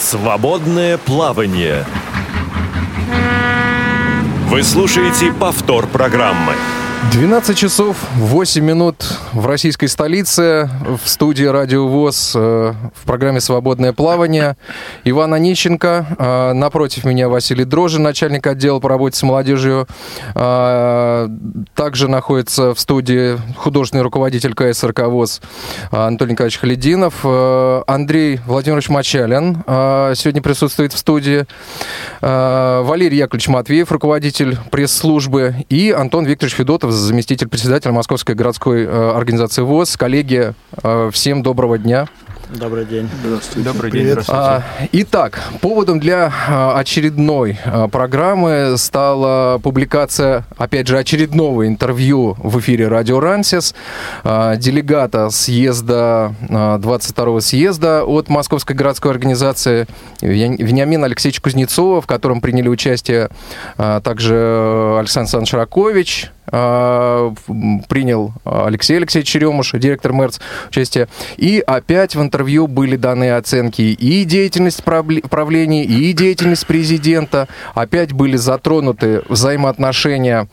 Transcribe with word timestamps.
Свободное 0.00 0.96
плавание. 0.96 1.84
Вы 4.48 4.62
слушаете 4.62 5.30
повтор 5.30 5.86
программы. 5.86 6.54
12 7.08 7.56
часов 7.56 7.96
8 8.14 8.62
минут 8.62 9.18
в 9.32 9.46
российской 9.46 9.86
столице, 9.86 10.68
в 11.02 11.08
студии 11.08 11.44
Радио 11.44 11.88
ВОЗ, 11.88 12.32
э, 12.36 12.74
в 12.94 13.06
программе 13.06 13.40
«Свободное 13.40 13.92
плавание». 13.94 14.56
Иван 15.04 15.32
Онищенко, 15.32 16.06
э, 16.18 16.52
напротив 16.52 17.04
меня 17.04 17.28
Василий 17.28 17.64
Дрожин, 17.64 18.02
начальник 18.02 18.46
отдела 18.46 18.80
по 18.80 18.88
работе 18.88 19.16
с 19.16 19.22
молодежью. 19.22 19.88
Э, 20.34 21.28
также 21.74 22.06
находится 22.06 22.74
в 22.74 22.78
студии 22.78 23.38
художественный 23.56 24.04
руководитель 24.04 24.54
КСРК 24.54 25.06
ВОЗ 25.06 25.40
Анатолий 25.90 26.32
Николаевич 26.32 26.58
Халидинов. 26.58 27.24
Андрей 27.24 28.40
Владимирович 28.46 28.88
Мачалин 28.90 29.64
сегодня 29.66 30.42
присутствует 30.42 30.92
в 30.92 30.98
студии. 30.98 31.46
Валерий 32.20 33.18
Яковлевич 33.18 33.48
Матвеев, 33.48 33.90
руководитель 33.90 34.58
пресс-службы. 34.70 35.64
И 35.70 35.90
Антон 35.90 36.26
Викторович 36.26 36.56
Федотов, 36.56 36.89
заместитель 36.90 37.48
председателя 37.48 37.92
Московской 37.92 38.34
городской 38.34 38.84
э, 38.84 39.10
организации 39.10 39.62
ВОЗ. 39.62 39.96
Коллеги, 39.96 40.54
э, 40.82 41.10
всем 41.12 41.42
доброго 41.42 41.78
дня. 41.78 42.06
Добрый 42.58 42.84
день. 42.84 43.08
Здравствуйте. 43.22 43.68
Добрый 43.68 43.90
день. 43.92 44.02
Привет. 44.02 44.24
А, 44.28 44.62
итак, 44.90 45.40
поводом 45.60 46.00
для 46.00 46.32
а, 46.48 46.78
очередной 46.78 47.58
а, 47.64 47.86
программы 47.86 48.74
стала 48.76 49.58
публикация, 49.58 50.44
опять 50.56 50.88
же, 50.88 50.98
очередного 50.98 51.68
интервью 51.68 52.36
в 52.38 52.58
эфире 52.58 52.88
Радио 52.88 53.20
Рансис 53.20 53.74
делегата 54.24 55.30
съезда, 55.30 56.34
22-го 56.48 57.40
съезда 57.40 58.04
от 58.04 58.28
Московской 58.28 58.74
городской 58.74 59.12
организации 59.12 59.86
Вениамина 60.20 61.06
Алексеевича 61.06 61.42
Кузнецова, 61.42 62.00
в 62.00 62.06
котором 62.06 62.40
приняли 62.40 62.68
участие 62.68 63.28
также 63.76 64.96
Александр 64.98 65.20
Александрович 65.20 65.52
Ракович, 65.52 66.30
принял 66.50 68.32
Алексей 68.44 68.96
Алексеевич 68.96 69.28
Черемуш, 69.28 69.72
директор 69.72 70.12
МЭРЦ, 70.12 70.40
участие. 70.68 71.08
И 71.36 71.62
опять 71.64 72.16
в 72.16 72.22
интервью 72.22 72.39
интервью 72.40 72.68
были 72.68 72.96
даны 72.96 73.32
оценки 73.32 73.82
и 73.82 74.24
деятельность 74.24 74.82
правления, 74.82 75.84
и 75.84 76.14
деятельность 76.14 76.66
президента. 76.66 77.48
Опять 77.74 78.14
были 78.14 78.38
затронуты 78.38 79.22
взаимоотношения 79.28 80.48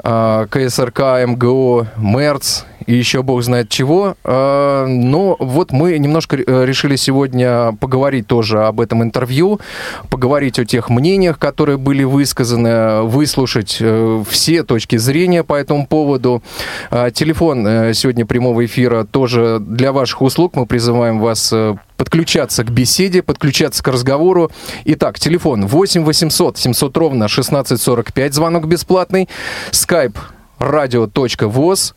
а, 0.00 0.48
КСРК, 0.48 1.24
МГО, 1.24 1.86
МЭРЦ 1.98 2.64
и 2.88 2.94
еще 2.94 3.22
бог 3.22 3.42
знает 3.42 3.68
чего. 3.68 4.16
А, 4.24 4.86
но 4.86 5.36
вот 5.38 5.72
мы 5.72 5.98
немножко 5.98 6.36
э, 6.36 6.64
решили 6.64 6.96
сегодня 6.96 7.72
поговорить 7.78 8.26
тоже 8.26 8.64
об 8.64 8.80
этом 8.80 9.02
интервью, 9.02 9.60
поговорить 10.08 10.58
о 10.58 10.64
тех 10.64 10.88
мнениях, 10.88 11.38
которые 11.38 11.76
были 11.76 12.04
высказаны, 12.04 13.02
выслушать 13.02 13.76
э, 13.80 14.24
все 14.26 14.62
точки 14.62 14.96
зрения 14.96 15.44
по 15.44 15.52
этому 15.52 15.86
поводу. 15.86 16.42
А, 16.90 17.10
телефон 17.10 17.66
э, 17.66 17.92
сегодня 17.92 18.24
прямого 18.24 18.64
эфира 18.64 19.04
тоже 19.04 19.58
для 19.60 19.92
ваших 19.92 20.22
услуг. 20.22 20.56
Мы 20.56 20.64
призываем 20.64 21.20
вас 21.20 21.52
подключаться 21.98 22.64
к 22.64 22.70
беседе, 22.70 23.22
подключаться 23.22 23.82
к 23.82 23.88
разговору. 23.88 24.50
Итак, 24.86 25.18
телефон 25.18 25.66
8 25.66 26.04
800 26.04 26.56
700 26.56 26.96
ровно 26.96 27.26
1645, 27.26 28.32
звонок 28.32 28.66
бесплатный. 28.66 29.28
Skype 29.72 30.16
радио.воз. 30.58 31.94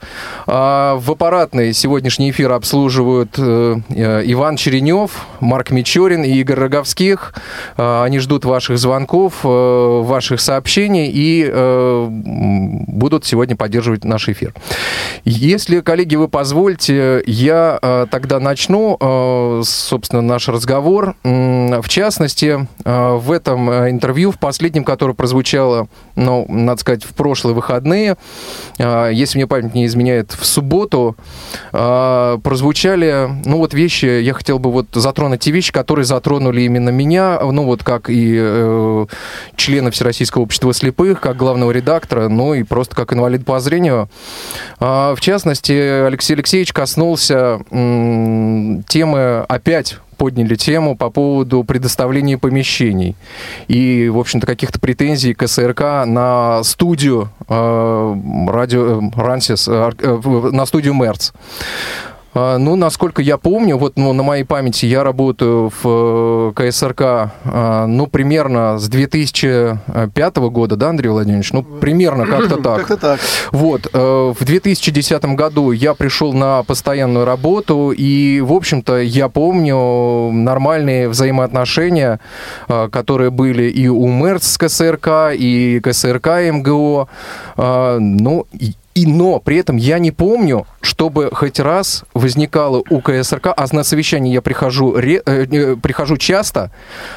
А, 0.48 0.96
в 0.98 1.12
аппаратной 1.12 1.74
сегодняшний 1.74 2.32
эфир 2.32 2.52
обслуживают 2.52 3.36
э, 3.38 3.78
э, 3.90 4.24
Иван 4.26 4.56
Черенев, 4.56 5.26
Марк 5.40 5.72
Мичурин 5.72 6.24
и 6.24 6.32
Игорь 6.40 6.60
Роговских. 6.60 7.34
А, 7.78 8.04
они 8.04 8.20
ждут 8.20 8.46
ваших 8.46 8.78
звонков, 8.78 9.40
э, 9.44 10.02
ваших 10.04 10.42
сообщений 10.42 11.10
и 11.12 11.52
будут 12.88 13.26
сегодня 13.26 13.56
поддерживать 13.56 14.04
наш 14.04 14.30
эфир. 14.30 14.54
Если, 15.26 15.82
коллеги, 15.82 16.16
вы 16.16 16.28
позвольте, 16.28 17.24
я 17.26 18.08
тогда 18.12 18.40
начну, 18.40 19.62
собственно, 19.64 20.22
наш 20.22 20.48
разговор. 20.48 21.16
В 21.24 21.84
частности, 21.88 22.68
в 22.84 23.32
этом 23.32 23.70
интервью, 23.90 24.32
в 24.32 24.40
последнем, 24.40 24.84
которое 24.84 25.14
прозвучало, 25.14 25.88
ну, 26.16 26.46
надо 26.48 26.82
сказать, 26.82 27.04
в 27.04 27.14
прошлые 27.14 27.56
выходные, 27.56 28.18
если 28.78 29.38
мне 29.38 29.48
память 29.48 29.74
не 29.74 29.86
изменяет, 29.86 30.32
в 30.32 30.46
субботу 30.46 31.16
а, 31.72 32.38
прозвучали, 32.40 33.30
ну 33.46 33.58
вот 33.58 33.74
вещи, 33.74 34.06
я 34.06 34.34
хотел 34.34 34.60
бы 34.60 34.72
вот 34.72 34.88
затронуть 34.94 35.42
те 35.42 35.52
вещи, 35.52 35.72
которые 35.72 36.06
затронули 36.06 36.62
именно 36.62 36.90
меня, 36.90 37.40
ну 37.40 37.64
вот 37.66 37.84
как 37.84 38.10
и 38.10 38.36
э, 38.40 39.06
члена 39.56 39.92
Всероссийского 39.92 40.44
общества 40.44 40.74
слепых, 40.74 41.22
как 41.22 41.38
главного 41.38 41.72
редактора, 41.72 42.28
ну 42.28 42.54
и 42.54 42.64
просто 42.64 42.96
как 42.96 43.14
инвалид 43.14 43.46
по 43.46 43.60
зрению. 43.60 44.10
А, 44.80 45.16
в 45.16 45.22
частности, 45.22 45.72
Алексей 45.72 46.34
Алексеевич 46.34 46.74
коснулся 46.74 47.60
темы 48.88 49.46
опять 49.48 49.98
подняли 50.22 50.54
тему 50.54 50.96
по 50.96 51.10
поводу 51.10 51.64
предоставления 51.64 52.38
помещений 52.38 53.16
и, 53.68 54.08
в 54.08 54.20
общем-то, 54.20 54.46
каких-то 54.46 54.80
претензий 54.80 55.34
к 55.34 55.48
СРК 55.48 56.06
на 56.06 56.62
студию 56.64 57.30
э, 57.50 58.16
радио 58.48 59.02
э, 59.02 59.10
Рансис, 59.16 59.68
э, 59.68 59.92
э, 59.98 60.50
на 60.52 60.68
студию 60.68 60.94
Мерц. 60.94 61.32
А, 62.34 62.58
ну, 62.58 62.76
насколько 62.76 63.22
я 63.22 63.38
помню, 63.38 63.78
вот 63.78 63.98
ну, 63.98 64.14
на 64.14 64.24
моей 64.24 64.44
памяти 64.44 64.86
я 64.86 65.04
работаю 65.04 65.72
в 65.84 66.54
э, 66.56 66.70
КСРК, 66.70 67.02
а, 67.02 67.86
ну, 67.88 68.08
примерно 68.08 68.80
с 68.80 68.88
2005 68.88 70.38
года, 70.38 70.76
да, 70.78 70.90
Андрей 70.90 71.10
Владимирович? 71.10 71.52
Ну, 71.52 71.64
примерно 71.64 72.26
как-то 72.26 72.58
так. 72.64 72.78
Как-то 72.80 72.98
так. 72.98 73.20
Вот. 73.52 73.88
Э, 73.92 74.34
в 74.38 74.46
2010 74.46 75.26
году 75.36 75.72
я 75.72 75.94
пришел 75.94 76.32
на 76.32 76.64
постоянную 76.64 77.26
работу, 77.26 77.92
и, 77.92 78.40
в 78.40 78.54
общем-то, 78.54 79.00
я 79.00 79.28
помню 79.28 80.32
нормальные 80.32 81.10
взаимоотношения, 81.10 82.22
э, 82.70 82.88
которые 82.90 83.30
были 83.30 83.70
и 83.70 83.88
у 83.90 84.08
МЭРЦ 84.08 84.44
с 84.44 84.58
КСРК, 84.58 85.34
и 85.34 85.82
КСРК 85.84 86.28
МГО. 86.52 87.08
Ну, 87.58 88.48
и, 88.94 89.06
но 89.06 89.40
при 89.40 89.58
этом 89.58 89.78
я 89.78 90.00
не 90.00 90.12
помню, 90.12 90.66
чтобы 90.82 91.30
хоть 91.34 91.60
раз 91.60 92.04
возникало 92.14 92.84
у 92.90 93.00
КСРК, 93.00 93.48
а 93.56 93.66
на 93.72 93.84
совещание 93.84 94.34
я 94.34 94.42
прихожу, 94.42 94.94
ре, 94.96 95.22
э, 95.26 95.76
прихожу 95.76 96.18
часто, 96.18 96.72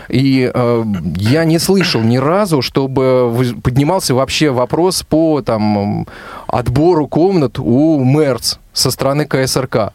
и 0.08 0.50
э, 0.52 0.84
я 1.16 1.44
не 1.44 1.58
слышал 1.58 2.00
ни 2.02 2.16
разу, 2.16 2.62
чтобы 2.62 3.32
поднимался 3.62 4.14
вообще 4.14 4.50
вопрос 4.50 5.02
по 5.02 5.42
там, 5.42 6.06
отбору 6.46 7.08
комнат 7.08 7.58
у 7.58 7.98
МЭРЦ 7.98 8.58
со 8.74 8.90
стороны 8.90 9.24
КСРК. 9.24 9.92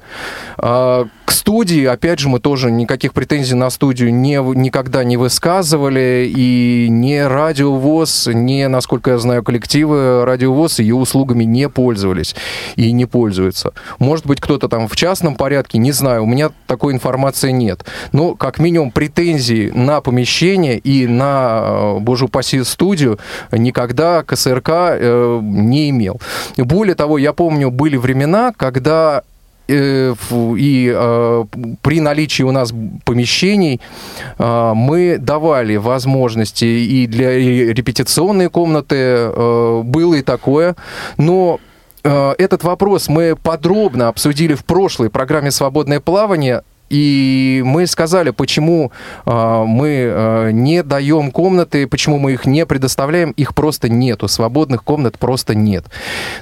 А, 0.58 1.06
к 1.26 1.32
студии, 1.32 1.86
опять 1.86 2.18
же, 2.20 2.28
мы 2.28 2.40
тоже 2.40 2.72
никаких 2.72 3.14
претензий 3.14 3.54
на 3.54 3.70
студию 3.70 4.12
не, 4.12 4.42
никогда 4.56 5.04
не 5.04 5.16
высказывали, 5.16 6.32
и 6.36 6.88
ни 6.90 7.18
радиовоз, 7.18 8.30
ни, 8.34 8.66
насколько 8.66 9.12
я 9.12 9.20
знаю, 9.20 9.44
коллективы 9.44 10.26
радиовоз 10.26 10.80
ее 10.80 10.96
услугами 10.96 11.44
не 11.44 11.70
пользовались 11.70 12.36
и 12.78 12.92
не 12.92 13.06
пользуются. 13.06 13.74
Может 14.00 14.26
быть, 14.26 14.42
кто-то 14.42 14.68
там 14.70 14.88
в 14.88 14.96
частном 14.96 15.36
порядке, 15.36 15.78
не 15.78 15.92
знаю, 15.92 16.24
у 16.24 16.26
меня 16.26 16.50
такой 16.66 16.94
информации 16.94 17.52
нет. 17.52 17.86
Но, 18.12 18.36
как 18.36 18.58
минимум, 18.60 18.92
претензий 18.92 19.72
на 19.72 20.02
помещение 20.02 20.80
и 20.80 21.06
на, 21.06 21.62
э, 21.64 22.00
боже 22.00 22.26
упаси, 22.26 22.64
студию 22.64 23.20
никогда 23.52 24.24
КСРК 24.24 24.70
э, 24.70 25.40
не 25.44 25.90
имел. 25.90 26.20
Более 26.58 26.96
того, 26.96 27.18
я 27.18 27.34
помню, 27.34 27.70
были 27.70 27.98
времена, 27.98 28.54
когда 28.56 28.69
э, 29.68 30.16
и 30.58 30.94
э, 30.96 31.46
при 31.82 32.02
наличии 32.02 32.44
у 32.44 32.52
нас 32.52 32.74
помещений 33.06 33.80
э, 34.38 34.74
мы 34.76 35.18
давали 35.20 35.76
возможности 35.78 36.66
и 36.66 37.08
для 37.08 37.38
репетиционной 37.38 38.50
комнаты 38.50 38.96
э, 38.96 39.82
было 39.84 40.16
и 40.16 40.22
такое, 40.22 40.76
но 41.18 41.60
э, 42.04 42.34
этот 42.38 42.64
вопрос 42.64 43.10
мы 43.10 43.36
подробно 43.36 44.08
обсудили 44.08 44.56
в 44.56 44.66
прошлой 44.66 45.10
программе 45.10 45.52
«Свободное 45.52 46.00
плавание». 46.00 46.64
И 46.90 47.62
мы 47.66 47.88
сказали, 47.88 48.32
почему 48.32 48.92
э, 49.26 49.64
мы 49.66 49.88
э, 49.90 50.52
не 50.52 50.84
даем 50.84 51.32
комнаты, 51.32 51.88
почему 51.88 52.18
мы 52.18 52.34
их 52.34 52.46
не 52.46 52.66
предоставляем, 52.66 53.32
их 53.32 53.54
просто 53.54 53.90
нету, 53.90 54.28
свободных 54.28 54.84
комнат 54.84 55.18
просто 55.18 55.56
нет. 55.56 55.86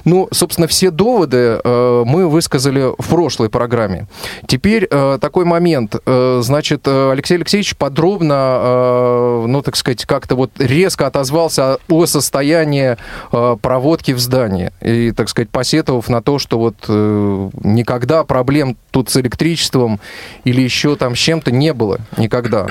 Ну, 0.04 0.28
собственно, 0.32 0.66
все 0.66 0.90
доводы 0.90 1.60
э, 1.62 2.02
мы 2.06 2.28
высказали 2.28 2.92
в 2.98 3.08
прошлой 3.08 3.50
программе. 3.50 4.06
Теперь 4.46 4.86
э, 4.90 5.18
такой 5.20 5.44
момент, 5.44 5.96
э, 6.04 6.40
значит, 6.42 6.86
Алексей 6.88 7.36
Алексеевич 7.36 7.76
подробно, 7.76 8.58
э, 8.60 9.44
ну, 9.48 9.62
так 9.62 9.76
сказать, 9.76 10.04
как-то 10.06 10.34
вот 10.34 10.50
резко 10.58 11.06
отозвался 11.06 11.78
о 11.88 12.06
состоянии 12.06 12.96
э, 13.32 13.56
проводки 13.60 14.12
в 14.12 14.18
здании 14.18 14.72
и, 14.80 15.12
так 15.12 15.28
сказать, 15.28 15.50
посетовав 15.50 16.08
на 16.08 16.22
то, 16.22 16.38
что 16.38 16.58
вот 16.58 16.76
э, 16.88 17.50
никогда 17.62 18.24
проблем 18.24 18.76
тут 18.98 19.10
с 19.10 19.16
электричеством 19.16 20.00
или 20.42 20.60
еще 20.60 20.96
там 20.96 21.14
с 21.14 21.18
чем-то 21.18 21.52
не 21.52 21.72
было 21.72 22.00
никогда. 22.16 22.66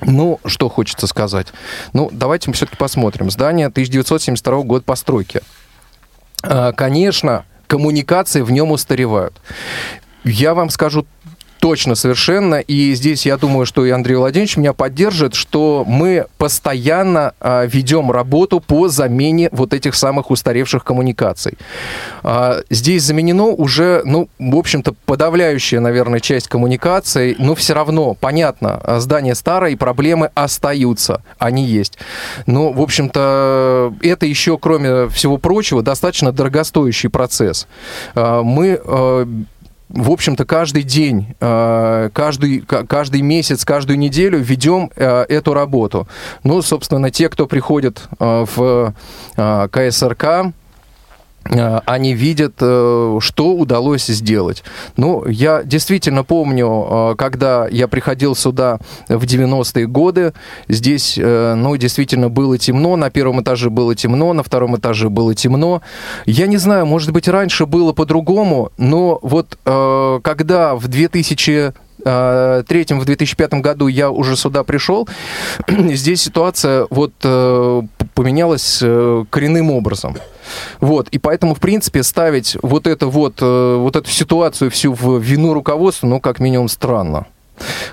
Ну, 0.00 0.38
что 0.46 0.68
хочется 0.68 1.08
сказать. 1.08 1.48
Ну, 1.92 2.08
давайте 2.12 2.48
мы 2.48 2.54
все-таки 2.54 2.76
посмотрим. 2.76 3.30
Здание 3.30 3.66
1972 3.66 4.62
года 4.62 4.84
постройки. 4.84 5.40
А, 6.42 6.72
конечно, 6.72 7.44
коммуникации 7.66 8.42
в 8.42 8.50
нем 8.52 8.70
устаревают. 8.70 9.40
Я 10.22 10.54
вам 10.54 10.70
скажу 10.70 11.04
Точно, 11.60 11.94
совершенно. 11.94 12.54
И 12.54 12.94
здесь 12.94 13.26
я 13.26 13.36
думаю, 13.36 13.66
что 13.66 13.84
и 13.84 13.90
Андрей 13.90 14.16
Владимирович 14.16 14.56
меня 14.56 14.72
поддержит, 14.72 15.34
что 15.34 15.84
мы 15.86 16.26
постоянно 16.38 17.34
а, 17.38 17.66
ведем 17.66 18.10
работу 18.10 18.60
по 18.60 18.88
замене 18.88 19.50
вот 19.52 19.74
этих 19.74 19.94
самых 19.94 20.30
устаревших 20.30 20.82
коммуникаций. 20.82 21.58
А, 22.22 22.62
здесь 22.70 23.02
заменено 23.02 23.48
уже, 23.48 24.00
ну, 24.06 24.30
в 24.38 24.56
общем-то, 24.56 24.94
подавляющая, 25.04 25.80
наверное, 25.80 26.20
часть 26.20 26.48
коммуникаций, 26.48 27.36
но 27.38 27.54
все 27.54 27.74
равно, 27.74 28.14
понятно, 28.14 28.80
здание 28.98 29.34
старое, 29.34 29.72
и 29.72 29.76
проблемы 29.76 30.30
остаются, 30.34 31.22
они 31.38 31.66
есть. 31.66 31.98
Но, 32.46 32.72
в 32.72 32.80
общем-то, 32.80 33.92
это 34.00 34.24
еще, 34.24 34.56
кроме 34.56 35.08
всего 35.08 35.36
прочего, 35.36 35.82
достаточно 35.82 36.32
дорогостоящий 36.32 37.10
процесс. 37.10 37.66
А, 38.14 38.42
мы 38.42 38.80
а, 38.82 39.28
в 39.92 40.10
общем-то, 40.10 40.44
каждый 40.44 40.84
день, 40.84 41.34
э, 41.40 42.10
каждый, 42.12 42.60
каждый 42.60 43.22
месяц, 43.22 43.64
каждую 43.64 43.98
неделю 43.98 44.38
ведем 44.38 44.90
э, 44.94 45.24
эту 45.28 45.52
работу. 45.52 46.06
Ну, 46.44 46.62
собственно, 46.62 47.10
те, 47.10 47.28
кто 47.28 47.46
приходит 47.46 48.02
э, 48.18 48.46
в 48.54 48.94
КСРК, 49.36 50.52
они 51.50 52.14
видят, 52.14 52.54
э, 52.60 53.18
что 53.20 53.54
удалось 53.54 54.06
сделать. 54.06 54.62
Ну, 54.96 55.26
я 55.26 55.62
действительно 55.62 56.24
помню, 56.24 56.68
э, 56.68 57.14
когда 57.16 57.66
я 57.68 57.88
приходил 57.88 58.36
сюда 58.36 58.78
в 59.08 59.24
90-е 59.24 59.86
годы, 59.86 60.32
здесь, 60.68 61.16
ну, 61.16 61.76
действительно 61.76 62.28
было 62.28 62.58
темно, 62.58 62.96
на 62.96 63.10
первом 63.10 63.42
этаже 63.42 63.70
было 63.70 63.94
темно, 63.94 64.32
на 64.32 64.42
втором 64.42 64.76
этаже 64.76 65.08
было 65.08 65.34
темно. 65.34 65.82
Я 66.26 66.46
не 66.46 66.56
знаю, 66.56 66.86
может 66.86 67.12
быть, 67.12 67.28
раньше 67.28 67.66
было 67.66 67.92
по-другому, 67.92 68.72
но 68.78 69.18
вот 69.22 69.58
когда 69.64 70.74
в 70.74 70.88
2000 70.88 71.72
третьем, 72.02 73.00
в 73.00 73.04
2005 73.04 73.54
году 73.54 73.86
я 73.88 74.10
уже 74.10 74.36
сюда 74.36 74.64
пришел, 74.64 75.08
здесь 75.68 76.22
ситуация 76.22 76.86
вот 76.90 77.12
поменялась 77.18 78.78
коренным 79.30 79.70
образом. 79.70 80.16
Вот, 80.80 81.08
и 81.08 81.18
поэтому, 81.18 81.54
в 81.54 81.60
принципе, 81.60 82.02
ставить 82.02 82.56
вот, 82.62 82.86
это 82.86 83.06
вот, 83.06 83.38
э, 83.40 83.76
вот 83.76 83.96
эту 83.96 84.10
ситуацию 84.10 84.70
всю 84.70 84.92
в 84.92 85.18
вину 85.18 85.54
руководства, 85.54 86.06
ну, 86.06 86.20
как 86.20 86.40
минимум, 86.40 86.68
странно. 86.68 87.26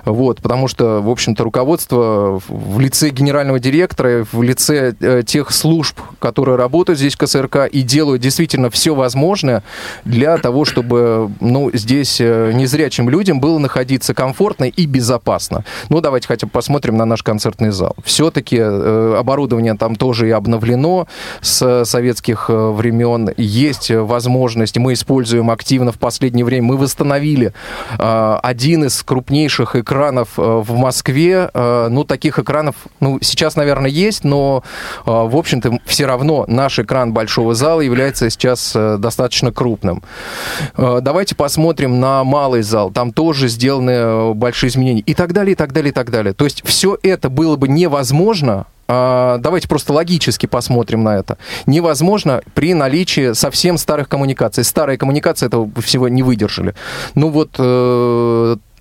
Вот, 0.06 0.42
потому 0.42 0.68
что, 0.68 1.02
в 1.02 1.10
общем-то, 1.10 1.44
руководство 1.44 2.42
в 2.48 2.80
лице 2.80 3.10
генерального 3.10 3.60
директора, 3.60 4.26
в 4.32 4.42
лице 4.42 4.96
э, 5.00 5.24
тех 5.26 5.52
служб, 5.52 6.00
которые 6.20 6.58
работают 6.58 7.00
здесь 7.00 7.16
в 7.16 7.18
КСРК 7.18 7.68
и 7.72 7.82
делают 7.82 8.22
действительно 8.22 8.70
все 8.70 8.96
возможное 8.96 9.64
для 10.06 10.38
того, 10.38 10.66
чтобы 10.66 11.32
ну, 11.40 11.70
здесь 11.74 12.20
э, 12.20 12.52
незрячим 12.54 13.10
людям 13.10 13.40
было 13.40 13.60
находиться 13.60 14.14
комфортно 14.14 14.66
и 14.66 14.86
безопасно. 14.86 15.64
Ну, 15.90 16.02
давайте 16.02 16.28
хотя 16.28 16.48
бы 16.48 16.52
посмотрим 16.52 16.98
на 16.98 17.06
наш 17.06 17.24
концертный 17.24 17.72
зал. 17.72 17.96
Все-таки 18.04 18.58
э, 18.60 19.16
оборудование 19.18 19.76
там 19.76 19.96
тоже 19.96 20.28
и 20.30 20.32
обновлено 20.32 21.08
с 21.42 21.86
советских 21.86 22.50
э, 22.50 22.70
времен. 22.72 23.30
Есть 23.38 23.92
возможность, 23.92 24.78
мы 24.78 24.94
используем 24.94 25.50
активно 25.50 25.92
в 25.92 26.00
последнее 26.00 26.46
время. 26.46 26.68
Мы 26.68 26.78
восстановили 26.78 27.54
э, 27.98 28.40
один 28.44 28.86
из 28.86 29.02
крупнейших 29.04 29.57
больших 29.58 29.76
экранов 29.76 30.30
э, 30.38 30.42
в 30.42 30.76
Москве. 30.76 31.50
Э, 31.54 31.88
ну, 31.90 32.04
таких 32.04 32.38
экранов, 32.38 32.76
ну, 33.00 33.18
сейчас, 33.22 33.56
наверное, 33.56 33.90
есть, 33.90 34.24
но, 34.24 34.64
э, 35.00 35.10
в 35.10 35.36
общем-то, 35.36 35.80
все 35.86 36.06
равно 36.06 36.46
наш 36.48 36.80
экран 36.80 37.12
большого 37.12 37.56
зала 37.56 37.82
является 37.82 38.30
сейчас 38.30 38.74
достаточно 38.74 39.52
крупным. 39.52 40.04
Давайте 40.78 41.36
посмотрим 41.36 42.00
на 42.00 42.24
малый 42.24 42.62
зал. 42.62 42.92
Там 42.92 43.12
тоже 43.12 43.48
сделаны 43.48 44.34
большие 44.34 44.70
изменения. 44.70 45.02
И 45.02 45.14
так 45.14 45.34
далее, 45.34 45.54
и 45.54 45.56
так 45.56 45.74
далее, 45.74 45.90
и 45.90 45.94
так 45.94 46.12
далее. 46.12 46.34
То 46.34 46.46
есть 46.46 46.62
все 46.66 46.98
это 47.02 47.30
было 47.30 47.56
бы 47.56 47.68
невозможно, 47.68 48.66
давайте 48.88 49.68
просто 49.68 49.94
логически 49.94 50.46
посмотрим 50.46 51.04
на 51.04 51.18
это. 51.18 51.38
Невозможно 51.66 52.42
при 52.54 52.74
наличии 52.74 53.34
совсем 53.34 53.78
старых 53.78 54.08
коммуникаций. 54.08 54.64
Старые 54.64 54.98
коммуникации 54.98 55.48
этого 55.48 55.70
всего 55.82 56.08
не 56.08 56.24
выдержали. 56.24 56.74
Ну 57.16 57.30
вот 57.30 57.58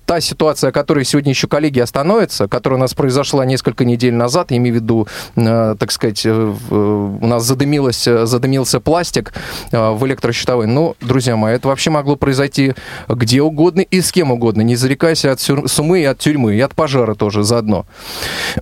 та 0.06 0.20
ситуация, 0.20 0.70
о 0.70 0.72
которой 0.72 1.04
сегодня 1.04 1.32
еще 1.32 1.48
коллеги 1.48 1.80
остановятся, 1.80 2.46
которая 2.48 2.78
у 2.78 2.80
нас 2.80 2.94
произошла 2.94 3.44
несколько 3.44 3.84
недель 3.84 4.14
назад, 4.14 4.52
я 4.52 4.56
имею 4.58 4.76
в 4.76 4.78
виду, 4.78 5.08
э, 5.34 5.74
так 5.78 5.92
сказать, 5.92 6.22
э, 6.24 6.54
у 6.70 7.26
нас 7.26 7.44
задымилось, 7.44 8.06
э, 8.06 8.24
задымился 8.24 8.80
пластик 8.80 9.34
в 9.72 10.06
электрощитовой. 10.06 10.66
Но, 10.66 10.94
друзья 11.00 11.36
мои, 11.36 11.56
это 11.56 11.68
вообще 11.68 11.90
могло 11.90 12.16
произойти 12.16 12.74
где 13.08 13.42
угодно 13.42 13.80
и 13.80 14.00
с 14.00 14.12
кем 14.12 14.30
угодно. 14.30 14.62
Не 14.62 14.76
зарекайся 14.76 15.32
от 15.32 15.40
сумы 15.40 16.00
и 16.00 16.04
от 16.04 16.18
тюрьмы, 16.18 16.54
и 16.54 16.60
от 16.60 16.74
пожара 16.74 17.14
тоже 17.14 17.42
заодно. 17.42 17.84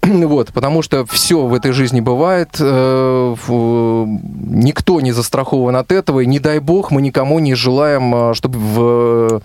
Вот, 0.35 0.52
потому 0.52 0.82
что 0.82 1.05
все 1.05 1.47
в 1.47 1.52
этой 1.52 1.73
жизни 1.73 2.00
бывает, 2.00 2.58
никто 2.58 4.08
не 5.00 5.12
застрахован 5.12 5.76
от 5.76 5.93
этого, 5.93 6.20
и 6.20 6.26
не 6.26 6.38
дай 6.38 6.61
бог 6.61 6.90
мы 6.90 7.02
никому 7.02 7.40
не 7.40 7.55
желаем, 7.55 8.32
чтобы 8.35 8.58
в 8.58 9.43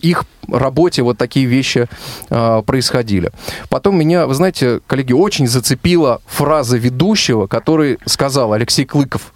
их 0.00 0.24
работе 0.48 1.02
вот 1.02 1.18
такие 1.18 1.46
вещи 1.46 1.88
э, 2.30 2.62
происходили. 2.64 3.30
Потом 3.68 3.98
меня, 3.98 4.26
вы 4.26 4.34
знаете, 4.34 4.80
коллеги, 4.86 5.12
очень 5.12 5.46
зацепила 5.46 6.20
фраза 6.26 6.76
ведущего, 6.76 7.46
который 7.46 7.98
сказал 8.04 8.52
Алексей 8.52 8.84
Клыков, 8.84 9.32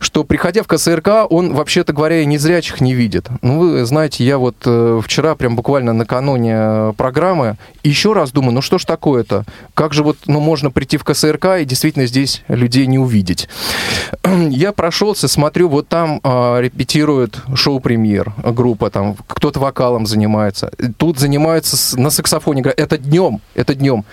что 0.00 0.24
приходя 0.24 0.62
в 0.62 0.66
КСРК, 0.66 1.30
он, 1.30 1.54
вообще-то 1.54 1.92
говоря, 1.92 2.20
и 2.20 2.26
незрячих 2.26 2.80
не 2.80 2.94
видит. 2.94 3.28
Ну, 3.42 3.58
вы 3.58 3.84
знаете, 3.84 4.24
я 4.24 4.38
вот 4.38 4.56
э, 4.64 5.00
вчера, 5.02 5.34
прям 5.34 5.56
буквально 5.56 5.92
накануне 5.92 6.54
э, 6.56 6.92
программы, 6.96 7.56
еще 7.82 8.12
раз 8.12 8.32
думаю, 8.32 8.52
ну 8.52 8.62
что 8.62 8.78
ж 8.78 8.84
такое-то? 8.84 9.44
Как 9.74 9.92
же 9.92 10.02
вот, 10.02 10.18
ну, 10.26 10.40
можно 10.40 10.70
прийти 10.70 10.96
в 10.96 11.04
КСРК 11.04 11.60
и 11.60 11.64
действительно 11.64 12.06
здесь 12.06 12.42
людей 12.48 12.86
не 12.86 12.98
увидеть? 12.98 13.48
Я 14.50 14.72
прошелся, 14.72 15.28
смотрю, 15.28 15.68
вот 15.68 15.88
там 15.88 16.20
э, 16.22 16.60
репетирует 16.60 17.38
шоу-премьер 17.54 18.32
группа, 18.42 18.90
там 18.90 19.16
кто-то 19.26 19.60
вокалом 19.60 20.06
занимается 20.06 20.33
тут 20.96 21.18
занимаются 21.18 22.00
на 22.00 22.10
саксофоне. 22.10 22.62
Это 22.62 22.98
днем, 22.98 23.40
это 23.54 23.74
днем. 23.74 24.04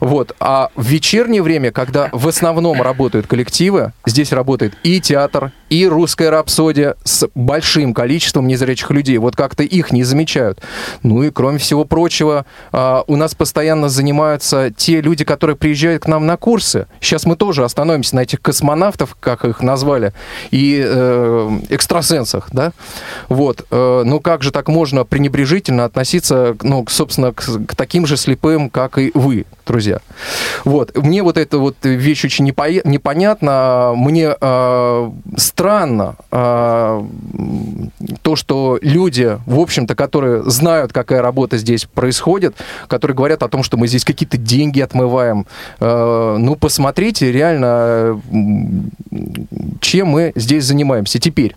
Вот. 0.00 0.34
А 0.40 0.70
в 0.74 0.86
вечернее 0.86 1.42
время, 1.42 1.70
когда 1.70 2.08
в 2.12 2.28
основном 2.28 2.82
работают 2.82 3.26
коллективы, 3.26 3.92
здесь 4.06 4.32
работает 4.32 4.74
и 4.82 5.00
театр, 5.00 5.52
и 5.72 5.86
русская 5.86 6.28
рапсодия 6.28 6.96
с 7.02 7.26
большим 7.34 7.94
количеством 7.94 8.46
незрячих 8.46 8.90
людей. 8.90 9.16
Вот 9.16 9.36
как-то 9.36 9.62
их 9.62 9.90
не 9.90 10.04
замечают. 10.04 10.60
Ну 11.02 11.22
и 11.22 11.30
кроме 11.30 11.56
всего 11.56 11.86
прочего, 11.86 12.44
а, 12.72 13.04
у 13.06 13.16
нас 13.16 13.34
постоянно 13.34 13.88
занимаются 13.88 14.70
те 14.70 15.00
люди, 15.00 15.24
которые 15.24 15.56
приезжают 15.56 16.02
к 16.02 16.08
нам 16.08 16.26
на 16.26 16.36
курсы. 16.36 16.88
Сейчас 17.00 17.24
мы 17.24 17.36
тоже 17.36 17.64
остановимся 17.64 18.16
на 18.16 18.20
этих 18.20 18.42
космонавтов, 18.42 19.16
как 19.18 19.46
их 19.46 19.62
назвали, 19.62 20.12
и 20.50 20.84
э, 20.84 21.50
экстрасенсах, 21.70 22.48
да? 22.52 22.72
Вот. 23.30 23.64
Э, 23.70 24.02
ну 24.04 24.20
как 24.20 24.42
же 24.42 24.50
так 24.50 24.68
можно 24.68 25.06
пренебрежительно 25.06 25.86
относиться, 25.86 26.54
ну, 26.60 26.84
собственно, 26.86 27.32
к, 27.32 27.44
к 27.66 27.74
таким 27.76 28.04
же 28.04 28.18
слепым, 28.18 28.68
как 28.68 28.98
и 28.98 29.10
вы, 29.14 29.46
друзья. 29.66 30.00
Вот. 30.66 30.94
Мне 30.98 31.22
вот 31.22 31.38
эта 31.38 31.56
вот 31.56 31.76
вещь 31.82 32.26
очень 32.26 32.46
непо- 32.46 32.82
непонятна. 32.84 33.94
Мне 33.96 34.36
э, 34.38 35.10
странно 35.62 36.16
э, 36.32 37.02
то, 38.22 38.34
что 38.34 38.80
люди, 38.82 39.38
в 39.46 39.60
общем-то, 39.60 39.94
которые 39.94 40.42
знают, 40.50 40.92
какая 40.92 41.22
работа 41.22 41.56
здесь 41.56 41.84
происходит, 41.84 42.56
которые 42.88 43.16
говорят 43.16 43.44
о 43.44 43.48
том, 43.48 43.62
что 43.62 43.76
мы 43.76 43.86
здесь 43.86 44.04
какие-то 44.04 44.38
деньги 44.38 44.80
отмываем. 44.80 45.46
Э, 45.78 46.36
ну, 46.36 46.56
посмотрите 46.56 47.30
реально, 47.30 48.20
чем 49.80 50.08
мы 50.08 50.32
здесь 50.34 50.64
занимаемся. 50.64 51.20
Теперь. 51.20 51.54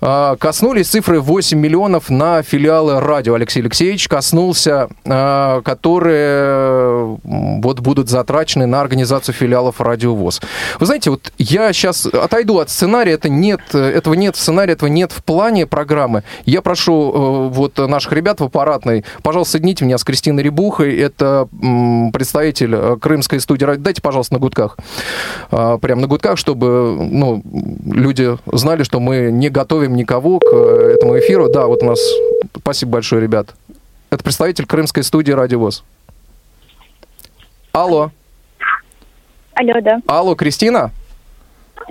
Э, 0.00 0.36
коснулись 0.38 0.86
цифры 0.86 1.20
8 1.20 1.58
миллионов 1.58 2.10
на 2.10 2.44
филиалы 2.44 3.00
радио. 3.00 3.34
Алексей 3.34 3.60
Алексеевич 3.60 4.06
коснулся, 4.06 4.88
которые 5.04 7.18
вот 7.24 7.80
будут 7.80 8.08
затрачены 8.08 8.66
на 8.66 8.80
организацию 8.80 9.34
филиалов 9.34 9.80
радиовоз. 9.80 10.40
Вы 10.78 10.86
знаете, 10.86 11.10
вот 11.10 11.32
я 11.38 11.72
сейчас 11.72 12.06
отойду 12.06 12.60
от 12.60 12.70
сценария, 12.70 13.14
это 13.14 13.31
нет, 13.32 13.74
этого 13.74 14.14
нет 14.14 14.36
в 14.36 14.38
сценарии, 14.38 14.72
этого 14.72 14.88
нет 14.88 15.12
в 15.12 15.22
плане 15.24 15.66
программы. 15.66 16.22
Я 16.44 16.62
прошу 16.62 17.12
э, 17.12 17.48
вот 17.54 17.78
наших 17.78 18.12
ребят 18.12 18.40
в 18.40 18.44
аппаратной, 18.44 19.04
пожалуйста, 19.22 19.52
соедините 19.52 19.84
меня 19.84 19.98
с 19.98 20.04
Кристиной 20.04 20.42
Рябухой, 20.42 20.96
это 20.96 21.48
представитель 22.12 22.74
э, 22.74 22.96
крымской 23.00 23.40
студии. 23.40 23.64
Дайте, 23.76 24.02
пожалуйста, 24.02 24.34
на 24.34 24.40
гудках. 24.40 24.76
Э, 25.50 25.78
прям 25.80 26.00
на 26.00 26.06
гудках, 26.06 26.38
чтобы 26.38 26.96
ну, 27.00 27.42
люди 27.84 28.36
знали, 28.46 28.82
что 28.82 29.00
мы 29.00 29.30
не 29.30 29.48
готовим 29.48 29.94
никого 29.96 30.38
к 30.38 30.52
этому 30.52 31.18
эфиру. 31.18 31.48
Да, 31.48 31.66
вот 31.66 31.82
у 31.82 31.86
нас... 31.86 32.00
Спасибо 32.56 32.92
большое, 32.92 33.22
ребят. 33.22 33.54
Это 34.10 34.22
представитель 34.22 34.66
крымской 34.66 35.02
студии 35.02 35.32
«Радиовоз». 35.32 35.84
Алло. 37.72 38.10
Алло, 39.54 39.80
да. 39.82 40.00
Алло, 40.06 40.34
Кристина? 40.34 40.90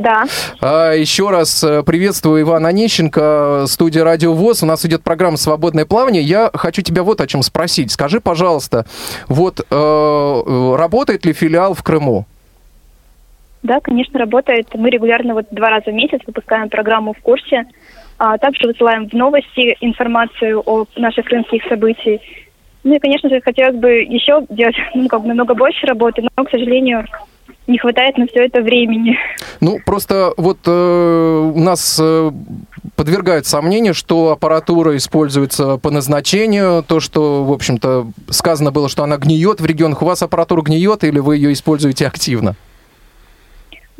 Да. 0.02 0.24
А, 0.62 0.94
еще 0.94 1.30
раз 1.30 1.64
э, 1.64 1.84
приветствую 1.84 2.42
Ивана 2.42 2.70
Онищенко, 2.70 3.66
студия 3.68 4.04
Радио 4.04 4.34
ВОЗ. 4.34 4.64
У 4.64 4.66
нас 4.66 4.84
идет 4.84 5.04
программа 5.04 5.38
«Свободное 5.38 5.86
плавание». 5.86 6.24
Я 6.24 6.50
хочу 6.54 6.82
тебя 6.82 7.04
вот 7.04 7.22
о 7.22 7.28
чем 7.28 7.44
спросить. 7.44 7.92
Скажи, 7.92 8.20
пожалуйста, 8.20 8.86
вот 9.28 9.60
э, 9.60 10.76
работает 10.76 11.26
ли 11.26 11.34
филиал 11.34 11.76
в 11.76 11.84
Крыму? 11.84 12.26
Да, 13.62 13.80
конечно, 13.80 14.20
работает. 14.20 14.70
Мы 14.74 14.90
регулярно 14.90 15.36
вот 15.36 15.46
два 15.52 15.70
раза 15.70 15.92
в 15.92 15.94
месяц 15.94 16.20
выпускаем 16.26 16.70
программу 16.70 17.14
«В 17.14 17.20
курсе». 17.20 17.66
А 18.18 18.40
также 18.40 18.68
высылаем 18.68 19.08
в 19.08 19.14
новости 19.14 19.78
информацию 19.82 20.62
о 20.66 20.86
наших 20.96 21.26
крымских 21.26 21.64
событиях. 21.70 22.22
Ну 22.84 22.96
и, 22.96 23.00
конечно 23.00 23.30
же, 23.30 23.40
хотелось 23.42 23.76
бы 23.76 24.02
еще 24.02 24.46
делать 24.50 24.76
ну, 24.96 25.08
как 25.08 25.22
бы 25.22 25.28
намного 25.28 25.54
больше 25.54 25.86
работы, 25.86 26.24
но, 26.36 26.44
к 26.44 26.50
сожалению, 26.50 27.06
не 27.68 27.78
хватает 27.78 28.18
на 28.18 28.28
все 28.28 28.46
это 28.46 28.62
времени. 28.62 29.18
Ну, 29.60 29.80
просто 29.86 30.34
вот 30.38 30.60
э, 30.66 31.52
у 31.54 31.60
нас 31.60 32.00
э, 32.02 32.32
подвергают 32.96 33.46
сомнению, 33.46 33.94
что 33.94 34.32
аппаратура 34.32 34.96
используется 34.98 35.78
по 35.78 35.92
назначению, 35.92 36.84
то, 36.84 37.00
что, 37.00 37.44
в 37.44 37.52
общем-то, 37.52 38.08
сказано 38.30 38.72
было, 38.72 38.90
что 38.90 39.04
она 39.04 39.18
гниет 39.18 39.62
в 39.62 39.66
регионах. 39.66 40.02
У 40.02 40.06
вас 40.06 40.24
аппаратура 40.24 40.62
гниет 40.62 41.04
или 41.04 41.20
вы 41.20 41.38
ее 41.38 41.54
используете 41.54 42.08
активно? 42.08 42.56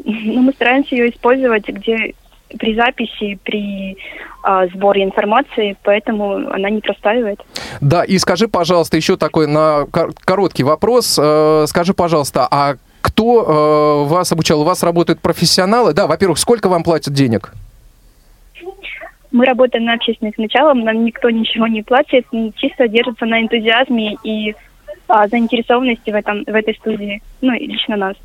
Ну, 0.04 0.42
мы 0.42 0.54
стараемся 0.54 0.96
ее 0.96 1.12
использовать, 1.12 1.68
где 1.68 2.16
при 2.58 2.76
записи, 2.76 3.40
при 3.44 3.96
э, 4.44 4.68
сборе 4.74 5.04
информации, 5.04 5.78
поэтому 5.84 6.52
она 6.52 6.70
не 6.70 6.82
простаивает. 6.82 7.40
Да, 7.80 8.04
и 8.04 8.18
скажи, 8.18 8.48
пожалуйста, 8.48 8.98
еще 8.98 9.16
такой 9.16 9.48
на 9.48 9.86
короткий 10.26 10.64
вопрос. 10.64 11.18
Э, 11.22 11.66
скажи, 11.68 11.94
пожалуйста, 11.94 12.48
а 12.50 12.76
кто 13.02 14.06
э, 14.06 14.10
вас 14.10 14.32
обучал? 14.32 14.62
У 14.62 14.64
вас 14.64 14.84
работают 14.84 15.20
профессионалы? 15.20 15.94
Да, 15.94 16.08
во-первых, 16.08 16.38
сколько 16.40 16.70
вам 16.70 16.84
платят 16.84 17.14
денег? 17.14 17.54
Мы 19.32 19.46
работаем 19.46 19.86
на 19.86 19.94
общественных 19.94 20.38
началах, 20.38 20.76
нам 20.76 21.06
никто 21.06 21.30
ничего 21.30 21.68
не 21.68 21.84
платит, 21.84 22.26
чисто 22.56 22.88
держится 22.88 23.26
на 23.26 23.42
энтузиазме 23.42 24.18
и 24.24 24.56
а, 25.08 25.28
заинтересованности 25.28 26.10
в, 26.10 26.16
этом, 26.16 26.44
в 26.44 26.54
этой 26.54 26.76
студии, 26.76 27.22
ну, 27.40 27.54
лично 27.54 27.96
нас. 27.96 28.16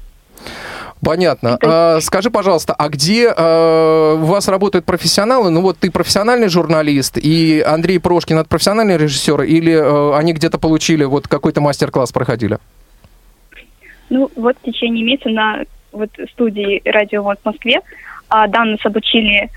Понятно. 1.04 1.58
А, 1.62 2.00
скажи, 2.00 2.30
пожалуйста, 2.30 2.74
а 2.74 2.88
где 2.88 3.32
а, 3.36 4.14
у 4.14 4.24
вас 4.24 4.48
работают 4.48 4.84
профессионалы? 4.84 5.50
Ну 5.50 5.60
вот 5.60 5.78
ты 5.78 5.90
профессиональный 5.90 6.48
журналист, 6.48 7.18
и 7.18 7.60
Андрей 7.60 8.00
Прошкин 8.00 8.38
это 8.38 8.48
профессиональный 8.48 8.96
режиссер, 8.96 9.42
или 9.42 9.72
а, 9.72 10.16
они 10.16 10.32
где-то 10.32 10.58
получили, 10.58 11.04
вот 11.04 11.28
какой-то 11.28 11.60
мастер-класс 11.60 12.12
проходили? 12.12 12.58
Ну 14.10 14.30
вот 14.36 14.56
в 14.60 14.64
течение 14.64 15.04
месяца 15.04 15.28
на 15.30 15.64
вот 15.92 16.10
студии 16.32 16.82
радио 16.84 17.22
вот 17.22 17.38
в 17.42 17.44
Москве 17.44 17.80
а, 18.28 18.46
да, 18.48 18.64
нас 18.64 18.80
обучили, 18.84 19.50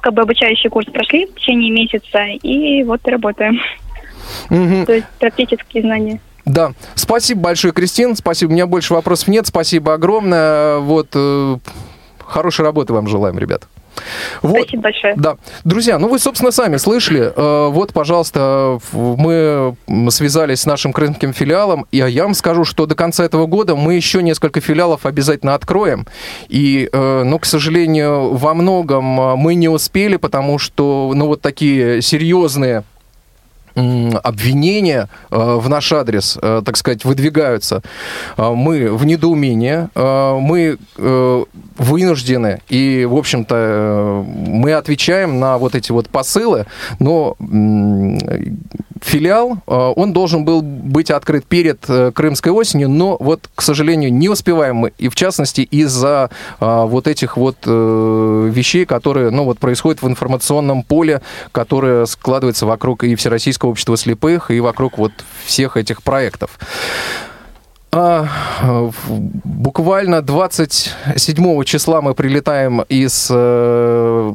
как 0.00 0.14
бы 0.14 0.22
обучающий 0.22 0.70
курс 0.70 0.86
прошли 0.86 1.26
в 1.26 1.34
течение 1.34 1.70
месяца, 1.70 2.24
и 2.42 2.82
вот 2.84 3.00
работаем. 3.06 3.60
Угу. 4.50 4.86
То 4.86 4.92
есть 4.94 5.06
практические 5.18 5.82
знания. 5.82 6.20
Да, 6.44 6.72
спасибо 6.94 7.40
большое, 7.40 7.72
Кристин. 7.72 8.16
Спасибо. 8.16 8.50
У 8.50 8.52
меня 8.52 8.66
больше 8.66 8.94
вопросов 8.94 9.28
нет. 9.28 9.46
Спасибо 9.46 9.94
огромное. 9.94 10.78
Вот 10.78 11.08
э, 11.14 11.56
хорошей 12.18 12.64
работы 12.64 12.92
вам 12.92 13.06
желаем, 13.06 13.38
ребят. 13.38 13.68
Вот, 14.42 14.62
Спасибо 14.62 14.82
большое. 14.82 15.14
Да. 15.16 15.36
Друзья, 15.64 15.98
ну 15.98 16.08
вы, 16.08 16.18
собственно, 16.18 16.50
сами 16.50 16.76
слышали. 16.76 17.32
Э, 17.34 17.68
вот, 17.68 17.92
пожалуйста, 17.92 18.78
мы 18.92 19.76
связались 20.10 20.60
с 20.60 20.66
нашим 20.66 20.92
крымским 20.92 21.32
филиалом, 21.32 21.86
и 21.90 21.98
я 21.98 22.24
вам 22.24 22.34
скажу, 22.34 22.64
что 22.64 22.86
до 22.86 22.94
конца 22.94 23.24
этого 23.24 23.46
года 23.46 23.76
мы 23.76 23.94
еще 23.94 24.22
несколько 24.22 24.60
филиалов 24.60 25.06
обязательно 25.06 25.54
откроем. 25.54 26.06
И, 26.48 26.88
э, 26.92 27.22
ну, 27.24 27.38
к 27.38 27.46
сожалению, 27.46 28.34
во 28.34 28.54
многом 28.54 29.04
мы 29.04 29.54
не 29.54 29.68
успели, 29.68 30.16
потому 30.16 30.58
что, 30.58 31.12
ну, 31.14 31.26
вот 31.26 31.40
такие 31.40 32.02
серьезные 32.02 32.84
обвинения 33.74 35.08
э, 35.30 35.36
в 35.36 35.68
наш 35.68 35.92
адрес, 35.92 36.38
э, 36.40 36.62
так 36.64 36.76
сказать, 36.76 37.04
выдвигаются, 37.04 37.82
э, 38.36 38.50
мы 38.50 38.92
в 38.92 39.04
недоумении, 39.04 39.88
мы 39.94 40.78
вынуждены, 41.78 42.60
и, 42.68 43.04
в 43.04 43.16
общем-то, 43.16 44.24
мы 44.26 44.72
отвечаем 44.74 45.40
на 45.40 45.58
вот 45.58 45.74
эти 45.74 45.92
вот 45.92 46.08
посылы, 46.08 46.66
но 46.98 47.36
филиал, 49.04 49.58
он 49.66 50.12
должен 50.12 50.44
был 50.44 50.62
быть 50.62 51.10
открыт 51.10 51.44
перед 51.44 51.84
Крымской 52.14 52.52
осенью, 52.52 52.88
но 52.88 53.16
вот, 53.18 53.50
к 53.54 53.62
сожалению, 53.62 54.12
не 54.12 54.28
успеваем 54.28 54.76
мы, 54.76 54.92
и 54.98 55.08
в 55.08 55.14
частности 55.14 55.60
из-за 55.62 56.30
вот 56.60 57.06
этих 57.06 57.36
вот 57.36 57.56
вещей, 57.66 58.86
которые, 58.86 59.30
ну, 59.30 59.44
вот 59.44 59.58
происходят 59.58 60.02
в 60.02 60.08
информационном 60.08 60.82
поле, 60.82 61.20
которое 61.50 62.06
складывается 62.06 62.66
вокруг 62.66 63.04
и 63.04 63.14
Всероссийского 63.14 63.70
общества 63.70 63.96
слепых 63.96 64.50
и 64.50 64.60
вокруг 64.60 64.98
вот 64.98 65.12
всех 65.44 65.76
этих 65.76 66.02
проектов. 66.02 66.58
А, 67.94 68.26
буквально 69.44 70.22
27 70.22 71.64
числа 71.64 72.00
мы 72.00 72.14
прилетаем 72.14 72.80
из, 72.88 73.28
э, 73.30 74.32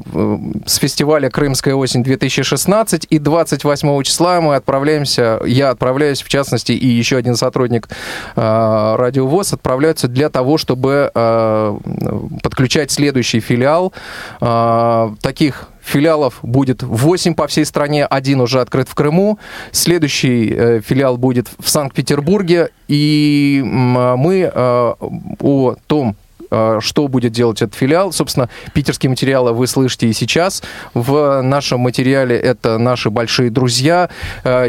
с 0.68 0.76
фестиваля 0.76 1.32
«Крымская 1.32 1.74
осень-2016», 1.74 3.08
и 3.10 3.18
28 3.18 4.04
числа 4.04 4.42
мы 4.42 4.58
отправляемся, 4.58 5.40
я 5.44 5.72
отправляюсь, 5.72 6.22
в 6.22 6.30
частности, 6.30 6.72
и 6.72 6.86
еще 6.86 7.18
один 7.18 7.36
сотрудник 7.36 7.90
э, 8.36 8.96
Радио 8.96 9.28
отправляются 9.40 10.08
для 10.08 10.30
того, 10.30 10.60
чтобы 10.60 11.10
э, 11.16 11.78
подключать 12.44 12.92
следующий 12.92 13.40
филиал. 13.40 13.92
Э, 14.40 15.10
таких 15.22 15.68
Филиалов 15.88 16.40
будет 16.42 16.84
8 16.84 17.34
по 17.34 17.48
всей 17.48 17.64
стране, 17.64 18.06
один 18.06 18.42
уже 18.42 18.60
открыт 18.60 18.90
в 18.90 18.96
Крыму. 18.96 19.40
Следующий 19.72 20.54
э, 20.54 20.82
филиал 20.82 21.18
будет 21.18 21.48
в 21.60 21.70
Санкт-Петербурге. 21.70 22.72
И 22.90 23.62
мы 23.64 24.52
э, 24.54 24.94
о 25.40 25.76
том, 25.88 26.18
э, 26.52 26.80
что 26.82 27.08
будет 27.08 27.32
делать 27.32 27.62
этот 27.62 27.76
филиал. 27.76 28.12
Собственно, 28.12 28.50
питерские 28.74 29.10
материалы 29.10 29.54
вы 29.54 29.66
слышите 29.66 30.10
и 30.10 30.14
сейчас. 30.14 30.62
В 30.94 31.42
нашем 31.42 31.80
материале 31.80 32.36
это 32.36 32.78
наши 32.78 33.10
большие 33.10 33.50
друзья, 33.50 34.10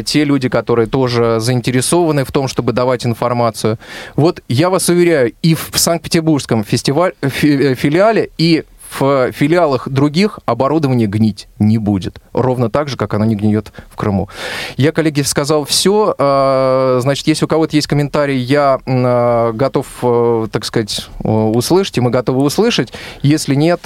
те 0.05 0.23
люди, 0.23 0.47
которые 0.47 0.87
тоже 0.87 1.41
заинтересованы 1.41 2.23
в 2.23 2.31
том, 2.31 2.47
чтобы 2.47 2.71
давать 2.71 3.05
информацию. 3.05 3.77
Вот 4.15 4.41
я 4.47 4.69
вас 4.69 4.87
уверяю, 4.87 5.33
и 5.41 5.53
в 5.53 5.71
Санкт-Петербургском 5.73 6.63
фестивале, 6.63 7.13
филиале, 7.21 8.29
и 8.37 8.63
в 8.89 9.31
филиалах 9.31 9.87
других 9.87 10.39
оборудование 10.45 11.07
гнить 11.07 11.47
не 11.59 11.77
будет. 11.77 12.19
Ровно 12.33 12.69
так 12.69 12.89
же, 12.89 12.97
как 12.97 13.13
оно 13.13 13.25
не 13.25 13.35
гниет 13.35 13.71
в 13.89 13.95
Крыму. 13.95 14.29
Я, 14.77 14.91
коллеги, 14.91 15.21
сказал 15.21 15.65
все. 15.65 16.15
А, 16.17 16.99
значит, 17.01 17.27
если 17.27 17.45
у 17.45 17.47
кого-то 17.47 17.75
есть 17.75 17.87
комментарий, 17.87 18.37
я 18.37 18.79
а, 18.85 19.51
готов, 19.53 19.87
э, 20.01 20.47
так 20.51 20.65
сказать, 20.65 21.07
услышать, 21.23 21.97
и 21.97 22.01
мы 22.01 22.09
готовы 22.09 22.41
услышать. 22.43 22.91
Если 23.21 23.55
нет, 23.55 23.81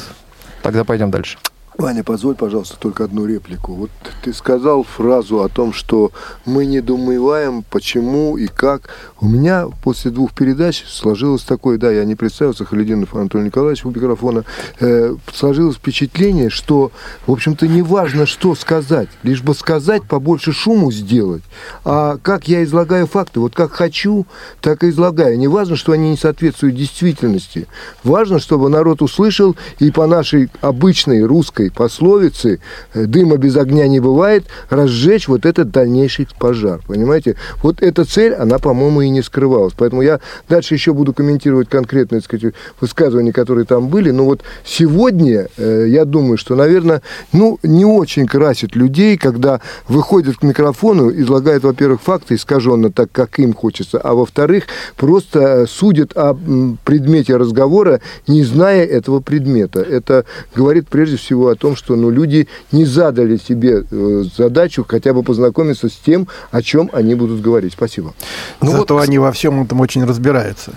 тогда 0.62 0.84
пойдем 0.84 1.12
дальше. 1.12 1.38
Ваня, 1.78 2.04
позволь, 2.04 2.36
пожалуйста, 2.36 2.78
только 2.80 3.04
одну 3.04 3.26
реплику. 3.26 3.74
Вот 3.74 3.90
ты 4.22 4.32
сказал 4.32 4.84
фразу 4.84 5.42
о 5.42 5.50
том, 5.50 5.74
что 5.74 6.12
мы 6.46 6.68
не 6.68 6.82
думаем, 6.82 7.64
почему 7.68 8.38
и 8.38 8.46
как. 8.46 8.90
У 9.20 9.28
меня 9.28 9.68
после 9.84 10.12
двух 10.12 10.34
передач 10.34 10.86
сложилось 10.88 11.42
такое, 11.42 11.80
да, 11.80 11.92
я 11.92 12.06
не 12.06 12.14
представился, 12.14 12.64
Халидинов 12.64 13.16
Анатолий 13.16 13.46
Николаевич 13.46 13.86
у 13.86 13.90
микрофона, 13.90 14.46
э, 14.80 15.16
сложилось 15.34 15.78
впечатление, 15.78 16.52
что, 16.52 16.92
в 17.26 17.32
общем-то, 17.32 17.68
не 17.68 17.82
важно, 17.82 18.28
что 18.28 18.54
сказать, 18.54 19.10
лишь 19.24 19.42
бы 19.42 19.56
сказать, 19.56 20.04
побольше 20.04 20.54
шуму 20.54 20.92
сделать. 20.92 21.44
А 21.84 22.18
как 22.22 22.48
я 22.48 22.64
излагаю 22.64 23.08
факты, 23.08 23.40
вот 23.40 23.56
как 23.56 23.72
хочу, 23.72 24.28
так 24.62 24.84
и 24.84 24.90
излагаю. 24.90 25.40
Не 25.40 25.48
важно, 25.48 25.76
что 25.76 25.92
они 25.92 26.12
не 26.12 26.18
соответствуют 26.18 26.76
действительности. 26.76 27.68
Важно, 28.04 28.38
чтобы 28.38 28.70
народ 28.70 29.02
услышал 29.02 29.56
и 29.80 29.90
по 29.90 30.06
нашей 30.06 30.52
обычной 30.62 31.24
русской 31.24 31.63
русской 31.64 31.72
пословицы 31.72 32.60
«дыма 32.94 33.38
без 33.38 33.56
огня 33.56 33.88
не 33.88 34.00
бывает» 34.00 34.46
разжечь 34.70 35.28
вот 35.28 35.46
этот 35.46 35.72
дальнейший 35.72 36.28
пожар. 36.40 36.82
Понимаете? 36.88 37.36
Вот 37.62 37.82
эта 37.82 38.06
цель, 38.06 38.34
она, 38.34 38.60
по-моему, 38.60 39.02
и 39.02 39.10
не 39.10 39.22
скрывалась. 39.22 39.74
Поэтому 39.78 40.02
я 40.02 40.20
дальше 40.50 40.74
еще 40.74 40.94
буду 40.94 41.14
комментировать 41.14 41.70
конкретные, 41.70 42.22
так 42.22 42.26
сказать, 42.26 42.54
высказывания, 42.82 43.34
которые 43.34 43.66
там 43.66 43.88
были. 43.88 44.12
Но 44.12 44.26
вот 44.26 44.42
сегодня, 44.66 45.48
э, 45.58 45.86
я 45.88 46.06
думаю, 46.06 46.38
что, 46.38 46.56
наверное, 46.56 47.02
ну, 47.32 47.60
не 47.64 47.86
очень 47.86 48.26
красит 48.28 48.76
людей, 48.76 49.18
когда 49.18 49.62
выходят 49.88 50.38
к 50.38 50.44
микрофону, 50.44 51.12
излагают, 51.12 51.64
во-первых, 51.64 52.02
факты 52.02 52.36
искаженно 52.36 52.92
так, 52.92 53.12
как 53.12 53.40
им 53.40 53.54
хочется, 53.54 54.00
а 54.00 54.14
во-вторых, 54.14 54.64
просто 54.98 55.66
судят 55.68 56.14
о 56.16 56.36
предмете 56.84 57.38
разговора, 57.38 58.00
не 58.28 58.44
зная 58.44 58.86
этого 58.86 59.20
предмета. 59.20 59.82
Это 59.82 60.26
говорит 60.56 60.88
прежде 60.88 61.18
всего 61.18 61.50
о 61.50 61.53
том, 61.56 61.76
что 61.76 61.96
ну, 61.96 62.10
люди 62.10 62.48
не 62.72 62.86
задали 62.86 63.38
себе 63.38 63.84
э, 63.90 64.24
задачу 64.38 64.86
хотя 64.88 65.14
бы 65.14 65.24
познакомиться 65.24 65.90
с 65.90 65.94
тем, 65.94 66.28
о 66.52 66.62
чем 66.62 66.90
они 66.94 67.16
будут 67.16 67.42
говорить. 67.42 67.74
Спасибо. 67.74 68.14
Ну, 68.62 68.72
Зато 68.72 68.96
вот... 68.96 69.04
они 69.04 69.20
во 69.20 69.32
всем 69.32 69.64
этом 69.64 69.80
очень 69.82 70.04
разбираются. 70.06 70.74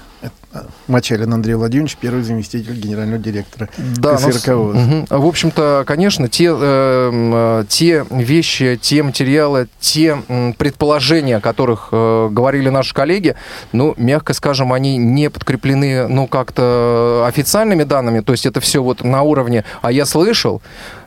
Мачалин 0.86 1.32
Андрей 1.32 1.54
Владимирович, 1.54 1.96
первый 2.00 2.22
заместитель 2.22 2.74
генерального 2.74 3.18
директора 3.18 3.68
да, 3.76 4.16
КСРК 4.16 4.48
ВОЗ. 4.54 4.76
Угу. 4.76 5.06
В 5.10 5.26
общем-то, 5.26 5.84
конечно, 5.86 6.28
те, 6.28 6.54
э, 6.58 7.64
те 7.68 8.04
вещи, 8.10 8.78
те 8.80 9.02
материалы, 9.02 9.68
те 9.80 10.16
предположения, 10.58 11.36
о 11.36 11.40
которых 11.40 11.88
э, 11.92 12.28
говорили 12.30 12.68
наши 12.68 12.94
коллеги, 12.94 13.34
ну, 13.72 13.94
мягко 13.96 14.32
скажем, 14.32 14.72
они 14.72 14.96
не 14.96 15.30
подкреплены, 15.30 16.08
ну, 16.08 16.26
как-то 16.26 17.24
официальными 17.28 17.84
данными, 17.84 18.20
то 18.20 18.32
есть 18.32 18.46
это 18.46 18.60
все 18.60 18.82
вот 18.82 19.04
на 19.04 19.22
уровне 19.22 19.64
«а 19.82 19.92
я 19.92 20.06
слышал», 20.06 20.62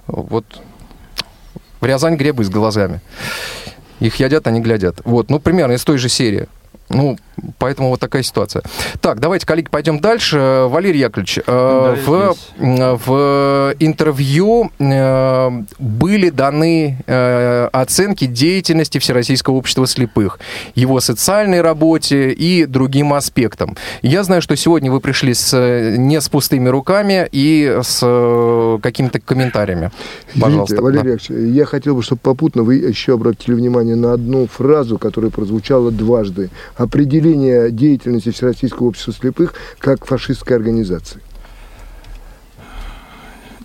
вот 0.07 0.45
в 1.79 1.85
Рязань 1.85 2.15
гребы 2.15 2.43
с 2.43 2.49
глазами. 2.49 2.99
Их 3.99 4.15
едят, 4.15 4.47
они 4.47 4.61
глядят. 4.61 5.01
Вот, 5.03 5.29
ну, 5.29 5.39
примерно 5.39 5.73
из 5.73 5.83
той 5.83 5.97
же 5.97 6.09
серии. 6.09 6.47
Ну, 6.89 7.17
поэтому 7.59 7.89
вот 7.89 7.99
такая 7.99 8.23
ситуация. 8.23 8.63
Так, 8.99 9.19
давайте, 9.19 9.45
коллеги, 9.45 9.67
пойдем 9.69 9.99
дальше. 9.99 10.65
Валерий 10.69 10.99
Яковлевич, 10.99 11.37
э, 11.37 11.41
да, 11.45 11.95
в, 12.03 12.35
в 13.05 13.75
интервью 13.79 14.71
э, 14.79 15.51
были 15.77 16.29
даны 16.31 16.97
э, 17.05 17.69
оценки 17.71 18.25
деятельности 18.25 18.97
Всероссийского 18.97 19.55
общества 19.55 19.85
слепых, 19.85 20.39
его 20.73 20.99
социальной 20.99 21.61
работе 21.61 22.31
и 22.31 22.65
другим 22.65 23.13
аспектам. 23.13 23.77
Я 24.01 24.23
знаю, 24.23 24.41
что 24.41 24.55
сегодня 24.55 24.91
вы 24.91 24.99
пришли 24.99 25.35
с, 25.35 25.55
не 25.95 26.19
с 26.19 26.27
пустыми 26.27 26.69
руками 26.69 27.27
и 27.31 27.79
с 27.83 27.99
э, 28.01 28.79
какими-то 28.81 29.19
комментариями. 29.19 29.91
Пожалуйста. 30.39 30.75
Извините, 30.75 30.81
Валерий 30.81 31.11
Яковлевич, 31.13 31.55
я 31.55 31.65
хотел 31.65 31.95
бы, 31.95 32.01
чтобы 32.01 32.21
попутно 32.23 32.63
вы 32.63 32.75
еще 32.75 33.13
обратили 33.13 33.53
внимание 33.53 33.95
на 33.95 34.13
одну 34.13 34.47
фразу, 34.47 34.97
которая 34.97 35.29
прозвучала 35.29 35.91
дважды 35.91 36.49
определение 36.79 37.71
деятельности 37.71 38.31
Всероссийского 38.31 38.87
общества 38.87 39.13
слепых 39.13 39.53
как 39.79 40.05
фашистской 40.05 40.55
организации? 40.55 41.21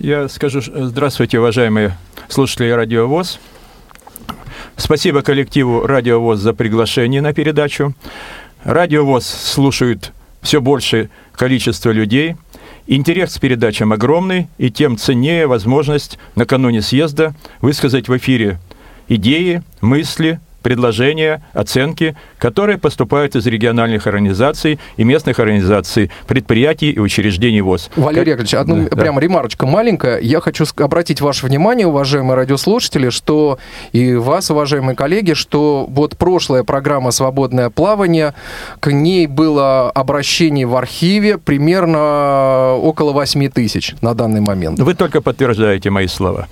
Я 0.01 0.29
скажу, 0.29 0.61
здравствуйте, 0.61 1.39
уважаемые 1.39 1.97
слушатели 2.29 2.71
Радио 2.71 3.07
ВОЗ. 3.07 3.39
Спасибо 4.77 5.23
коллективу 5.23 5.87
Радио 5.87 6.21
ВОЗ 6.21 6.41
за 6.41 6.53
приглашение 6.55 7.23
на 7.23 7.33
передачу. 7.33 7.95
Радио 8.65 9.05
ВОЗ 9.05 9.27
слушают 9.27 10.13
все 10.43 10.61
большее 10.61 11.09
количество 11.33 11.91
людей. 11.91 12.35
Интерес 12.89 13.37
к 13.37 13.41
передачам 13.41 13.93
огромный, 13.93 14.49
и 14.59 14.71
тем 14.71 14.99
ценнее 14.99 15.47
возможность 15.47 16.19
накануне 16.35 16.83
съезда 16.83 17.33
высказать 17.61 18.09
в 18.09 18.17
эфире 18.17 18.59
идеи, 19.09 19.63
мысли, 19.81 20.41
предложения, 20.65 21.45
оценки, 21.53 22.17
которые 22.39 22.79
поступают 22.79 23.37
из 23.37 23.47
региональных 23.47 24.09
организаций 24.09 24.81
и 24.97 25.05
местных 25.05 25.39
организаций, 25.39 26.11
предприятий 26.27 26.91
и 26.91 26.99
учреждений 26.99 27.61
ВОЗ. 27.61 27.91
Валерий 27.95 28.31
Яковлевич, 28.31 28.55
одну 28.55 28.89
да, 28.89 28.97
прямо 28.97 29.21
да. 29.21 29.27
ремарочка 29.27 29.67
маленькая. 29.67 30.19
Я 30.21 30.41
хочу 30.41 30.65
обратить 30.79 31.21
ваше 31.21 31.47
внимание, 31.47 31.87
уважаемые 31.87 32.35
радиослушатели, 32.35 33.11
что 33.11 33.59
и 33.93 34.15
вас, 34.15 34.51
уважаемые 34.51 34.97
коллеги, 34.97 35.35
что 35.35 35.87
вот 35.89 36.17
прошлая 36.17 36.65
программа 36.65 37.11
«Свободное 37.11 37.69
плавание», 37.69 38.35
к 38.81 38.91
ней 38.91 39.27
было 39.27 39.91
обращение 39.91 40.67
в 40.67 40.75
архиве 40.75 41.37
примерно 41.37 42.77
около 42.77 43.13
8 43.13 43.51
тысяч 43.51 43.95
на 44.01 44.15
данный 44.15 44.41
момент. 44.41 44.79
Вы 44.81 44.95
только 44.95 45.21
подтверждаете 45.21 45.91
мои 45.91 46.07
слова. 46.07 46.49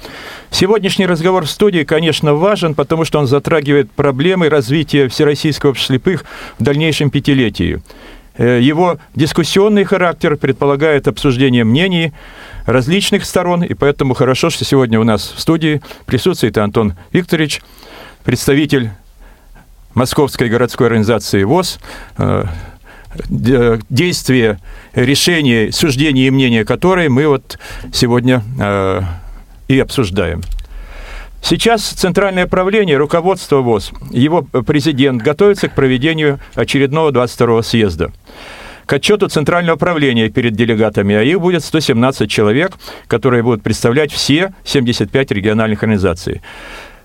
Сегодняшний 0.51 1.07
разговор 1.07 1.47
в 1.47 1.51
студии, 1.51 1.83
конечно, 1.83 2.35
важен, 2.35 2.75
потому 2.75 3.07
что 3.07 3.19
он 3.19 3.27
затрагивает 3.27 3.91
проблемы 4.03 4.49
развития 4.49 5.07
Всероссийского 5.07 5.71
общества 5.71 5.95
слепых 5.95 6.25
в 6.59 6.63
дальнейшем 6.65 7.09
пятилетии. 7.09 7.81
Э, 8.37 8.59
его 8.61 8.99
дискуссионный 9.15 9.85
характер 9.85 10.35
предполагает 10.37 11.07
обсуждение 11.07 11.63
мнений 11.63 12.13
различных 12.67 13.25
сторон, 13.25 13.63
и 13.63 13.75
поэтому 13.75 14.15
хорошо, 14.15 14.51
что 14.51 14.65
сегодня 14.65 14.99
у 14.99 15.05
нас 15.05 15.33
в 15.37 15.41
студии 15.41 15.83
присутствует 16.05 16.59
Антон 16.59 16.95
Викторович, 17.13 17.63
представитель 18.25 18.91
Московской 19.95 20.49
городской 20.49 20.89
организации 20.89 21.45
ВОЗ, 21.45 21.79
э, 22.19 22.45
действия, 23.89 24.59
решения, 24.95 25.71
суждения 25.71 26.27
и 26.27 26.31
мнения 26.31 26.65
которой 26.65 27.09
мы 27.09 27.29
вот 27.29 27.57
сегодня 27.93 28.43
э, 28.59 29.03
и 29.69 29.79
обсуждаем. 29.79 30.43
Сейчас 31.43 31.83
Центральное 31.83 32.47
правление, 32.47 32.97
руководство 32.97 33.57
ВОЗ, 33.57 33.91
его 34.11 34.43
президент 34.43 35.21
готовится 35.21 35.69
к 35.69 35.75
проведению 35.75 36.39
очередного 36.55 37.11
22-го 37.11 37.63
съезда. 37.63 38.13
К 38.87 38.95
отчету 38.95 39.29
Центрального 39.29 39.77
правления 39.77 40.29
перед 40.29 40.55
делегатами, 40.55 41.15
а 41.17 41.23
их 41.23 41.41
будет 41.41 41.65
117 41.65 42.31
человек, 42.31 42.73
которые 43.09 43.43
будут 43.43 43.63
представлять 43.63 44.13
все 44.13 44.55
75 44.65 45.33
региональных 45.33 45.83
организаций. 45.83 46.43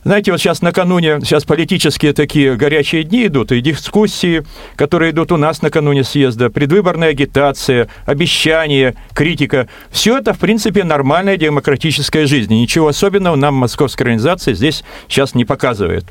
Знаете, 0.07 0.31
вот 0.31 0.39
сейчас 0.39 0.61
накануне, 0.61 1.19
сейчас 1.19 1.43
политические 1.43 2.13
такие 2.13 2.55
горячие 2.55 3.03
дни 3.03 3.27
идут, 3.27 3.51
и 3.51 3.59
дискуссии, 3.59 4.45
которые 4.77 5.11
идут 5.11 5.33
у 5.33 5.35
нас 5.35 5.61
накануне 5.61 6.05
съезда, 6.05 6.49
предвыборная 6.49 7.09
агитация, 7.09 7.89
обещания, 8.05 8.95
критика. 9.13 9.67
Все 9.91 10.19
это, 10.19 10.33
в 10.33 10.39
принципе, 10.39 10.85
нормальная 10.85 11.35
демократическая 11.35 12.25
жизнь. 12.25 12.53
Ничего 12.53 12.87
особенного 12.87 13.35
нам 13.35 13.55
московская 13.55 14.05
организация 14.05 14.53
здесь 14.53 14.85
сейчас 15.09 15.35
не 15.35 15.43
показывает. 15.43 16.05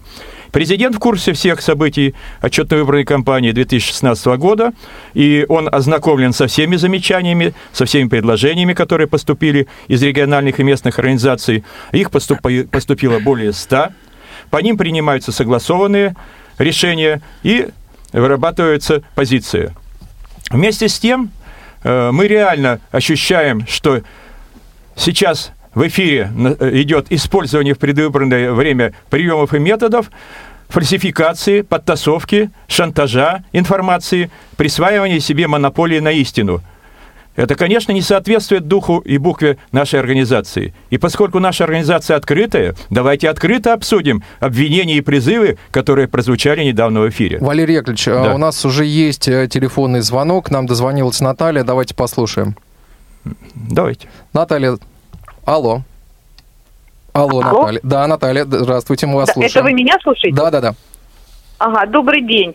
Президент 0.52 0.96
в 0.96 0.98
курсе 0.98 1.32
всех 1.32 1.60
событий 1.60 2.14
отчетно-выборной 2.40 3.04
кампании 3.04 3.52
2016 3.52 4.26
года, 4.38 4.72
и 5.14 5.44
он 5.48 5.68
ознакомлен 5.70 6.32
со 6.32 6.46
всеми 6.46 6.76
замечаниями, 6.76 7.54
со 7.72 7.84
всеми 7.84 8.08
предложениями, 8.08 8.74
которые 8.74 9.06
поступили 9.06 9.66
из 9.88 10.02
региональных 10.02 10.60
и 10.60 10.62
местных 10.64 10.98
организаций. 10.98 11.64
Их 11.92 12.10
поступило 12.10 13.18
более 13.18 13.52
100. 13.52 13.88
По 14.50 14.58
ним 14.58 14.76
принимаются 14.76 15.32
согласованные 15.32 16.14
решения 16.58 17.20
и 17.42 17.68
вырабатываются 18.12 19.02
позиции. 19.14 19.74
Вместе 20.50 20.88
с 20.88 20.98
тем, 20.98 21.30
э, 21.82 22.10
мы 22.12 22.28
реально 22.28 22.80
ощущаем, 22.92 23.66
что 23.66 24.02
сейчас 24.94 25.52
в 25.76 25.86
эфире 25.86 26.32
э, 26.58 26.70
идет 26.80 27.06
использование 27.10 27.74
в 27.74 27.78
предвыборное 27.78 28.52
время 28.52 28.94
приемов 29.10 29.52
и 29.52 29.58
методов, 29.58 30.10
фальсификации, 30.68 31.60
подтасовки, 31.60 32.50
шантажа 32.66 33.44
информации, 33.52 34.30
присваивания 34.56 35.20
себе 35.20 35.46
монополии 35.46 36.00
на 36.00 36.12
истину. 36.12 36.62
Это, 37.36 37.54
конечно, 37.56 37.92
не 37.92 38.00
соответствует 38.00 38.66
духу 38.66 39.00
и 39.00 39.18
букве 39.18 39.58
нашей 39.70 40.00
организации. 40.00 40.72
И 40.88 40.96
поскольку 40.96 41.40
наша 41.40 41.64
организация 41.64 42.16
открытая, 42.16 42.74
давайте 42.88 43.28
открыто 43.28 43.74
обсудим 43.74 44.24
обвинения 44.40 44.96
и 44.96 45.02
призывы, 45.02 45.58
которые 45.70 46.08
прозвучали 46.08 46.64
недавно 46.64 47.00
в 47.02 47.10
эфире. 47.10 47.36
Валерий 47.38 47.74
Яковлевич, 47.74 48.08
а 48.08 48.24
да. 48.24 48.34
у 48.34 48.38
нас 48.38 48.64
уже 48.64 48.86
есть 48.86 49.28
э, 49.28 49.46
телефонный 49.46 50.00
звонок, 50.00 50.50
нам 50.50 50.66
дозвонилась 50.66 51.20
Наталья, 51.20 51.62
давайте 51.64 51.94
послушаем. 51.94 52.56
Давайте. 53.54 54.08
Наталья, 54.32 54.78
Алло. 55.46 55.82
Алло, 57.12 57.40
Алло? 57.40 57.60
Наталья. 57.60 57.80
Да, 57.82 58.06
Наталья, 58.06 58.44
здравствуйте, 58.44 59.06
мы 59.06 59.14
вас 59.14 59.28
да, 59.28 59.32
слушаем. 59.34 59.52
Это 59.52 59.62
вы 59.62 59.72
меня 59.72 59.96
слушаете? 60.02 60.36
Да, 60.36 60.50
да, 60.50 60.60
да. 60.60 60.74
Ага, 61.58 61.86
добрый 61.86 62.20
день. 62.20 62.54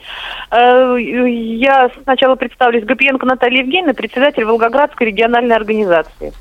Э, 0.52 0.96
я 1.00 1.90
сначала 2.04 2.36
представлюсь 2.36 2.84
Гапиенко 2.84 3.26
Наталья 3.26 3.60
Евгеньевна, 3.62 3.94
председатель 3.94 4.44
Волгоградской 4.46 5.08
региональной 5.08 5.56
организации. 5.56 6.34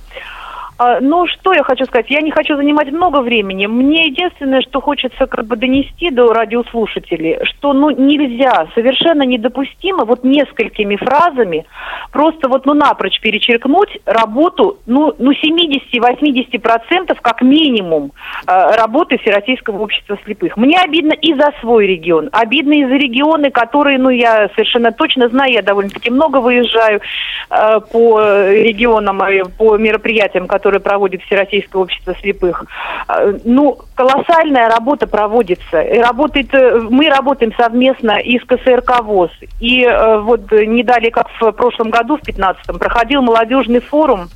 А, 0.83 0.99
ну, 0.99 1.27
что 1.27 1.53
я 1.53 1.63
хочу 1.63 1.85
сказать? 1.85 2.07
Я 2.09 2.23
не 2.23 2.31
хочу 2.31 2.57
занимать 2.57 2.91
много 2.91 3.21
времени. 3.21 3.67
Мне 3.67 4.07
единственное, 4.07 4.63
что 4.63 4.81
хочется 4.81 5.27
как 5.27 5.45
бы 5.45 5.57
донести 5.57 6.11
до 6.11 6.33
радиослушателей, 6.33 7.37
что 7.45 7.75
ну 7.75 7.91
нельзя, 7.91 8.67
совершенно 8.75 9.25
недопустимо 9.25 10.07
вот 10.07 10.25
несколькими 10.25 10.97
фразами 10.97 11.67
просто 12.13 12.49
вот 12.49 12.65
ну 12.65 12.73
напрочь 12.73 13.21
перечеркнуть 13.21 13.99
работу 14.07 14.79
ну, 14.87 15.15
ну 15.19 15.33
70-80% 15.33 17.19
как 17.21 17.43
минимум 17.43 18.13
э, 18.47 18.77
работы 18.77 19.19
Всероссийского 19.19 19.83
общества 19.83 20.17
слепых. 20.25 20.57
Мне 20.57 20.79
обидно 20.79 21.13
и 21.13 21.35
за 21.35 21.53
свой 21.61 21.89
регион, 21.89 22.31
обидно 22.33 22.73
и 22.73 22.87
за 22.87 22.95
регионы, 22.95 23.51
которые, 23.51 23.99
ну 23.99 24.09
я 24.09 24.49
совершенно 24.55 24.93
точно 24.93 25.29
знаю, 25.29 25.53
я 25.53 25.61
довольно-таки 25.61 26.11
много 26.11 26.41
выезжаю 26.41 27.03
э, 27.51 27.81
по 27.93 28.21
регионам, 28.49 29.21
э, 29.23 29.45
по 29.59 29.77
мероприятиям, 29.77 30.47
которые 30.47 30.70
которое 30.71 30.81
проводит 30.81 31.23
Всероссийское 31.23 31.83
общество 31.83 32.15
слепых. 32.21 32.65
А, 33.09 33.35
ну, 33.45 33.77
колоссальная 33.97 34.69
работа 34.69 35.09
проводится. 35.09 35.81
И 35.81 35.99
работает, 35.99 36.55
э, 36.55 36.81
мы 36.89 37.09
работаем 37.09 37.53
совместно 37.59 38.21
и 38.21 38.39
с 38.39 38.45
КСРК 38.45 39.03
ВОЗ. 39.03 39.33
И 39.59 39.83
э, 39.83 40.19
вот 40.21 40.53
не 40.53 40.85
далее, 40.85 41.11
как 41.11 41.27
в 41.41 41.51
прошлом 41.53 41.91
году, 41.91 42.19
в 42.19 42.23
2015-м, 42.23 42.79
проходил 42.79 43.21
молодежный 43.21 43.81
форум 43.81 44.29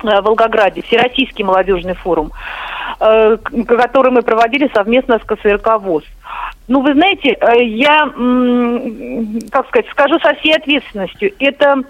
в 0.00 0.20
Волгограде, 0.20 0.82
Всероссийский 0.82 1.42
молодежный 1.42 1.94
форум, 1.94 2.30
который 2.98 4.12
мы 4.12 4.20
проводили 4.20 4.70
совместно 4.74 5.18
с 5.18 5.22
КСРК 5.22 5.80
ВОЗ. 5.80 6.04
Ну, 6.68 6.82
вы 6.82 6.92
знаете, 6.92 7.36
я, 7.64 8.04
как 9.50 9.68
сказать, 9.68 9.86
скажу 9.90 10.18
со 10.20 10.34
всей 10.34 10.54
ответственностью, 10.54 11.32
это 11.38 11.82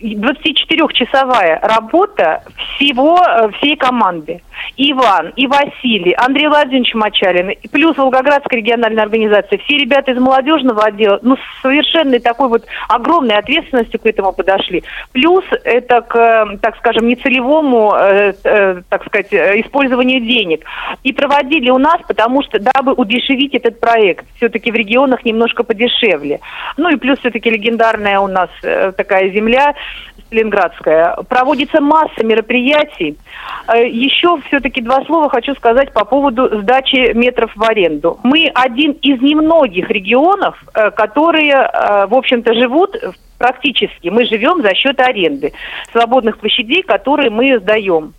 24-часовая 0.00 1.60
работа 1.62 2.42
всего, 2.56 3.18
э, 3.18 3.50
всей 3.58 3.76
команды. 3.76 4.40
Иван, 4.76 5.32
и 5.36 5.46
Василий, 5.46 6.14
Андрей 6.16 6.48
Владимирович 6.48 6.94
Мачалин, 6.94 7.54
плюс 7.70 7.96
Волгоградская 7.96 8.60
региональная 8.60 9.04
организация, 9.04 9.58
все 9.58 9.78
ребята 9.78 10.12
из 10.12 10.18
молодежного 10.18 10.84
отдела, 10.84 11.18
ну, 11.22 11.36
с 11.36 11.62
совершенно 11.62 12.18
такой 12.20 12.48
вот 12.48 12.64
огромной 12.88 13.36
ответственностью 13.36 14.00
к 14.00 14.06
этому 14.06 14.32
подошли. 14.32 14.82
Плюс 15.12 15.44
это 15.64 16.00
к, 16.02 16.58
так 16.60 16.76
скажем, 16.76 17.08
нецелевому, 17.08 17.94
э, 17.94 18.32
э, 18.44 18.82
так 18.88 19.04
сказать, 19.06 19.32
использованию 19.32 20.20
денег. 20.20 20.64
И 21.02 21.12
проводили 21.12 21.70
у 21.70 21.78
нас, 21.78 22.00
потому 22.06 22.42
что, 22.42 22.58
дабы 22.58 22.92
удешевить 22.92 23.54
этот 23.54 23.80
проект, 23.80 24.24
все-таки 24.36 24.70
в 24.70 24.74
регионах 24.74 25.24
немножко 25.24 25.62
подешевле. 25.62 26.40
Ну 26.76 26.90
и 26.90 26.96
плюс 26.96 27.18
все-таки 27.18 27.50
легендарная 27.50 28.20
у 28.20 28.26
нас 28.26 28.50
э, 28.62 28.92
такая 28.96 29.30
земля, 29.30 29.74
Сталинградская. 30.26 31.16
Проводится 31.28 31.80
масса 31.80 32.24
мероприятий. 32.24 33.16
Э, 33.68 33.86
еще 33.86 34.38
все-таки 34.48 34.80
два 34.80 35.04
слова 35.04 35.28
хочу 35.28 35.54
сказать 35.54 35.92
по 35.92 36.04
поводу 36.04 36.60
сдачи 36.62 37.12
метров 37.14 37.52
в 37.54 37.62
аренду. 37.62 38.18
Мы 38.22 38.50
один 38.54 38.92
из 38.92 39.20
немногих 39.20 39.90
регионов, 39.90 40.62
э, 40.74 40.90
которые, 40.90 41.52
э, 41.52 42.06
в 42.06 42.14
общем-то, 42.14 42.54
живут 42.54 42.96
практически. 43.38 44.08
Мы 44.08 44.24
живем 44.26 44.62
за 44.62 44.74
счет 44.74 45.00
аренды 45.00 45.52
свободных 45.92 46.38
площадей, 46.38 46.82
которые 46.82 47.30
мы 47.30 47.58
сдаем. 47.58 48.14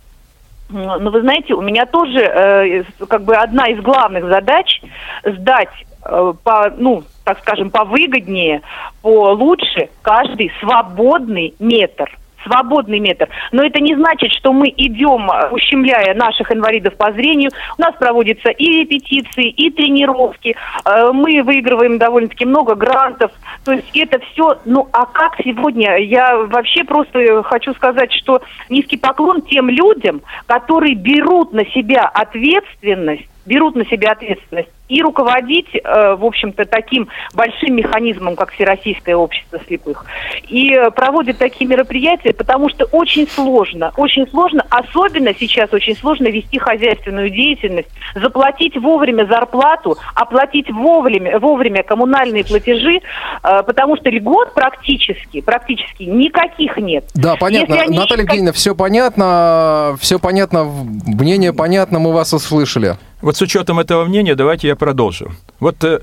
Но 0.68 1.10
вы 1.10 1.20
знаете, 1.20 1.54
у 1.54 1.62
меня 1.62 1.86
тоже 1.86 2.84
как 3.08 3.22
бы 3.22 3.34
одна 3.34 3.68
из 3.68 3.80
главных 3.80 4.24
задач 4.26 4.80
сдать 5.24 5.86
по, 6.02 6.72
ну, 6.76 7.04
так 7.24 7.38
скажем, 7.40 7.70
повыгоднее, 7.70 8.62
получше 9.02 9.90
каждый 10.02 10.52
свободный 10.60 11.54
метр 11.58 12.10
свободный 12.46 12.98
метр. 12.98 13.28
Но 13.52 13.64
это 13.64 13.80
не 13.80 13.94
значит, 13.94 14.32
что 14.32 14.52
мы 14.52 14.72
идем, 14.76 15.30
э, 15.30 15.48
ущемляя 15.50 16.14
наших 16.14 16.52
инвалидов 16.52 16.96
по 16.96 17.12
зрению. 17.12 17.50
У 17.78 17.82
нас 17.82 17.94
проводятся 17.98 18.50
и 18.50 18.80
репетиции, 18.80 19.48
и 19.48 19.70
тренировки. 19.70 20.56
Э, 20.84 21.10
мы 21.12 21.42
выигрываем 21.42 21.98
довольно-таки 21.98 22.44
много 22.44 22.74
грантов. 22.74 23.32
То 23.64 23.72
есть 23.72 23.90
это 23.94 24.18
все, 24.32 24.58
ну 24.64 24.88
а 24.92 25.06
как 25.06 25.36
сегодня? 25.44 25.96
Я 25.98 26.36
вообще 26.36 26.84
просто 26.84 27.42
хочу 27.42 27.74
сказать, 27.74 28.12
что 28.12 28.42
низкий 28.68 28.96
поклон 28.96 29.42
тем 29.42 29.68
людям, 29.68 30.22
которые 30.46 30.94
берут 30.94 31.52
на 31.52 31.64
себя 31.66 32.02
ответственность 32.02 33.28
берут 33.46 33.76
на 33.76 33.84
себя 33.86 34.12
ответственность 34.12 34.68
и 34.88 35.02
руководить, 35.02 35.68
э, 35.74 36.14
в 36.14 36.24
общем-то, 36.24 36.64
таким 36.64 37.08
большим 37.34 37.74
механизмом, 37.74 38.36
как 38.36 38.52
Всероссийское 38.52 39.16
общество 39.16 39.58
слепых. 39.66 40.04
И 40.48 40.72
э, 40.72 40.90
проводят 40.90 41.38
такие 41.38 41.68
мероприятия, 41.68 42.32
потому 42.32 42.68
что 42.70 42.84
очень 42.86 43.28
сложно, 43.28 43.92
очень 43.96 44.28
сложно, 44.28 44.64
особенно 44.70 45.34
сейчас 45.34 45.72
очень 45.72 45.96
сложно 45.96 46.28
вести 46.28 46.58
хозяйственную 46.58 47.30
деятельность, 47.30 47.88
заплатить 48.14 48.76
вовремя 48.76 49.26
зарплату, 49.26 49.98
оплатить 50.14 50.70
вовремя, 50.70 51.38
вовремя 51.38 51.82
коммунальные 51.82 52.44
платежи, 52.44 53.00
э, 53.42 53.62
потому 53.64 53.96
что 53.96 54.08
льгот 54.10 54.54
практически, 54.54 55.40
практически 55.40 56.04
никаких 56.04 56.76
нет. 56.76 57.04
Да, 57.14 57.34
понятно. 57.36 57.76
Наталья 57.88 58.22
Евгеньевна, 58.22 58.52
все 58.52 58.74
понятно, 58.74 59.96
все 59.98 60.20
понятно, 60.20 60.64
мнение 60.64 61.52
понятно, 61.52 61.98
мы 61.98 62.12
вас 62.12 62.32
услышали. 62.32 62.96
Вот 63.20 63.36
с 63.36 63.42
учетом 63.42 63.78
этого 63.78 64.04
мнения 64.04 64.34
давайте 64.34 64.68
я 64.68 64.76
продолжу. 64.76 65.32
Вот 65.58 65.82
э, 65.84 66.00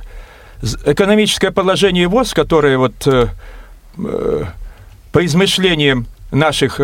экономическое 0.85 1.51
положение 1.51 2.07
ВОЗ, 2.07 2.33
которое 2.33 2.77
вот 2.77 3.05
э, 3.05 3.27
э, 3.97 4.43
по 5.11 5.25
измышлениям 5.25 6.07
наших 6.31 6.81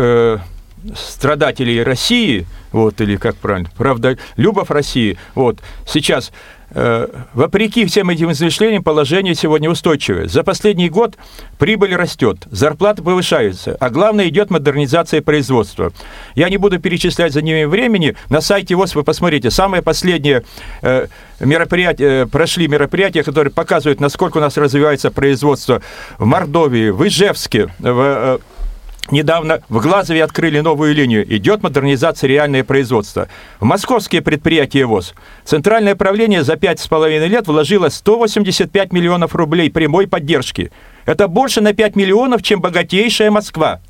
страдателей 0.94 1.82
России, 1.82 2.46
вот, 2.72 3.00
или 3.00 3.16
как 3.16 3.36
правильно, 3.36 3.68
правда, 3.76 4.16
любов 4.36 4.70
России, 4.70 5.18
вот, 5.34 5.58
сейчас 5.84 6.30
вопреки 6.72 7.84
всем 7.84 8.10
этим 8.10 8.30
измышлениям, 8.32 8.82
положение 8.82 9.34
сегодня 9.34 9.70
устойчивое. 9.70 10.28
За 10.28 10.42
последний 10.42 10.88
год 10.88 11.16
прибыль 11.58 11.94
растет, 11.96 12.46
зарплаты 12.50 13.02
повышаются, 13.02 13.76
а 13.80 13.90
главное 13.90 14.28
идет 14.28 14.50
модернизация 14.50 15.22
производства. 15.22 15.92
Я 16.34 16.48
не 16.48 16.56
буду 16.56 16.78
перечислять 16.78 17.32
за 17.32 17.42
ними 17.42 17.64
времени. 17.64 18.16
На 18.28 18.40
сайте 18.40 18.74
ВОЗ 18.74 18.94
вы 18.94 19.02
посмотрите, 19.02 19.50
самое 19.50 19.82
последнее 19.82 20.44
э, 20.82 21.08
мероприятие, 21.40 22.26
прошли 22.26 22.68
мероприятия, 22.68 23.22
которые 23.22 23.52
показывают, 23.52 24.00
насколько 24.00 24.38
у 24.38 24.40
нас 24.40 24.56
развивается 24.56 25.10
производство 25.10 25.82
в 26.18 26.24
Мордовии, 26.24 26.90
в 26.90 27.06
Ижевске, 27.06 27.66
в 27.78 28.00
э, 28.00 28.38
Недавно 29.10 29.60
в 29.68 29.80
Глазове 29.80 30.22
открыли 30.22 30.60
новую 30.60 30.94
линию. 30.94 31.24
Идет 31.36 31.62
модернизация 31.62 32.28
реальное 32.28 32.62
производство. 32.62 33.28
В 33.58 33.64
московские 33.64 34.22
предприятия 34.22 34.86
ВОЗ 34.86 35.14
Центральное 35.44 35.96
правление 35.96 36.44
за 36.44 36.56
пять 36.56 36.78
с 36.78 36.86
половиной 36.86 37.26
лет 37.26 37.48
вложило 37.48 37.88
185 37.88 38.92
миллионов 38.92 39.34
рублей 39.34 39.70
прямой 39.70 40.06
поддержки. 40.06 40.70
Это 41.06 41.26
больше 41.26 41.60
на 41.60 41.72
5 41.72 41.96
миллионов, 41.96 42.42
чем 42.42 42.60
богатейшая 42.60 43.32
Москва. 43.32 43.80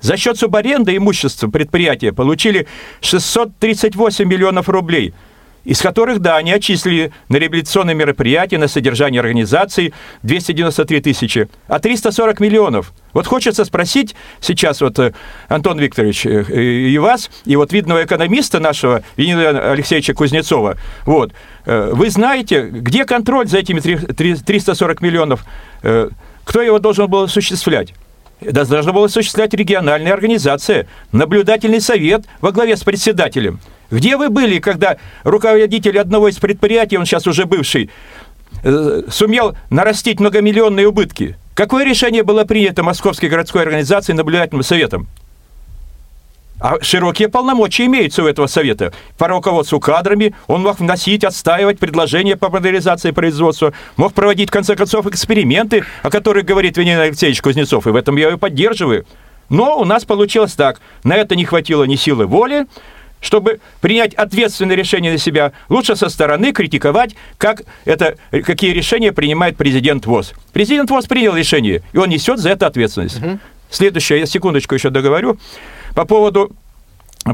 За 0.00 0.16
счет 0.16 0.36
субаренды 0.36 0.96
имущества 0.96 1.48
предприятия 1.48 2.12
получили 2.12 2.66
638 3.00 4.24
миллионов 4.28 4.68
рублей– 4.68 5.14
из 5.64 5.80
которых, 5.80 6.20
да, 6.20 6.36
они 6.36 6.52
отчислили 6.52 7.12
на 7.28 7.36
реабилитационные 7.36 7.94
мероприятия, 7.94 8.58
на 8.58 8.68
содержание 8.68 9.20
организаций 9.20 9.92
293 10.22 11.00
тысячи, 11.00 11.48
а 11.66 11.78
340 11.78 12.40
миллионов. 12.40 12.92
Вот 13.12 13.26
хочется 13.26 13.64
спросить 13.64 14.14
сейчас 14.40 14.80
вот, 14.80 14.98
э, 14.98 15.12
Антон 15.48 15.78
Викторович, 15.78 16.26
э, 16.26 16.52
и 16.52 16.98
вас, 16.98 17.30
и 17.44 17.56
вот 17.56 17.72
видного 17.72 18.04
экономиста 18.04 18.60
нашего, 18.60 19.02
Леонида 19.16 19.72
Алексеевича 19.72 20.14
Кузнецова, 20.14 20.76
вот, 21.04 21.32
э, 21.66 21.90
вы 21.92 22.10
знаете, 22.10 22.68
где 22.70 23.04
контроль 23.04 23.48
за 23.48 23.58
этими 23.58 23.80
340 23.80 25.00
миллионов? 25.00 25.44
Кто 25.82 26.62
его 26.62 26.78
должен 26.78 27.08
был 27.08 27.24
осуществлять? 27.24 27.92
Это 28.40 28.64
должна 28.64 28.92
была 28.92 29.06
осуществлять 29.06 29.52
региональная 29.52 30.12
организация, 30.12 30.86
наблюдательный 31.12 31.80
совет 31.80 32.24
во 32.40 32.52
главе 32.52 32.76
с 32.76 32.84
председателем– 32.84 33.60
где 33.90 34.16
вы 34.16 34.28
были, 34.28 34.58
когда 34.58 34.96
руководитель 35.24 35.98
одного 35.98 36.28
из 36.28 36.36
предприятий, 36.36 36.98
он 36.98 37.06
сейчас 37.06 37.26
уже 37.26 37.46
бывший, 37.46 37.90
э, 38.62 39.02
сумел 39.10 39.56
нарастить 39.70 40.20
многомиллионные 40.20 40.88
убытки? 40.88 41.36
Какое 41.54 41.84
решение 41.84 42.22
было 42.22 42.44
принято 42.44 42.82
Московской 42.82 43.28
городской 43.28 43.62
организацией 43.62 44.16
наблюдательным 44.16 44.62
советом? 44.62 45.08
А 46.60 46.82
широкие 46.82 47.28
полномочия 47.28 47.86
имеются 47.86 48.24
у 48.24 48.26
этого 48.26 48.48
совета. 48.48 48.92
По 49.16 49.28
руководству 49.28 49.78
кадрами 49.78 50.34
он 50.48 50.62
мог 50.62 50.80
вносить, 50.80 51.22
отстаивать 51.22 51.78
предложения 51.78 52.36
по 52.36 52.48
модернизации 52.48 53.12
производства, 53.12 53.72
мог 53.96 54.12
проводить, 54.12 54.48
в 54.48 54.52
конце 54.52 54.74
концов, 54.74 55.06
эксперименты, 55.06 55.84
о 56.02 56.10
которых 56.10 56.44
говорит 56.44 56.76
Вениамин 56.76 57.02
Алексеевич 57.02 57.40
Кузнецов, 57.42 57.86
и 57.86 57.90
в 57.90 57.96
этом 57.96 58.16
я 58.16 58.28
его 58.28 58.38
поддерживаю. 58.38 59.06
Но 59.48 59.78
у 59.78 59.84
нас 59.84 60.04
получилось 60.04 60.52
так. 60.54 60.80
На 61.04 61.14
это 61.16 61.36
не 61.36 61.44
хватило 61.44 61.84
ни 61.84 61.94
силы 61.94 62.26
воли, 62.26 62.66
чтобы 63.20 63.60
принять 63.80 64.14
ответственное 64.14 64.76
решение 64.76 65.12
на 65.12 65.18
себя, 65.18 65.52
лучше 65.68 65.96
со 65.96 66.08
стороны 66.08 66.52
критиковать, 66.52 67.14
как 67.36 67.62
это, 67.84 68.16
какие 68.30 68.72
решения 68.72 69.12
принимает 69.12 69.56
президент 69.56 70.06
ВОЗ. 70.06 70.32
Президент 70.52 70.90
ВОЗ 70.90 71.06
принял 71.06 71.36
решение, 71.36 71.82
и 71.92 71.98
он 71.98 72.08
несет 72.08 72.38
за 72.38 72.50
это 72.50 72.66
ответственность. 72.66 73.22
Угу. 73.22 73.38
Следующее, 73.70 74.20
я 74.20 74.26
секундочку 74.26 74.74
еще 74.74 74.90
договорю, 74.90 75.38
по 75.94 76.04
поводу 76.04 76.52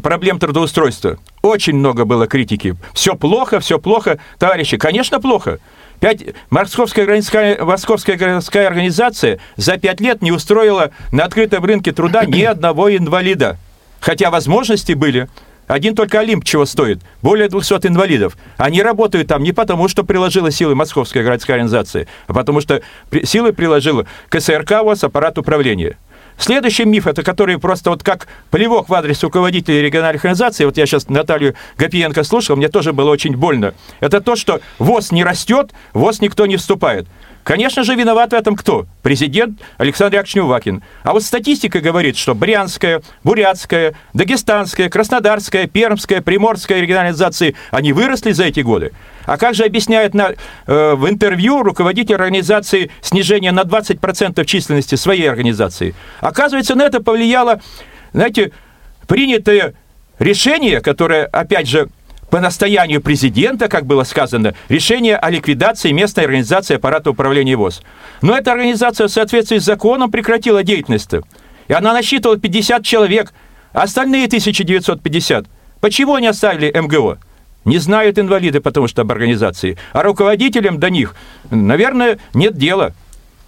проблем 0.02 0.38
трудоустройства. 0.38 1.18
Очень 1.42 1.76
много 1.76 2.04
было 2.04 2.26
критики. 2.26 2.76
Все 2.92 3.14
плохо, 3.14 3.60
все 3.60 3.78
плохо. 3.78 4.18
Товарищи, 4.38 4.76
конечно, 4.76 5.20
плохо. 5.20 5.58
Пять... 6.00 6.22
Московская, 6.50 7.06
городская, 7.06 7.62
Московская 7.64 8.16
городская 8.16 8.66
организация 8.66 9.38
за 9.56 9.76
пять 9.76 10.00
лет 10.00 10.22
не 10.22 10.32
устроила 10.32 10.90
на 11.12 11.24
открытом 11.24 11.64
рынке 11.64 11.92
труда 11.92 12.24
ни 12.24 12.42
одного 12.44 12.94
инвалида. 12.94 13.58
Хотя 14.00 14.30
возможности 14.30 14.92
были. 14.92 15.28
Один 15.66 15.94
только 15.94 16.20
Олимп 16.20 16.44
чего 16.44 16.66
стоит? 16.66 17.00
Более 17.22 17.48
200 17.48 17.86
инвалидов. 17.86 18.36
Они 18.56 18.82
работают 18.82 19.28
там 19.28 19.42
не 19.42 19.52
потому, 19.52 19.88
что 19.88 20.04
приложила 20.04 20.50
силы 20.50 20.74
Московская 20.74 21.22
городская 21.22 21.56
организация, 21.56 22.06
а 22.26 22.34
потому 22.34 22.60
что 22.60 22.82
силы 23.24 23.52
приложила 23.52 24.06
КСРК 24.28 24.82
ВОЗ, 24.82 25.04
аппарат 25.04 25.38
управления. 25.38 25.96
Следующий 26.36 26.84
миф, 26.84 27.06
это 27.06 27.22
который 27.22 27.58
просто 27.58 27.90
вот 27.90 28.02
как 28.02 28.26
плевок 28.50 28.88
в 28.88 28.94
адрес 28.94 29.22
руководителей 29.22 29.80
региональных 29.80 30.24
организаций, 30.24 30.66
вот 30.66 30.76
я 30.76 30.84
сейчас 30.84 31.08
Наталью 31.08 31.54
Гапиенко 31.78 32.24
слушал, 32.24 32.56
мне 32.56 32.68
тоже 32.68 32.92
было 32.92 33.10
очень 33.10 33.36
больно, 33.36 33.74
это 34.00 34.20
то, 34.20 34.34
что 34.34 34.60
ВОЗ 34.80 35.12
не 35.12 35.22
растет, 35.22 35.70
ВОЗ 35.92 36.20
никто 36.20 36.46
не 36.46 36.56
вступает. 36.56 37.06
Конечно 37.44 37.84
же, 37.84 37.94
виноват 37.94 38.30
в 38.30 38.34
этом 38.34 38.56
кто? 38.56 38.86
Президент 39.02 39.60
Александр 39.76 40.16
Яковлевич 40.16 40.34
Неувакин. 40.34 40.82
А 41.02 41.12
вот 41.12 41.22
статистика 41.22 41.80
говорит, 41.80 42.16
что 42.16 42.34
Брянская, 42.34 43.02
Бурятская, 43.22 43.94
Дагестанская, 44.14 44.88
Краснодарская, 44.88 45.66
Пермская, 45.66 46.22
Приморская 46.22 46.80
регионализации, 46.80 47.54
они 47.70 47.92
выросли 47.92 48.32
за 48.32 48.44
эти 48.44 48.60
годы. 48.60 48.92
А 49.26 49.36
как 49.36 49.54
же 49.54 49.64
объясняет 49.64 50.14
на, 50.14 50.32
э, 50.66 50.94
в 50.94 51.06
интервью 51.08 51.62
руководитель 51.62 52.14
организации 52.14 52.90
снижение 53.02 53.52
на 53.52 53.64
20% 53.64 54.46
численности 54.46 54.94
своей 54.94 55.28
организации? 55.28 55.94
Оказывается, 56.20 56.74
на 56.74 56.82
это 56.82 57.00
повлияло, 57.02 57.60
знаете, 58.14 58.52
принятое 59.06 59.74
решение, 60.18 60.80
которое, 60.80 61.26
опять 61.26 61.68
же, 61.68 61.88
по 62.34 62.40
настоянию 62.40 63.00
президента, 63.00 63.68
как 63.68 63.86
было 63.86 64.02
сказано, 64.02 64.56
решение 64.68 65.16
о 65.16 65.30
ликвидации 65.30 65.92
местной 65.92 66.24
организации 66.24 66.74
аппарата 66.74 67.08
управления 67.08 67.54
ВОЗ. 67.54 67.80
Но 68.22 68.36
эта 68.36 68.50
организация 68.50 69.06
в 69.06 69.12
соответствии 69.12 69.58
с 69.58 69.64
законом 69.64 70.10
прекратила 70.10 70.64
деятельность. 70.64 71.12
И 71.68 71.72
она 71.72 71.92
насчитывала 71.92 72.36
50 72.36 72.84
человек, 72.84 73.32
а 73.72 73.82
остальные 73.82 74.26
1950. 74.26 75.46
Почему 75.80 76.16
они 76.16 76.26
оставили 76.26 76.76
МГО? 76.76 77.18
Не 77.64 77.78
знают 77.78 78.18
инвалиды, 78.18 78.60
потому 78.60 78.88
что 78.88 79.02
об 79.02 79.12
организации. 79.12 79.78
А 79.92 80.02
руководителям 80.02 80.80
до 80.80 80.90
них, 80.90 81.14
наверное, 81.52 82.18
нет 82.34 82.58
дела. 82.58 82.94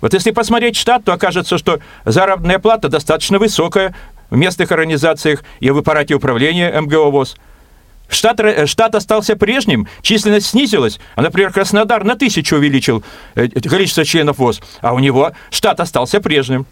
Вот 0.01 0.15
если 0.15 0.31
посмотреть 0.31 0.77
штат, 0.77 1.03
то 1.03 1.13
окажется, 1.13 1.59
что 1.59 1.81
заработная 2.05 2.61
плата 2.61 2.89
достаточно 2.89 3.41
высокая 3.41 3.97
в 4.31 4.37
местных 4.37 4.71
организациях 4.71 5.43
и 5.59 5.71
в 5.71 5.79
аппарате 5.79 6.15
управления 6.15 6.81
МГО 6.81 7.11
ВОЗ. 7.11 7.35
Штат, 8.09 8.41
штат 8.69 8.95
остался 8.95 9.37
прежним, 9.37 9.89
численность 10.03 10.47
снизилась. 10.47 11.01
А, 11.17 11.23
например, 11.23 11.53
Краснодар 11.53 12.05
на 12.05 12.15
тысячу 12.15 12.57
увеличил 12.57 13.03
э, 13.35 13.49
количество 13.49 14.05
членов 14.05 14.39
ВОЗ, 14.39 14.61
а 14.81 14.95
у 14.95 14.99
него 14.99 15.33
штат 15.51 15.81
остался 15.81 16.21
прежним. 16.21 16.67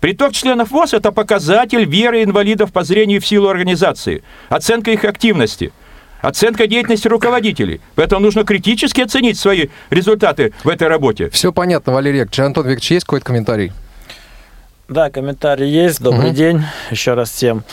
Приток 0.00 0.34
членов 0.34 0.70
ВОЗ– 0.70 0.92
это 0.92 1.12
показатель 1.12 1.86
веры 1.86 2.22
инвалидов 2.22 2.72
по 2.72 2.84
зрению 2.84 3.22
в 3.22 3.26
силу 3.26 3.48
организации, 3.48 4.22
оценка 4.50 4.90
их 4.90 5.04
активности, 5.04 5.72
оценка 6.20 6.66
деятельности 6.66 7.08
руководителей. 7.08 7.80
Поэтому 7.94 8.20
нужно 8.20 8.44
критически 8.44 9.00
оценить 9.00 9.38
свои 9.38 9.68
результаты 9.88 10.52
в 10.62 10.68
этой 10.68 10.88
работе. 10.88 11.30
Все 11.30 11.52
понятно, 11.52 11.94
Валерий 11.94 12.18
Яковлевич. 12.18 12.40
Антон 12.40 12.64
Викторович, 12.66 12.90
есть 12.90 13.06
какой-то 13.06 13.24
комментарий? 13.24 13.72
Да, 14.88 15.08
комментарий 15.08 15.70
есть. 15.70 16.02
Добрый 16.02 16.28
угу. 16.28 16.36
день 16.36 16.62
еще 16.90 17.14
раз 17.14 17.30
всем. 17.30 17.64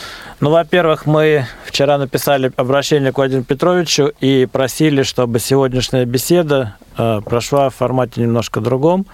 Ну, 0.42 0.50
во-первых, 0.50 1.06
мы 1.06 1.46
вчера 1.64 1.98
написали 1.98 2.50
обращение 2.56 3.12
к 3.12 3.16
Владимиру 3.16 3.44
Петровичу 3.44 4.10
и 4.18 4.48
просили, 4.50 5.04
чтобы 5.04 5.38
сегодняшняя 5.38 6.04
беседа 6.04 6.74
э, 6.98 7.20
прошла 7.24 7.70
в 7.70 7.76
формате 7.76 8.22
немножко 8.22 8.60
другом. 8.60 9.06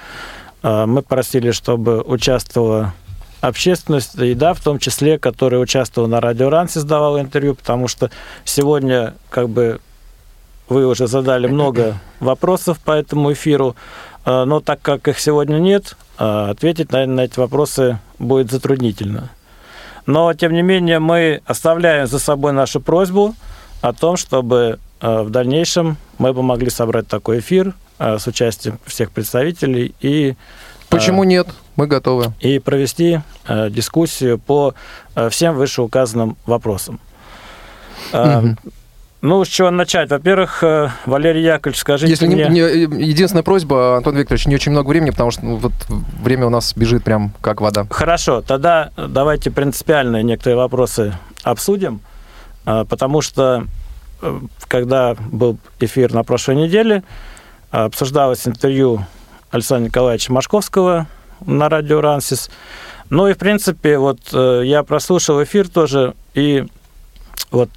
Э, 0.63 0.87
мы 0.87 1.03
просили, 1.03 1.51
чтобы 1.51 2.01
участвовала 2.01 2.95
общественность, 3.43 4.15
и 4.15 4.33
да, 4.33 4.55
в 4.55 4.63
том 4.63 4.79
числе, 4.79 5.19
которая 5.19 5.61
участвовала 5.61 6.09
на 6.09 6.23
радио 6.23 6.49
Ранси, 6.49 6.79
сдавала 6.79 7.21
интервью, 7.21 7.55
потому 7.57 7.89
что 7.89 8.11
сегодня, 8.47 9.13
как 9.29 9.51
бы, 9.51 9.81
вы 10.71 10.87
уже 10.87 11.07
задали 11.09 11.47
много 11.47 11.99
вопросов 12.21 12.79
по 12.79 12.93
этому 12.93 13.35
эфиру, 13.35 13.77
э, 14.25 14.45
но 14.45 14.61
так 14.61 14.81
как 14.81 15.07
их 15.09 15.21
сегодня 15.21 15.59
нет, 15.59 15.95
а, 16.17 16.49
ответить, 16.49 16.91
наверное, 16.91 17.17
на 17.17 17.21
эти 17.27 17.39
вопросы 17.39 17.99
будет 18.19 18.51
затруднительно. 18.51 19.29
Но, 20.09 20.33
тем 20.33 20.55
не 20.55 20.63
менее, 20.63 21.01
мы 21.01 21.43
оставляем 21.45 22.07
за 22.07 22.19
собой 22.19 22.53
нашу 22.55 22.81
просьбу 22.81 23.35
о 23.83 23.93
том, 23.93 24.17
чтобы 24.17 24.79
а, 25.03 25.23
в 25.23 25.29
дальнейшем 25.29 25.99
мы 26.17 26.33
помогли 26.33 26.71
собрать 26.71 27.07
такой 27.07 27.41
эфир 27.41 27.75
а, 27.99 28.19
с 28.19 28.27
участием 28.27 28.79
всех 28.87 29.11
представителей 29.11 29.95
и 30.01 30.35
Почему 30.89 31.25
нет? 31.25 31.49
Мы 31.77 31.87
готовы. 31.87 32.33
И 32.41 32.59
провести 32.59 33.21
дискуссию 33.47 34.39
по 34.39 34.73
всем 35.29 35.55
вышеуказанным 35.55 36.39
вопросам. 36.47 36.99
Угу. 38.15 38.57
Ну, 39.21 39.45
с 39.45 39.49
чего 39.49 39.71
начать? 39.71 40.11
Во-первых, 40.11 40.63
э, 40.63 40.91
Валерий 41.05 41.43
Яковлевич, 41.43 41.81
скажите 41.81 42.11
Если 42.11 42.29
мне... 42.29 42.49
Не, 42.49 42.87
не, 42.87 43.05
единственная 43.05 43.43
просьба, 43.43 43.97
Антон 43.97 44.17
Викторович, 44.17 44.47
не 44.47 44.55
очень 44.55 44.71
много 44.71 44.89
времени, 44.89 45.11
потому 45.11 45.33
что 45.33 45.45
ну, 45.45 45.57
вот 45.57 45.73
время 46.23 46.47
у 46.47 46.51
нас 46.51 46.73
бежит 46.77 47.03
прям 47.03 47.33
как 47.41 47.61
вода. 47.61 47.85
Хорошо, 47.91 48.43
тогда 48.43 48.93
давайте 48.97 49.51
принципиальные 49.51 50.23
некоторые 50.23 50.57
вопросы 50.57 51.15
обсудим, 51.43 52.01
э, 52.65 52.85
потому 52.89 53.21
что 53.21 53.67
э, 54.23 54.41
когда 54.69 55.17
был 55.33 55.59
эфир 55.81 56.15
на 56.15 56.23
прошлой 56.23 56.55
неделе, 56.55 57.03
обсуждалось 57.73 58.47
интервью 58.47 59.05
Александра 59.51 59.89
Николаевича 59.89 60.33
Машковского 60.33 61.09
на 61.45 61.69
радио 61.69 62.01
«Рансис». 62.01 62.51
Ну 63.11 63.27
и, 63.27 63.33
в 63.33 63.39
принципе, 63.39 63.99
вот 63.99 64.21
я 64.33 64.83
прослушал 64.83 65.43
эфир 65.43 65.69
тоже, 65.69 66.15
и 66.35 66.67
вот 67.51 67.71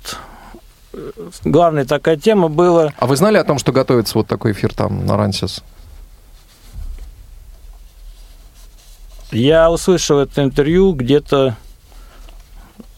главная 1.44 1.86
такая 1.86 2.18
тема 2.18 2.48
была... 2.48 2.94
А 2.98 3.06
вы 3.06 3.16
знали 3.16 3.38
о 3.38 3.44
том, 3.44 3.58
что 3.60 3.72
готовится 3.72 4.18
вот 4.18 4.28
такой 4.28 4.52
эфир 4.52 4.74
там 4.74 5.06
на 5.06 5.18
Рансис? 5.18 5.64
Я 9.32 9.72
услышал 9.72 10.20
это 10.20 10.44
интервью 10.44 10.92
где-то, 10.94 11.56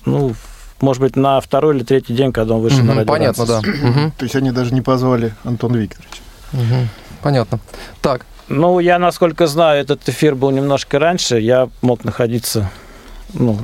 ну, 0.06 0.34
может 0.82 1.02
быть, 1.02 1.16
на 1.16 1.40
второй 1.40 1.76
или 1.76 1.84
третий 1.84 2.14
день, 2.14 2.32
когда 2.32 2.56
он 2.56 2.62
вышел 2.62 2.80
угу, 2.80 2.88
на 2.88 2.96
радио. 2.96 3.14
Понятно, 3.14 3.46
да. 3.46 3.60
Угу. 3.60 4.14
То 4.18 4.24
есть 4.24 4.36
они 4.36 4.52
даже 4.52 4.74
не 4.74 4.82
позвали 4.82 5.36
Антона 5.44 5.78
Викторовича. 5.78 6.22
Угу. 6.54 6.88
Понятно. 7.22 7.60
Так. 8.02 8.26
Ну, 8.50 8.80
я, 8.80 9.00
насколько 9.00 9.48
знаю, 9.48 9.80
этот 9.82 10.08
эфир 10.10 10.36
был 10.36 10.52
немножко 10.52 11.00
раньше. 11.00 11.40
Я 11.40 11.70
мог 11.82 12.04
находиться 12.04 12.70
ну, 13.34 13.58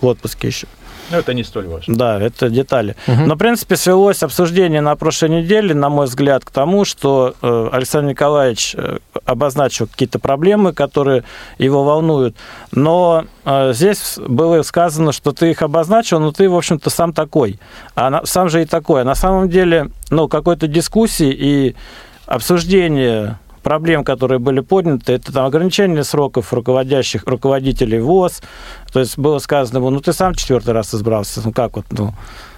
в 0.00 0.06
отпуске 0.06 0.48
еще. 0.48 0.66
Но 1.10 1.18
это 1.18 1.34
не 1.34 1.44
столь 1.44 1.66
важно. 1.66 1.94
Да, 1.96 2.20
это 2.20 2.48
детали. 2.48 2.96
Угу. 3.06 3.26
Но, 3.26 3.34
в 3.34 3.38
принципе, 3.38 3.76
свелось 3.76 4.22
обсуждение 4.22 4.80
на 4.80 4.96
прошлой 4.96 5.30
неделе, 5.30 5.74
на 5.74 5.88
мой 5.88 6.06
взгляд, 6.06 6.44
к 6.44 6.50
тому, 6.50 6.84
что 6.84 7.34
э, 7.40 7.68
Александр 7.72 8.10
Николаевич 8.10 8.74
э, 8.76 8.98
обозначил 9.24 9.86
какие-то 9.86 10.18
проблемы, 10.18 10.72
которые 10.72 11.24
его 11.58 11.84
волнуют. 11.84 12.36
Но 12.72 13.24
э, 13.44 13.72
здесь 13.74 14.18
было 14.18 14.62
сказано, 14.62 15.12
что 15.12 15.32
ты 15.32 15.50
их 15.50 15.62
обозначил, 15.62 16.20
но 16.20 16.32
ты, 16.32 16.48
в 16.48 16.56
общем-то, 16.56 16.90
сам 16.90 17.12
такой. 17.12 17.58
А 17.94 18.24
сам 18.24 18.48
же 18.48 18.62
и 18.62 18.66
такой. 18.66 19.02
А 19.02 19.04
на 19.04 19.14
самом 19.14 19.48
деле, 19.48 19.90
ну, 20.10 20.28
какой-то 20.28 20.66
дискуссии 20.66 21.30
и 21.30 21.76
обсуждение 22.26 23.38
проблем, 23.64 24.04
которые 24.04 24.38
были 24.38 24.60
подняты, 24.60 25.14
это 25.14 25.32
там 25.32 25.46
ограничение 25.46 26.04
сроков 26.04 26.52
руководящих, 26.52 27.24
руководителей 27.26 27.98
ВОЗ. 27.98 28.42
То 28.92 29.00
есть 29.00 29.18
было 29.18 29.40
сказано, 29.40 29.80
ну 29.90 30.00
ты 30.00 30.12
сам 30.12 30.34
четвертый 30.34 30.70
раз 30.70 30.94
избрался, 30.94 31.40
ну 31.44 31.52
как 31.52 31.74
вот, 31.76 31.86
ну. 31.90 32.14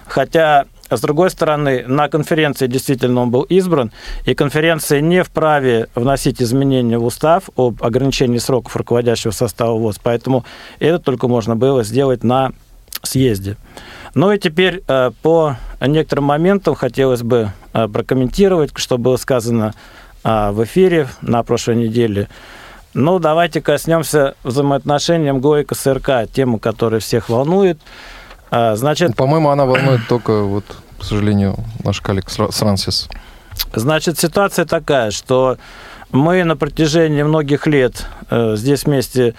Хотя 0.07 0.65
с 0.89 1.01
другой 1.01 1.29
стороны, 1.29 1.83
на 1.87 2.07
конференции 2.07 2.67
действительно 2.67 3.21
он 3.21 3.31
был 3.31 3.41
избран, 3.41 3.91
и 4.25 4.35
конференция 4.35 5.01
не 5.01 5.23
вправе 5.23 5.87
вносить 5.95 6.41
изменения 6.41 6.97
в 6.97 7.05
устав 7.05 7.49
об 7.57 7.83
ограничении 7.83 8.37
сроков 8.37 8.75
руководящего 8.75 9.31
состава 9.31 9.77
ВОЗ, 9.77 9.99
поэтому 10.01 10.45
это 10.79 10.99
только 10.99 11.27
можно 11.27 11.55
было 11.55 11.83
сделать 11.83 12.23
на 12.23 12.53
съезде. 13.03 13.57
Ну 14.13 14.31
и 14.31 14.39
теперь 14.39 14.81
э, 14.87 15.11
по 15.21 15.57
некоторым 15.81 16.25
моментам 16.25 16.75
хотелось 16.75 17.21
бы 17.21 17.51
э, 17.73 17.87
прокомментировать, 17.87 18.71
что 18.75 18.97
было 18.97 19.17
сказано 19.17 19.73
в 20.23 20.63
эфире 20.63 21.07
на 21.21 21.43
прошлой 21.43 21.75
неделе. 21.75 22.27
Ну, 22.93 23.19
давайте 23.19 23.61
коснемся 23.61 24.35
взаимоотношений 24.43 25.31
МГО 25.31 25.59
и 25.59 25.63
КСРК, 25.63 26.31
тему, 26.33 26.57
которая 26.57 26.99
всех 26.99 27.29
волнует. 27.29 27.79
А, 28.49 28.75
значит... 28.75 29.15
По-моему, 29.15 29.49
она 29.49 29.65
волнует 29.65 30.01
только, 30.07 30.41
вот, 30.41 30.65
к 30.97 31.03
сожалению, 31.03 31.57
наш 31.83 32.01
коллег 32.01 32.29
Срансис. 32.29 33.07
Значит, 33.73 34.17
ситуация 34.17 34.65
такая, 34.65 35.11
что 35.11 35.57
мы 36.11 36.43
на 36.43 36.55
протяжении 36.55 37.21
многих 37.23 37.67
лет 37.67 38.05
э, 38.29 38.55
здесь 38.55 38.85
вместе 38.85 39.35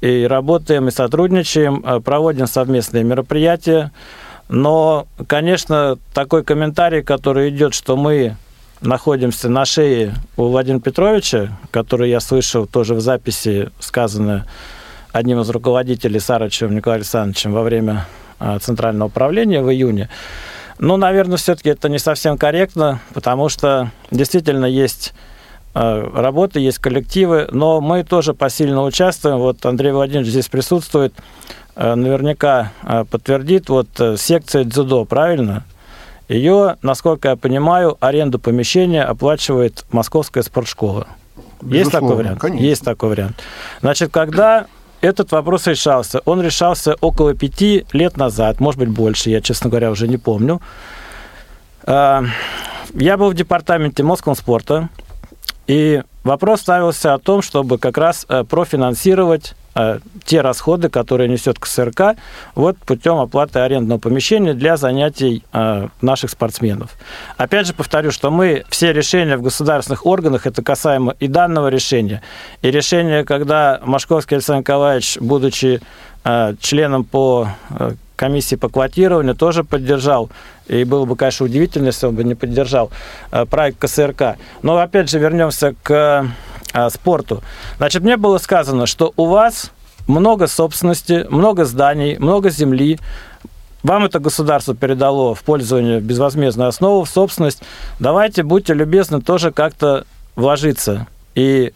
и 0.00 0.26
работаем, 0.28 0.88
и 0.88 0.90
сотрудничаем, 0.90 1.84
э, 1.86 2.00
проводим 2.00 2.46
совместные 2.46 3.04
мероприятия. 3.04 3.92
Но, 4.48 5.06
конечно, 5.28 5.98
такой 6.12 6.42
комментарий, 6.42 7.02
который 7.02 7.50
идет, 7.50 7.74
что 7.74 7.96
мы 7.96 8.36
находимся 8.80 9.48
на 9.48 9.64
шее 9.64 10.14
у 10.36 10.44
Владимира 10.44 10.80
Петровича, 10.80 11.58
который 11.70 12.10
я 12.10 12.20
слышал 12.20 12.66
тоже 12.66 12.94
в 12.94 13.00
записи, 13.00 13.70
сказанное 13.78 14.46
одним 15.12 15.40
из 15.40 15.50
руководителей 15.50 16.20
Сарычевым 16.20 16.74
Николаем 16.74 17.00
Александровичем 17.00 17.52
во 17.52 17.62
время 17.62 18.06
а, 18.38 18.58
центрального 18.58 19.08
управления 19.08 19.62
в 19.62 19.70
июне. 19.70 20.08
Ну, 20.78 20.96
наверное, 20.96 21.36
все-таки 21.36 21.68
это 21.70 21.88
не 21.88 21.98
совсем 21.98 22.38
корректно, 22.38 23.00
потому 23.12 23.48
что 23.48 23.90
действительно 24.10 24.66
есть 24.66 25.12
а, 25.74 26.10
работы, 26.14 26.60
есть 26.60 26.78
коллективы, 26.78 27.48
но 27.50 27.80
мы 27.80 28.02
тоже 28.02 28.34
посильно 28.34 28.82
участвуем. 28.82 29.38
Вот 29.38 29.64
Андрей 29.66 29.92
Владимирович 29.92 30.30
здесь 30.30 30.48
присутствует, 30.48 31.12
а, 31.76 31.96
наверняка 31.96 32.72
подтвердит. 33.10 33.68
Вот 33.68 33.88
э, 33.98 34.16
секция 34.16 34.64
дзюдо, 34.64 35.04
правильно? 35.04 35.64
Ее, 36.30 36.76
насколько 36.82 37.30
я 37.30 37.36
понимаю, 37.36 37.96
аренду 37.98 38.38
помещения 38.38 39.02
оплачивает 39.02 39.84
Московская 39.90 40.44
спортшкола. 40.44 41.08
Безусловно, 41.60 41.76
есть 41.76 41.90
такой 41.90 42.14
вариант? 42.14 42.40
Конечно. 42.40 42.64
Есть 42.64 42.84
такой 42.84 43.08
вариант. 43.08 43.36
Значит, 43.80 44.12
когда 44.12 44.66
этот 45.00 45.32
вопрос 45.32 45.66
решался, 45.66 46.20
он 46.26 46.40
решался 46.40 46.94
около 47.00 47.34
пяти 47.34 47.84
лет 47.92 48.16
назад, 48.16 48.60
может 48.60 48.78
быть, 48.78 48.90
больше, 48.90 49.28
я, 49.28 49.40
честно 49.40 49.70
говоря, 49.70 49.90
уже 49.90 50.06
не 50.06 50.18
помню. 50.18 50.62
А, 51.82 52.22
я 52.94 53.16
был 53.16 53.30
в 53.30 53.34
департаменте 53.34 54.04
Москвспорта, 54.04 54.88
и 55.66 56.04
вопрос 56.22 56.60
ставился 56.60 57.12
о 57.12 57.18
том, 57.18 57.42
чтобы 57.42 57.78
как 57.78 57.98
раз 57.98 58.24
э, 58.28 58.44
профинансировать 58.44 59.56
те 60.24 60.40
расходы, 60.40 60.88
которые 60.88 61.28
несет 61.28 61.58
КСРК, 61.58 62.16
вот 62.54 62.76
путем 62.78 63.18
оплаты 63.18 63.60
арендного 63.60 63.98
помещения 63.98 64.54
для 64.54 64.76
занятий 64.76 65.44
э, 65.52 65.88
наших 66.00 66.30
спортсменов. 66.30 66.90
Опять 67.36 67.68
же 67.68 67.74
повторю, 67.74 68.10
что 68.10 68.30
мы 68.30 68.64
все 68.68 68.92
решения 68.92 69.36
в 69.36 69.42
государственных 69.42 70.06
органах, 70.06 70.46
это 70.46 70.62
касаемо 70.62 71.14
и 71.20 71.28
данного 71.28 71.68
решения, 71.68 72.20
и 72.62 72.70
решения, 72.70 73.24
когда 73.24 73.80
Машковский 73.84 74.36
Александр 74.36 74.60
Николаевич, 74.60 75.18
будучи 75.20 75.80
э, 76.24 76.54
членом 76.60 77.04
по 77.04 77.48
комиссии 78.16 78.56
по 78.56 78.68
квотированию, 78.68 79.34
тоже 79.34 79.64
поддержал. 79.64 80.30
И 80.68 80.84
было 80.84 81.06
бы, 81.06 81.16
конечно, 81.16 81.46
удивительно, 81.46 81.86
если 81.86 82.06
он 82.06 82.14
бы 82.14 82.22
не 82.22 82.34
поддержал 82.34 82.90
проект 83.48 83.78
КСРК. 83.78 84.36
Но 84.62 84.76
опять 84.76 85.08
же 85.08 85.18
вернемся 85.18 85.74
к 85.82 86.26
спорту. 86.90 87.42
Значит, 87.78 88.02
мне 88.02 88.16
было 88.16 88.38
сказано, 88.38 88.86
что 88.86 89.12
у 89.16 89.26
вас 89.26 89.70
много 90.06 90.46
собственности, 90.46 91.26
много 91.30 91.64
зданий, 91.64 92.18
много 92.18 92.50
земли. 92.50 92.98
Вам 93.82 94.04
это 94.04 94.18
государство 94.18 94.74
передало 94.74 95.34
в 95.34 95.42
пользование 95.42 96.00
безвозмездную 96.00 96.68
основу, 96.68 97.04
в 97.04 97.08
собственность. 97.08 97.62
Давайте, 97.98 98.42
будьте 98.42 98.74
любезны, 98.74 99.20
тоже 99.20 99.52
как-то 99.52 100.04
вложиться. 100.36 101.06
И 101.34 101.72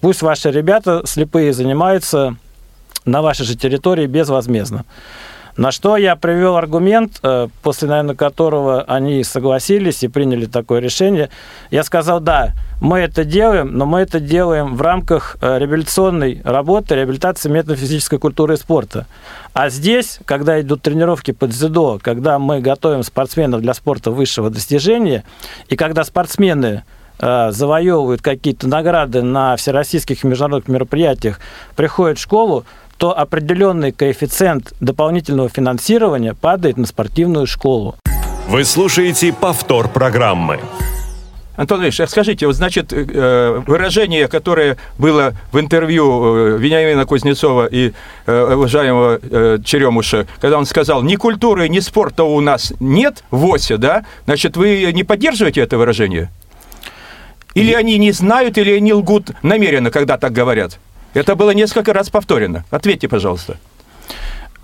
пусть 0.00 0.22
ваши 0.22 0.50
ребята 0.50 1.02
слепые 1.04 1.52
занимаются 1.52 2.36
на 3.04 3.22
вашей 3.22 3.44
же 3.44 3.56
территории 3.56 4.06
безвозмездно. 4.06 4.84
На 5.56 5.70
что 5.70 5.96
я 5.96 6.16
привел 6.16 6.56
аргумент, 6.56 7.20
э, 7.22 7.46
после, 7.62 7.88
наверное, 7.88 8.16
которого 8.16 8.82
они 8.82 9.22
согласились 9.22 10.02
и 10.02 10.08
приняли 10.08 10.46
такое 10.46 10.80
решение. 10.80 11.30
Я 11.70 11.84
сказал, 11.84 12.18
да, 12.18 12.54
мы 12.80 12.98
это 12.98 13.24
делаем, 13.24 13.70
но 13.78 13.86
мы 13.86 14.00
это 14.00 14.18
делаем 14.18 14.74
в 14.74 14.82
рамках 14.82 15.36
э, 15.40 15.58
реабилитационной 15.58 16.42
работы, 16.44 16.96
реабилитации 16.96 17.48
методов 17.48 17.78
физической 17.78 18.18
культуры 18.18 18.54
и 18.54 18.56
спорта. 18.56 19.06
А 19.52 19.68
здесь, 19.68 20.18
когда 20.24 20.60
идут 20.60 20.82
тренировки 20.82 21.30
под 21.30 21.50
дзюдо, 21.50 22.00
когда 22.02 22.40
мы 22.40 22.60
готовим 22.60 23.04
спортсменов 23.04 23.60
для 23.60 23.74
спорта 23.74 24.10
высшего 24.10 24.50
достижения, 24.50 25.22
и 25.68 25.76
когда 25.76 26.02
спортсмены 26.02 26.82
э, 27.20 27.52
завоевывают 27.52 28.22
какие-то 28.22 28.66
награды 28.66 29.22
на 29.22 29.54
всероссийских 29.54 30.24
и 30.24 30.26
международных 30.26 30.66
мероприятиях, 30.66 31.38
приходят 31.76 32.18
в 32.18 32.22
школу, 32.22 32.64
то 32.96 33.16
определенный 33.16 33.92
коэффициент 33.92 34.72
дополнительного 34.80 35.48
финансирования 35.48 36.34
падает 36.34 36.76
на 36.76 36.86
спортивную 36.86 37.46
школу. 37.46 37.96
Вы 38.48 38.64
слушаете 38.64 39.32
повтор 39.32 39.88
программы. 39.88 40.60
Антон 41.56 41.82
Ильич, 41.82 42.00
а 42.00 42.06
скажите, 42.08 42.46
вот 42.46 42.56
значит, 42.56 42.92
э, 42.92 43.62
выражение, 43.66 44.26
которое 44.26 44.76
было 44.98 45.34
в 45.52 45.60
интервью 45.60 46.56
э, 46.56 46.58
Вениамина 46.58 47.06
Кузнецова 47.06 47.66
и 47.66 47.92
э, 48.26 48.54
уважаемого 48.54 49.60
Черемуша, 49.62 50.26
когда 50.40 50.58
он 50.58 50.66
сказал, 50.66 51.02
ни 51.02 51.14
культуры, 51.14 51.68
ни 51.68 51.78
спорта 51.78 52.24
у 52.24 52.40
нас 52.40 52.72
нет 52.80 53.22
в 53.30 53.44
ОСе, 53.46 53.76
да, 53.76 54.04
значит, 54.24 54.56
вы 54.56 54.90
не 54.92 55.04
поддерживаете 55.04 55.60
это 55.60 55.78
выражение? 55.78 56.30
Или 57.54 57.72
они 57.72 57.98
не 57.98 58.10
знают, 58.10 58.58
или 58.58 58.72
они 58.72 58.92
лгут 58.92 59.30
намеренно, 59.42 59.92
когда 59.92 60.18
так 60.18 60.32
говорят? 60.32 60.80
Это 61.14 61.36
было 61.36 61.52
несколько 61.52 61.92
раз 61.92 62.10
повторено. 62.10 62.64
Ответьте, 62.70 63.08
пожалуйста. 63.08 63.58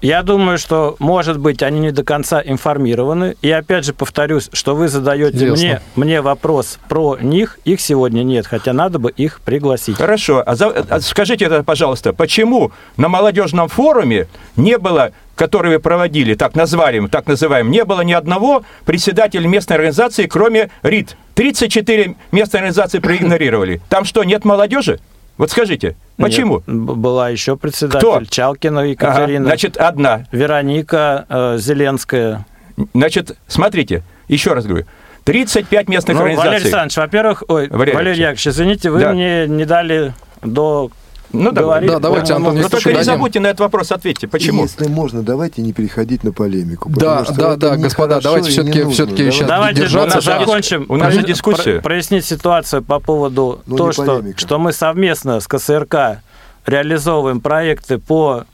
Я 0.03 0.23
думаю, 0.23 0.57
что, 0.57 0.97
может 0.99 1.39
быть, 1.39 1.63
они 1.63 1.79
не 1.79 1.93
до 1.93 2.03
конца 2.05 2.43
информированы. 2.43 3.37
И 3.43 3.51
опять 3.51 3.85
же 3.85 3.93
повторюсь, 3.93 4.49
что 4.53 4.75
вы 4.75 4.89
задаете 4.89 5.51
мне, 5.51 5.83
мне 5.95 6.23
вопрос 6.23 6.79
про 6.89 7.19
них. 7.21 7.59
Их 7.67 7.83
сегодня 7.83 8.23
нет, 8.23 8.47
хотя 8.47 8.73
надо 8.73 8.99
бы 8.99 9.11
их 9.11 9.41
пригласить. 9.43 9.97
Хорошо. 9.97 10.43
А, 10.45 10.57
за, 10.57 10.69
а 10.69 11.01
скажите 11.01 11.45
это, 11.45 11.63
пожалуйста, 11.63 12.15
почему 12.15 12.73
на 12.97 13.09
молодежном 13.09 13.69
форуме 13.69 14.27
не 14.57 14.79
было 14.79 15.13
который 15.37 15.73
вы 15.73 15.79
проводили, 15.79 16.35
так 16.35 16.55
назвали, 16.55 17.07
так 17.07 17.27
называем, 17.27 17.71
не 17.71 17.87
было 17.87 18.03
ни 18.03 18.13
одного 18.13 18.63
председателя 18.85 19.49
местной 19.49 19.77
организации, 19.77 20.27
кроме 20.27 20.69
РИД. 20.83 21.17
34 21.33 22.15
местные 22.31 22.59
организации 22.59 22.99
проигнорировали. 22.99 23.81
Там 23.89 24.05
что, 24.05 24.23
нет 24.23 24.45
молодежи? 24.45 25.01
Вот 25.37 25.51
скажите, 25.51 25.97
почему? 26.17 26.63
Нет, 26.67 26.77
была 26.77 27.31
еще 27.31 27.57
председатель 27.57 27.99
Кто? 27.99 28.25
Чалкина 28.25 28.81
Екатерина. 28.81 29.41
Ага, 29.41 29.45
значит, 29.45 29.77
одна. 29.77 30.27
Вероника 30.33 31.27
э, 31.29 31.57
Зеленская. 31.59 32.47
Значит, 32.95 33.37
смотрите, 33.47 34.03
еще 34.29 34.53
раз 34.53 34.67
говорю. 34.67 34.87
35 35.25 35.89
местных 35.89 36.17
ну, 36.17 36.23
организаций. 36.23 36.49
Валерий 36.51 36.65
Александрович, 36.65 36.97
во-первых, 36.97 37.45
ой, 37.49 37.69
Валерий, 37.69 37.95
Валерий 37.95 38.21
Яковлевич, 38.21 38.49
извините, 38.49 38.91
вы 38.91 39.01
да. 39.01 39.13
мне 39.13 39.47
не 39.47 39.65
дали 39.65 40.15
до 40.43 40.91
ну, 41.33 41.53
говорит, 41.53 41.91
да, 41.91 41.99
давайте, 41.99 42.35
Антон, 42.35 42.57
Но 42.57 42.69
только 42.69 42.93
не 42.93 43.05
забудьте 43.05 43.41
на 43.41 43.49
этот 43.49 43.61
вопрос 43.61 43.93
ответьте. 43.93 44.27
Почему? 44.27 44.63
Если 44.63 44.89
можно, 44.89 45.23
давайте 45.23 45.63
не 45.63 45.73
переходить 45.73 46.25
на 46.25 46.33
полемику. 46.33 46.91
Да, 46.91 47.25
да, 47.25 47.57
да, 47.57 47.77
господа, 47.77 48.21
давайте 48.21 48.51
все-таки 48.51 48.85
все 48.85 49.07
сейчас 49.07 49.49
Давайте 49.49 49.83
держаться. 49.83 50.21
закончим. 50.21 50.87
У 50.89 50.97
нас 50.97 51.15
же 51.15 51.23
дискуссия. 51.23 51.81
Прояснить 51.81 52.25
ситуацию 52.25 52.83
по 52.83 53.01
поводу 53.01 53.63
ну, 53.67 53.77
того, 53.77 53.93
что, 53.93 54.23
что 54.37 54.59
мы 54.59 54.73
совместно 54.73 55.41
с 55.41 55.47
КСРК 55.47 56.23
реализовываем 56.67 57.41
проекты 57.41 57.99
по 57.99 58.45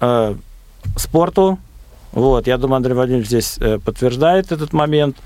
э, 0.00 0.34
спорту. 0.96 1.58
Вот, 2.12 2.46
я 2.46 2.58
думаю, 2.58 2.76
Андрей 2.78 2.94
Владимирович 2.94 3.28
здесь 3.28 3.56
э, 3.58 3.78
подтверждает 3.78 4.52
этот 4.52 4.72
момент. 4.72 5.16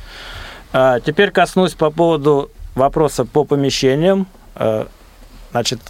А, 0.72 1.00
теперь 1.00 1.30
коснусь 1.30 1.72
по 1.72 1.90
поводу 1.90 2.50
вопроса 2.74 3.24
по 3.24 3.44
помещениям. 3.44 4.26
Э, 4.54 4.86
значит, 5.52 5.80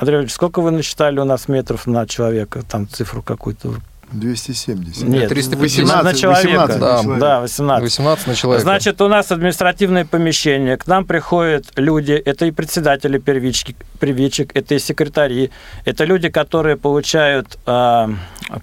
Андрей 0.00 0.20
Ильич, 0.20 0.32
сколько 0.32 0.62
вы 0.62 0.70
насчитали 0.70 1.20
у 1.20 1.24
нас 1.24 1.46
метров 1.46 1.86
на 1.86 2.06
человека? 2.06 2.62
Там 2.66 2.88
цифру 2.88 3.20
какую-то 3.22 3.74
270. 4.12 5.02
Нет, 5.02 5.28
318 5.28 6.04
на 6.04 6.14
человека. 6.14 6.48
18 6.48 6.80
да, 6.80 7.02
человека. 7.02 7.20
да, 7.20 7.40
18. 7.40 7.82
18 7.84 8.26
на 8.26 8.34
человека. 8.34 8.62
Значит, 8.62 9.00
у 9.02 9.08
нас 9.08 9.30
административное 9.30 10.06
помещение. 10.06 10.78
К 10.78 10.86
нам 10.86 11.04
приходят 11.04 11.66
люди, 11.76 12.12
это 12.12 12.46
и 12.46 12.50
председатели 12.50 13.18
первички, 13.18 13.76
первичек, 14.00 14.56
это 14.56 14.74
и 14.74 14.78
секретари, 14.78 15.50
это 15.84 16.04
люди, 16.04 16.30
которые 16.30 16.76
получают 16.78 17.58
э, 17.66 18.08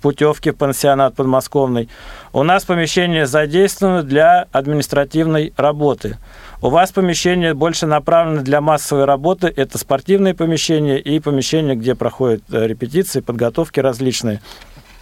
путевки 0.02 0.50
в 0.50 0.56
пансионат 0.56 1.16
подмосковный. 1.16 1.88
У 2.34 2.42
нас 2.42 2.64
помещение 2.64 3.28
задействовано 3.28 4.02
для 4.02 4.48
административной 4.52 5.54
работы. 5.56 6.18
У 6.60 6.70
вас 6.70 6.92
помещение 6.92 7.54
больше 7.54 7.86
направлено 7.86 8.42
для 8.42 8.62
массовой 8.62 9.06
работы. 9.06 9.54
Это 9.56 9.78
спортивные 9.78 10.34
помещения 10.34 10.98
и 10.98 11.20
помещения, 11.20 11.76
где 11.76 11.94
проходят 11.94 12.42
э, 12.52 12.66
репетиции, 12.66 13.20
подготовки 13.20 13.80
различные. 13.80 14.42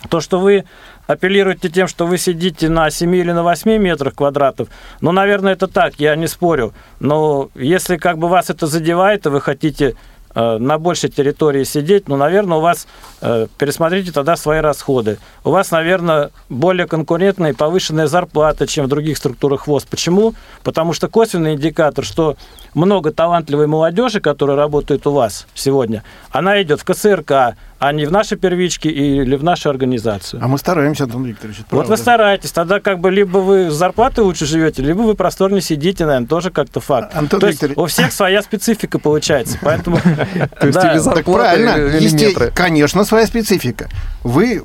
То, 0.09 0.19
что 0.19 0.41
вы 0.41 0.65
апеллируете 1.07 1.69
тем, 1.69 1.87
что 1.87 2.05
вы 2.05 2.17
сидите 2.17 2.67
на 2.67 2.89
7 2.89 3.15
или 3.15 3.31
на 3.31 3.41
8 3.43 3.77
метрах 3.77 4.15
квадратов, 4.15 4.67
ну, 4.99 5.13
наверное, 5.13 5.53
это 5.53 5.67
так, 5.67 5.95
я 5.97 6.17
не 6.17 6.27
спорю. 6.27 6.73
Но 6.99 7.49
если 7.55 7.95
как 7.95 8.17
бы 8.17 8.27
вас 8.27 8.49
это 8.49 8.67
задевает, 8.67 9.25
и 9.25 9.29
вы 9.29 9.39
хотите 9.39 9.95
на 10.35 10.77
большей 10.77 11.09
территории 11.09 11.63
сидеть, 11.63 12.07
ну, 12.07 12.17
наверное, 12.17 12.57
у 12.57 12.61
вас, 12.61 12.87
э, 13.21 13.47
пересмотрите 13.57 14.11
тогда 14.11 14.35
свои 14.35 14.59
расходы. 14.59 15.17
У 15.43 15.49
вас, 15.49 15.71
наверное, 15.71 16.31
более 16.49 16.87
конкурентная 16.87 17.51
и 17.51 17.55
повышенная 17.55 18.07
зарплата, 18.07 18.67
чем 18.67 18.85
в 18.85 18.89
других 18.89 19.17
структурах 19.17 19.67
ВОЗ. 19.67 19.85
Почему? 19.85 20.33
Потому 20.63 20.93
что 20.93 21.07
косвенный 21.07 21.53
индикатор, 21.53 22.03
что 22.03 22.35
много 22.73 23.11
талантливой 23.11 23.67
молодежи, 23.67 24.19
которая 24.19 24.57
работает 24.57 25.07
у 25.07 25.11
вас 25.11 25.47
сегодня, 25.53 26.03
она 26.31 26.61
идет 26.61 26.81
в 26.81 26.83
КСРК, 26.83 27.55
а 27.77 27.91
не 27.91 28.05
в 28.05 28.11
наши 28.11 28.37
первички 28.37 28.87
или 28.87 29.35
в 29.35 29.43
нашу 29.43 29.69
организацию. 29.69 30.41
А 30.43 30.47
мы 30.47 30.57
стараемся, 30.57 31.03
Антон 31.03 31.25
Викторович. 31.25 31.57
Вот 31.59 31.67
правда. 31.67 31.89
вы 31.91 31.97
стараетесь. 31.97 32.51
Тогда 32.51 32.79
как 32.79 32.99
бы 32.99 33.11
либо 33.11 33.39
вы 33.39 33.69
с 33.69 33.73
зарплаты 33.73 34.21
лучше 34.21 34.45
живете, 34.45 34.81
либо 34.81 35.01
вы 35.01 35.15
просторнее 35.15 35.61
сидите, 35.61 36.05
наверное, 36.05 36.27
тоже 36.27 36.51
как-то 36.51 36.79
факт. 36.79 37.15
Антон 37.15 37.41
То 37.41 37.47
Викторович... 37.47 37.77
есть 37.77 37.85
у 37.85 37.85
всех 37.87 38.13
своя 38.13 38.41
специфика 38.41 38.97
получается, 38.97 39.57
поэтому... 39.61 39.97
То 40.59 40.67
есть 40.67 40.83
или 40.83 40.97
зарплата, 40.97 41.31
правильно. 41.31 42.51
Конечно, 42.51 43.03
своя 43.03 43.27
специфика. 43.27 43.89
Вы 44.23 44.63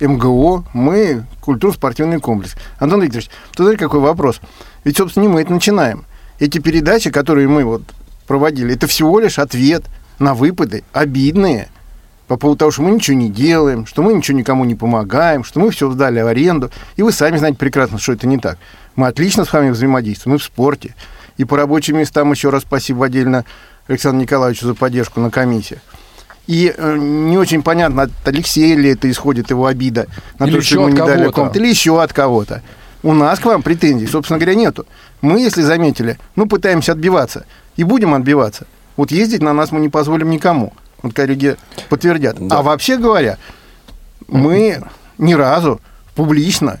МГО, 0.00 0.64
мы 0.74 1.24
культурно-спортивный 1.40 2.20
комплекс. 2.20 2.56
Антон 2.78 3.02
Викторович, 3.02 3.30
тут 3.56 3.78
какой 3.78 4.00
вопрос. 4.00 4.40
Ведь, 4.84 4.96
собственно, 4.96 5.24
не 5.24 5.28
мы 5.28 5.42
это 5.42 5.52
начинаем. 5.52 6.04
Эти 6.38 6.58
передачи, 6.58 7.10
которые 7.10 7.48
мы 7.48 7.64
вот 7.64 7.82
проводили, 8.26 8.74
это 8.74 8.86
всего 8.86 9.18
лишь 9.18 9.38
ответ 9.38 9.84
на 10.18 10.34
выпады 10.34 10.84
обидные– 10.92 11.68
по 12.30 12.36
поводу 12.36 12.60
того, 12.60 12.70
что 12.70 12.82
мы 12.82 12.92
ничего 12.92 13.16
не 13.16 13.28
делаем, 13.28 13.86
что 13.86 14.04
мы 14.04 14.12
ничего 14.12 14.38
никому 14.38 14.64
не 14.64 14.76
помогаем, 14.76 15.42
что 15.42 15.58
мы 15.58 15.72
все 15.72 15.90
сдали 15.90 16.22
в 16.22 16.28
аренду. 16.28 16.70
И 16.94 17.02
вы 17.02 17.10
сами 17.10 17.38
знаете 17.38 17.58
прекрасно, 17.58 17.98
что 17.98 18.12
это 18.12 18.28
не 18.28 18.38
так. 18.38 18.56
Мы 18.94 19.08
отлично 19.08 19.44
с 19.44 19.52
вами 19.52 19.70
взаимодействуем 19.70 20.36
и 20.36 20.38
в 20.38 20.44
спорте, 20.44 20.94
и 21.38 21.44
по 21.44 21.56
рабочим 21.56 21.98
местам 21.98 22.30
еще 22.30 22.50
раз 22.50 22.62
спасибо 22.62 23.06
отдельно 23.06 23.44
Александру 23.88 24.22
Николаевичу 24.22 24.64
за 24.64 24.76
поддержку 24.76 25.18
на 25.18 25.32
комиссиях. 25.32 25.80
И 26.46 26.72
э, 26.72 26.96
не 26.96 27.36
очень 27.36 27.64
понятно, 27.64 28.04
от 28.04 28.10
Алексея 28.24 28.76
ли 28.76 28.90
это 28.90 29.10
исходит 29.10 29.50
его 29.50 29.66
обида 29.66 30.06
на 30.38 30.44
или 30.44 30.54
то, 30.54 30.62
что 30.62 30.74
ему 30.76 30.88
не 30.88 30.98
дали 30.98 31.32
комнату, 31.32 31.58
или 31.58 31.66
еще 31.66 32.00
от 32.00 32.12
кого-то. 32.12 32.62
У 33.02 33.12
нас 33.12 33.40
к 33.40 33.44
вам 33.44 33.64
претензий, 33.64 34.06
собственно 34.06 34.38
говоря, 34.38 34.54
нету. 34.54 34.86
Мы, 35.20 35.40
если 35.40 35.62
заметили, 35.62 36.16
ну, 36.36 36.46
пытаемся 36.46 36.92
отбиваться. 36.92 37.44
И 37.74 37.82
будем 37.82 38.14
отбиваться. 38.14 38.68
Вот 38.96 39.10
ездить 39.10 39.42
на 39.42 39.52
нас 39.52 39.72
мы 39.72 39.80
не 39.80 39.88
позволим 39.88 40.30
никому. 40.30 40.72
Вот 41.02 41.14
коллеги 41.14 41.56
подтвердят. 41.88 42.36
Да. 42.38 42.58
А 42.58 42.62
вообще 42.62 42.96
говоря, 42.96 43.38
мы 44.28 44.82
ни 45.18 45.34
разу 45.34 45.80
публично 46.14 46.80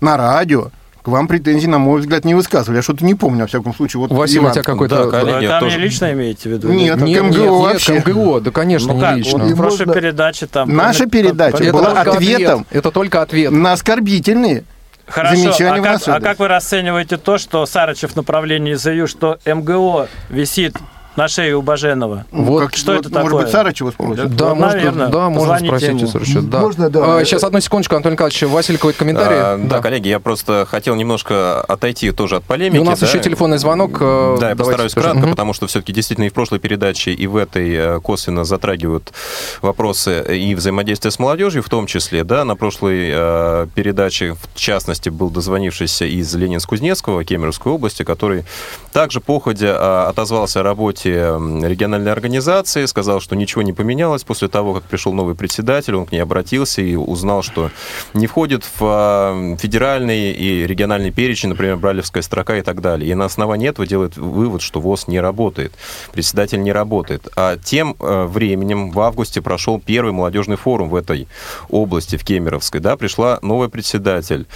на 0.00 0.16
радио 0.16 0.70
к 1.02 1.08
вам 1.08 1.26
претензий, 1.26 1.66
на 1.66 1.78
мой 1.78 2.00
взгляд, 2.00 2.24
не 2.24 2.34
высказывали. 2.34 2.76
Я 2.76 2.82
что-то 2.82 3.04
не 3.04 3.16
помню, 3.16 3.40
во 3.40 3.46
всяком 3.48 3.74
случае. 3.74 4.00
Вот 4.00 4.12
Василий, 4.12 4.38
Иван, 4.38 4.50
у 4.50 4.54
тебя 4.54 4.62
какой-то... 4.62 5.04
Да, 5.04 5.10
коллеги, 5.10 5.48
Там 5.48 5.60
тоже... 5.60 5.78
лично 5.80 6.12
имеете 6.12 6.48
в 6.48 6.52
виду? 6.52 6.68
Нет, 6.68 6.96
нет, 7.00 7.24
МГО 7.24 7.38
нет, 7.38 7.50
вообще. 7.50 7.94
Нет, 7.94 8.06
МГО, 8.06 8.40
да, 8.40 8.50
конечно, 8.52 8.94
ну, 8.94 9.00
как? 9.00 9.16
не 9.16 9.22
лично. 9.22 9.38
Вот 9.38 9.50
в 9.50 9.56
прошлой 9.56 9.86
можно... 9.86 10.00
передаче 10.00 10.46
там... 10.46 10.76
Наша 10.76 11.06
передача 11.06 11.56
это 11.56 11.72
была 11.72 12.00
ответом... 12.00 12.60
Ответ. 12.60 12.66
Это 12.70 12.90
только 12.92 13.20
ответ. 13.20 13.50
На 13.50 13.72
оскорбительные 13.72 14.62
Хорошо, 15.06 15.36
замечания 15.36 15.80
а 15.80 15.82
как, 15.82 16.08
а 16.08 16.20
как 16.20 16.38
вы 16.38 16.46
расцениваете 16.46 17.16
то, 17.16 17.36
что 17.36 17.66
Сарычев 17.66 18.12
в 18.12 18.16
направлении 18.16 18.74
заявил, 18.74 19.08
что 19.08 19.38
МГО 19.44 20.06
висит 20.30 20.76
на 21.16 21.28
шее 21.28 21.56
у 21.56 21.62
Баженова. 21.62 22.24
Вот, 22.30 22.62
как, 22.62 22.76
что 22.76 22.92
вот, 22.92 23.06
это 23.06 23.10
может 23.10 23.12
такое? 23.12 23.32
Может 23.32 23.46
быть, 23.46 23.52
Сарычева 23.52 23.90
спросит? 23.90 24.36
Да, 24.36 24.48
да 24.48 24.54
может, 24.54 24.76
наверное. 24.76 25.08
Да, 25.08 25.28
можно 25.28 25.58
спросить 25.58 25.88
ему. 25.88 26.06
Сарычева. 26.06 26.42
Да. 26.42 26.60
Можно, 26.60 26.90
да. 26.90 27.18
А, 27.18 27.24
сейчас, 27.24 27.44
одну 27.44 27.60
секундочку, 27.60 27.96
Антон 27.96 28.12
Николаевич. 28.12 28.42
Василий, 28.42 28.78
какой-то 28.78 28.98
комментарий? 28.98 29.36
А, 29.36 29.58
да. 29.58 29.76
да, 29.76 29.82
коллеги, 29.82 30.08
я 30.08 30.20
просто 30.20 30.66
хотел 30.68 30.94
немножко 30.94 31.60
отойти 31.60 32.10
тоже 32.12 32.36
от 32.36 32.44
полемики. 32.44 32.76
И 32.76 32.80
у 32.80 32.84
нас 32.84 33.00
да. 33.00 33.06
еще 33.06 33.20
телефонный 33.20 33.58
звонок. 33.58 33.98
Э, 34.00 34.36
да, 34.40 34.50
я 34.50 34.56
постараюсь 34.56 34.92
скажем. 34.92 35.12
кратко, 35.12 35.26
угу. 35.26 35.32
потому 35.32 35.52
что 35.52 35.66
все-таки 35.66 35.92
действительно 35.92 36.24
и 36.26 36.30
в 36.30 36.32
прошлой 36.32 36.60
передаче, 36.60 37.12
и 37.12 37.26
в 37.26 37.36
этой 37.36 37.74
э, 37.74 38.00
косвенно 38.00 38.44
затрагивают 38.44 39.12
вопросы 39.60 40.24
и 40.34 40.54
взаимодействия 40.54 41.10
с 41.10 41.18
молодежью 41.18 41.62
в 41.62 41.68
том 41.68 41.86
числе. 41.86 42.24
Да, 42.24 42.44
на 42.44 42.56
прошлой 42.56 43.10
э, 43.12 43.66
передаче, 43.74 44.34
в 44.34 44.58
частности, 44.58 45.10
был 45.10 45.28
дозвонившийся 45.28 46.06
из 46.06 46.34
Ленинск-Кузнецкого, 46.34 47.24
Кемеровской 47.24 47.72
области, 47.72 48.02
который 48.02 48.44
также 48.92 49.20
походя 49.20 49.76
э, 49.78 50.08
отозвался 50.08 50.60
о 50.60 50.62
работе 50.62 51.01
регионального 51.10 51.92
региональной 51.92 52.12
организации, 52.12 52.86
сказал, 52.86 53.20
что 53.20 53.36
ничего 53.36 53.62
не 53.62 53.72
поменялось 53.72 54.24
после 54.24 54.48
того, 54.48 54.74
как 54.74 54.84
пришел 54.84 55.12
новый 55.12 55.34
председатель, 55.34 55.94
он 55.94 56.06
к 56.06 56.12
ней 56.12 56.20
обратился 56.20 56.80
и 56.80 56.94
узнал, 56.94 57.42
что 57.42 57.70
не 58.14 58.26
входит 58.26 58.64
в 58.78 59.56
федеральный 59.58 60.32
и 60.32 60.66
региональный 60.66 61.10
перечень, 61.10 61.50
например, 61.50 61.76
Бралевская 61.76 62.22
строка 62.22 62.56
и 62.56 62.62
так 62.62 62.80
далее. 62.80 63.10
И 63.10 63.14
на 63.14 63.24
основании 63.24 63.68
этого 63.68 63.86
делает 63.86 64.16
вывод, 64.16 64.62
что 64.62 64.80
ВОЗ 64.80 65.08
не 65.08 65.20
работает, 65.20 65.72
председатель 66.12 66.62
не 66.62 66.72
работает. 66.72 67.28
А 67.36 67.56
тем 67.56 67.96
э, 67.98 68.24
временем 68.26 68.90
в 68.90 69.00
августе 69.00 69.42
прошел 69.42 69.80
первый 69.84 70.12
молодежный 70.12 70.56
форум 70.56 70.88
в 70.88 70.94
этой 70.94 71.28
области, 71.68 72.16
в 72.16 72.24
Кемеровской. 72.24 72.80
Да, 72.80 72.96
пришла 72.96 73.38
новый 73.42 73.68
председатель 73.68 74.46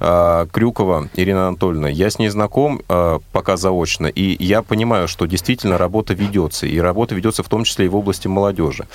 а, 0.00 0.46
Крюкова 0.46 1.08
Ирина 1.14 1.48
Анатольевна. 1.48 1.88
Я 1.88 2.10
с 2.10 2.18
ней 2.18 2.28
знаком 2.28 2.80
а, 2.88 3.18
пока 3.32 3.56
заочно, 3.56 4.06
и 4.06 4.42
я 4.44 4.62
понимаю, 4.62 5.08
что 5.08 5.26
действительно 5.26 5.78
работа 5.96 6.12
ведется 6.12 6.66
и 6.66 6.78
работа 6.78 7.14
ведется 7.14 7.42
в 7.42 7.48
том 7.48 7.64
числе 7.64 7.86
и 7.86 7.88
в 7.88 7.96
области 7.96 8.28
молодежи. 8.28 8.86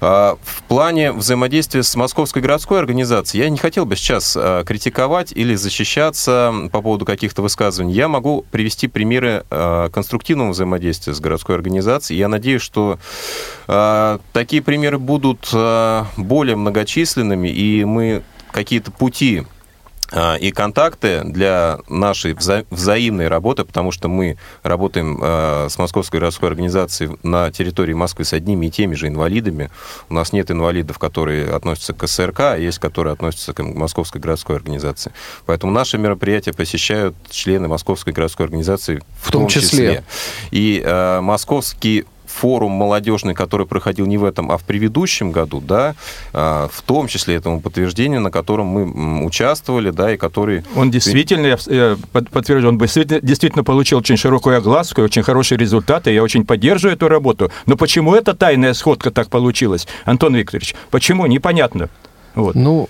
А, 0.00 0.36
в 0.42 0.62
плане 0.64 1.12
взаимодействия 1.12 1.84
с 1.84 1.94
Московской 1.94 2.42
городской 2.42 2.80
организацией 2.80 3.44
я 3.44 3.50
не 3.50 3.56
хотел 3.56 3.86
бы 3.86 3.94
сейчас 3.94 4.36
а, 4.36 4.64
критиковать 4.64 5.32
или 5.32 5.54
защищаться 5.54 6.52
по 6.72 6.82
поводу 6.82 7.04
каких-то 7.04 7.42
высказываний. 7.42 7.94
Я 7.94 8.08
могу 8.08 8.44
привести 8.50 8.88
примеры 8.88 9.44
а, 9.50 9.90
конструктивного 9.90 10.50
взаимодействия 10.50 11.14
с 11.14 11.20
городской 11.20 11.54
организацией. 11.54 12.18
Я 12.18 12.28
надеюсь, 12.28 12.62
что 12.62 12.98
такие 14.32 14.62
примеры 14.62 14.98
будут 14.98 15.52
более 16.16 16.56
многочисленными, 16.56 17.48
и 17.48 17.84
мы 17.84 18.22
какие-то 18.50 18.90
пути 18.90 19.44
и 20.40 20.50
контакты 20.50 21.22
для 21.24 21.78
нашей 21.88 22.34
вза 22.34 22.64
взаимной 22.70 23.28
работы, 23.28 23.64
потому 23.64 23.92
что 23.92 24.08
мы 24.08 24.36
работаем 24.62 25.18
э, 25.22 25.68
с 25.68 25.78
Московской 25.78 26.20
городской 26.20 26.48
организацией 26.48 27.16
на 27.22 27.50
территории 27.50 27.92
Москвы 27.92 28.24
с 28.24 28.32
одними 28.32 28.66
и 28.66 28.70
теми 28.70 28.94
же 28.94 29.08
инвалидами. 29.08 29.70
У 30.08 30.14
нас 30.14 30.32
нет 30.32 30.50
инвалидов, 30.50 30.98
которые 30.98 31.50
относятся 31.50 31.92
к 31.92 32.06
СРК, 32.06 32.40
а 32.40 32.56
есть, 32.56 32.78
которые 32.78 33.12
относятся 33.12 33.52
к 33.52 33.62
Московской 33.62 34.20
городской 34.20 34.56
организации. 34.56 35.12
Поэтому 35.46 35.72
наши 35.72 35.98
мероприятия 35.98 36.52
посещают 36.52 37.14
члены 37.30 37.68
Московской 37.68 38.12
городской 38.12 38.46
организации 38.46 39.00
в, 39.20 39.28
в 39.28 39.30
том, 39.30 39.42
том 39.42 39.48
числе. 39.48 39.68
числе. 39.68 40.04
И 40.50 40.82
э, 40.84 41.20
московский 41.20 42.06
форум 42.30 42.72
молодежный, 42.72 43.34
который 43.34 43.66
проходил 43.66 44.06
не 44.06 44.18
в 44.18 44.24
этом, 44.24 44.50
а 44.50 44.58
в 44.58 44.64
предыдущем 44.64 45.32
году, 45.32 45.60
да, 45.60 45.94
а, 46.32 46.68
в 46.72 46.82
том 46.82 47.08
числе 47.08 47.36
этому 47.36 47.60
подтверждению, 47.60 48.20
на 48.20 48.30
котором 48.30 48.66
мы 48.66 49.24
участвовали, 49.24 49.90
да, 49.90 50.14
и 50.14 50.16
который... 50.16 50.64
Он 50.76 50.90
действительно, 50.90 51.56
я 51.66 51.96
подтвержден, 52.12 52.70
он 52.70 52.78
действительно, 52.78 53.20
действительно 53.20 53.64
получил 53.64 53.98
очень 53.98 54.16
широкую 54.16 54.56
огласку, 54.56 55.02
очень 55.02 55.22
хорошие 55.22 55.58
результаты, 55.58 56.12
я 56.12 56.22
очень 56.22 56.46
поддерживаю 56.46 56.96
эту 56.96 57.08
работу. 57.08 57.50
Но 57.66 57.76
почему 57.76 58.14
эта 58.14 58.34
тайная 58.34 58.74
сходка 58.74 59.10
так 59.10 59.28
получилась, 59.28 59.86
Антон 60.04 60.34
Викторович? 60.34 60.74
Почему? 60.90 61.26
Непонятно. 61.26 61.88
Вот. 62.34 62.54
Ну, 62.54 62.88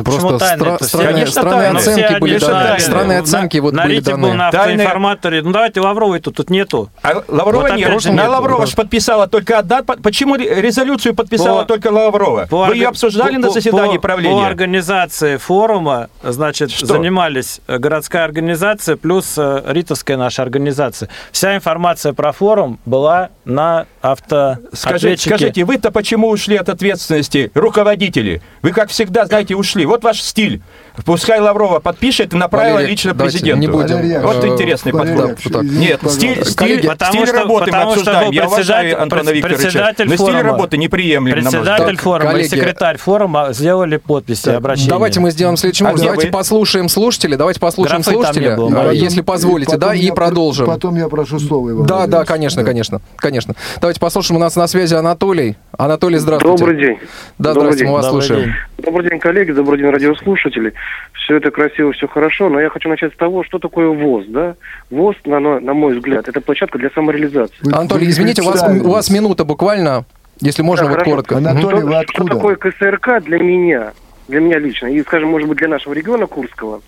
ну, 0.00 0.04
просто 0.04 0.56
стра- 0.56 0.82
странные, 0.82 1.26
странные 1.26 1.70
оценки 1.70 2.18
были 2.18 2.38
даны. 2.38 2.80
Странные 2.80 3.18
оценки 3.20 3.58
вот 3.58 3.74
были 3.74 4.00
даны. 4.00 4.22
был 4.22 4.32
на 4.34 4.48
автоинформаторе. 4.48 5.42
Ну 5.42 5.52
давайте 5.52 5.80
Лавровой 5.80 6.20
тут, 6.20 6.36
тут 6.36 6.50
нету. 6.50 6.90
А 7.02 7.22
Лаврова 7.28 7.68
вот 7.68 7.76
нет. 7.76 8.04
На 8.06 8.28
Лаврова 8.28 8.66
же 8.66 8.76
подписала 8.76 9.26
только 9.26 9.58
одна. 9.58 9.82
Почему 9.82 10.36
резолюцию 10.36 11.14
подписала 11.14 11.62
по, 11.62 11.66
только 11.66 11.88
Лаврова? 11.88 12.46
По, 12.50 12.66
Вы 12.66 12.76
ее 12.76 12.88
обсуждали 12.88 13.34
по, 13.34 13.40
на 13.40 13.50
заседании 13.50 13.96
по, 13.96 14.02
правления? 14.02 14.42
По 14.42 14.46
организации 14.46 15.36
форума, 15.36 16.08
значит, 16.22 16.70
Что? 16.70 16.86
занимались 16.86 17.60
э, 17.66 17.78
городская 17.78 18.24
организация 18.24 18.96
плюс 18.96 19.34
э, 19.36 19.62
Ритовская 19.66 20.16
наша 20.16 20.42
организация. 20.42 21.08
Вся 21.32 21.56
информация 21.56 22.12
про 22.12 22.32
форум 22.32 22.78
была 22.86 23.30
на 23.44 23.86
автоответчике. 24.02 24.76
Скажите, 24.76 25.28
скажите 25.28 25.64
вы-то 25.64 25.90
почему 25.90 26.28
ушли 26.28 26.56
от 26.56 26.68
ответственности 26.68 27.50
руководители? 27.54 28.42
Вы, 28.62 28.72
как 28.72 28.90
всегда, 28.90 29.26
знаете, 29.26 29.54
ушли. 29.54 29.86
Вот 29.90 30.04
ваш 30.04 30.22
стиль. 30.22 30.62
Пускай 31.04 31.40
Лаврова 31.40 31.80
подпишет 31.80 32.32
и 32.32 32.36
направила 32.36 32.74
Валерий, 32.74 32.92
лично 32.92 33.12
президенту. 33.12 33.60
Не 33.60 33.66
будем. 33.66 33.96
Валерий, 33.96 34.18
вот 34.18 34.44
интересный 34.44 34.92
Валерий, 34.92 35.16
подход. 35.16 35.52
Да, 35.52 35.62
Нет, 35.62 36.00
стиль, 36.08 36.44
стиль, 36.44 36.86
потому 36.86 37.12
стиль 37.12 37.26
что, 37.26 37.36
работы 37.36 37.72
мы 37.72 37.78
обсуждаем. 37.78 38.30
Я 38.30 38.46
уважаю 38.46 39.02
Антона 39.02 39.30
Викторовича. 39.30 39.94
Но 40.04 40.16
стиль 40.16 40.40
работы 40.42 40.76
неприемлем. 40.76 41.34
Председатель 41.34 41.96
форума 41.96 42.30
коллеги, 42.30 42.46
и 42.46 42.50
секретарь 42.50 42.98
форума 42.98 43.52
сделали 43.52 43.96
подписи 43.96 44.44
так, 44.44 44.58
обращения. 44.58 44.90
Давайте 44.90 45.18
мы 45.18 45.32
сделаем 45.32 45.56
следующим 45.56 45.86
образом. 45.86 46.06
Давайте 46.06 46.26
вы? 46.28 46.32
послушаем 46.32 46.88
слушателя. 46.88 47.36
Давайте 47.36 47.58
послушаем 47.58 48.02
Графы 48.02 48.16
слушателя, 48.16 48.56
было, 48.56 48.90
если 48.92 49.22
позволите, 49.22 49.76
да, 49.76 49.92
и 49.92 50.08
продолжим. 50.12 50.66
Потом 50.66 50.94
я 50.94 51.08
прошу 51.08 51.40
слово, 51.40 51.70
Иван 51.70 51.86
Да, 51.86 52.06
да, 52.06 52.24
конечно, 52.24 52.62
конечно, 52.62 53.00
конечно. 53.16 53.56
Давайте 53.80 53.98
послушаем. 53.98 54.36
У 54.36 54.40
нас 54.40 54.54
на 54.54 54.68
связи 54.68 54.94
Анатолий. 54.94 55.56
Анатолий, 55.76 56.18
здравствуйте. 56.18 56.58
Добрый 56.58 56.80
день. 56.80 56.98
Да, 57.38 57.52
здравствуйте, 57.52 57.86
мы 57.86 57.92
вас 57.92 58.08
слушаем. 58.08 58.54
Добрый 58.82 59.10
день, 59.10 59.18
коллеги, 59.18 59.52
добрый 59.52 59.78
день, 59.78 59.90
радиослушатели. 59.90 60.72
Все 61.12 61.36
это 61.36 61.50
красиво, 61.50 61.92
все 61.92 62.08
хорошо, 62.08 62.48
но 62.48 62.60
я 62.60 62.70
хочу 62.70 62.88
начать 62.88 63.12
с 63.12 63.16
того, 63.16 63.44
что 63.44 63.58
такое 63.58 63.88
ВОЗ, 63.88 64.26
да? 64.28 64.54
ВОЗ, 64.90 65.16
на, 65.24 65.38
на 65.38 65.74
мой 65.74 65.96
взгляд, 65.96 66.28
это 66.28 66.40
площадка 66.40 66.78
для 66.78 66.90
самореализации. 66.90 67.72
Анатолий, 67.72 68.08
извините, 68.08 68.42
у 68.42 68.46
вас, 68.46 68.62
у 68.62 68.90
вас 68.90 69.10
минута 69.10 69.44
буквально, 69.44 70.04
если 70.40 70.62
можно, 70.62 70.86
да, 70.86 70.90
вот 70.90 70.98
хорошо. 70.98 71.10
коротко. 71.10 71.36
Анатолий, 71.36 71.82
вы 71.82 71.96
откуда? 71.96 72.26
Что 72.26 72.36
такое 72.36 72.56
КСРК 72.56 73.22
для 73.24 73.38
меня? 73.38 73.92
Для 74.28 74.40
меня 74.40 74.58
лично, 74.58 74.86
и, 74.86 75.02
скажем, 75.02 75.30
может 75.30 75.48
быть, 75.48 75.58
для 75.58 75.66
нашего 75.66 75.92
региона 75.92 76.26
Курского, 76.26 76.82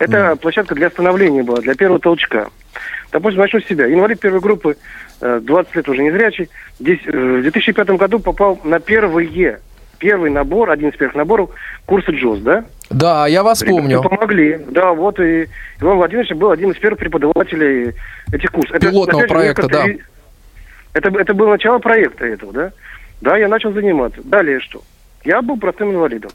это 0.00 0.16
mm. 0.16 0.36
площадка 0.36 0.74
для 0.74 0.90
становления 0.90 1.44
была, 1.44 1.60
для 1.60 1.76
первого 1.76 2.00
толчка. 2.00 2.48
Допустим, 3.12 3.40
начну 3.40 3.60
с 3.60 3.66
себя. 3.66 3.92
Инвалид 3.92 4.18
первой 4.18 4.40
группы, 4.40 4.76
20 5.20 5.46
э, 5.48 5.78
лет 5.78 5.88
уже 5.88 6.02
незрячий, 6.02 6.48
здесь 6.80 6.98
э, 7.06 7.38
в 7.38 7.42
2005 7.42 7.90
году 7.90 8.18
попал 8.18 8.58
на 8.64 8.80
первые 8.80 9.28
первый 9.98 10.30
набор, 10.30 10.70
один 10.70 10.90
из 10.90 10.96
первых 10.96 11.16
наборов 11.16 11.50
курса 11.86 12.12
ЖОС, 12.12 12.40
да? 12.40 12.64
Да, 12.90 13.26
я 13.26 13.42
вас 13.42 13.62
Ребята 13.62 13.76
помню. 13.76 14.02
помогли. 14.02 14.60
Да, 14.68 14.92
вот 14.92 15.20
и 15.20 15.48
Иван 15.80 15.98
Владимирович 15.98 16.32
был 16.32 16.50
один 16.50 16.70
из 16.70 16.78
первых 16.78 16.98
преподавателей 16.98 17.94
этих 18.32 18.50
курсов. 18.50 18.78
Пилотного 18.80 19.22
это, 19.22 19.34
проекта, 19.34 19.68
да. 19.68 19.84
Это, 20.94 21.08
это 21.18 21.34
было 21.34 21.50
начало 21.50 21.78
проекта 21.78 22.26
этого, 22.26 22.52
да? 22.52 22.72
Да, 23.20 23.36
я 23.36 23.48
начал 23.48 23.72
заниматься. 23.72 24.20
Далее 24.24 24.60
что? 24.60 24.82
Я 25.24 25.42
был 25.42 25.58
простым 25.58 25.90
инвалидом. 25.90 26.30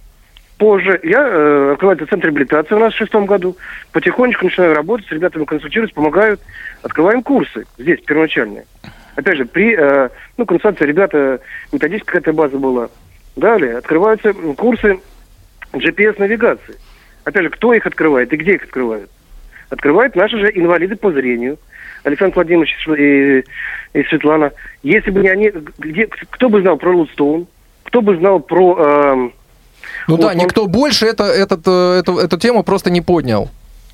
Позже 0.58 1.00
я 1.04 1.28
э, 1.28 1.72
открываю 1.74 1.98
центр 2.08 2.28
реабилитации 2.28 2.76
у 2.76 2.80
нас 2.80 2.94
в 2.94 2.98
шестом 2.98 3.26
году. 3.26 3.58
Потихонечку 3.92 4.46
начинаю 4.46 4.76
работать, 4.76 5.08
с 5.08 5.12
ребятами 5.12 5.46
консультируюсь, 5.46 5.92
помогают. 5.92 6.40
Открываем 6.84 7.24
курсы 7.24 7.66
здесь, 7.78 8.00
первоначальные. 8.02 8.66
Опять 9.16 9.38
же, 9.38 9.46
при 9.46 9.76
э, 9.76 10.10
ну, 10.38 10.46
консультации 10.46 10.86
ребята, 10.86 11.40
методическая 11.72 12.22
какая-то 12.22 12.34
база 12.34 12.58
была. 12.58 12.90
Далее 13.36 13.78
открываются 13.78 14.34
курсы 14.34 15.00
GPS-навигации. 15.74 16.76
Опять 17.24 17.44
же, 17.44 17.50
кто 17.50 17.74
их 17.74 17.86
открывает 17.86 18.32
и 18.32 18.38
где 18.38 18.56
их 18.56 18.64
открывают? 18.64 19.10
Открывают 19.70 20.16
наши 20.16 20.38
же 20.38 20.52
инвалиды 20.54 20.96
по 20.96 21.12
зрению. 21.12 21.58
Александр 22.04 22.36
Владимирович 22.36 22.76
и, 22.98 23.44
и 23.98 24.04
Светлана, 24.04 24.52
если 24.84 25.10
бы 25.10 25.22
не 25.22 25.30
они, 25.30 25.52
где, 25.78 26.08
кто 26.08 26.50
бы 26.50 26.62
знал 26.62 26.78
про 26.78 26.96
Лудстоун, 26.96 27.48
кто 27.86 28.02
бы 28.02 28.18
знал 28.18 28.40
про... 28.40 28.78
Э, 28.78 29.16
ну 30.08 30.16
вот, 30.18 30.22
да, 30.22 30.34
никто 30.34 30.68
больше 30.68 31.06
это, 31.06 31.24
этот, 31.24 31.62
э, 31.66 32.00
эту, 32.00 32.18
эту 32.18 32.38
тему 32.38 32.64
просто 32.64 32.92
не 32.92 33.02
поднял. 33.02 33.50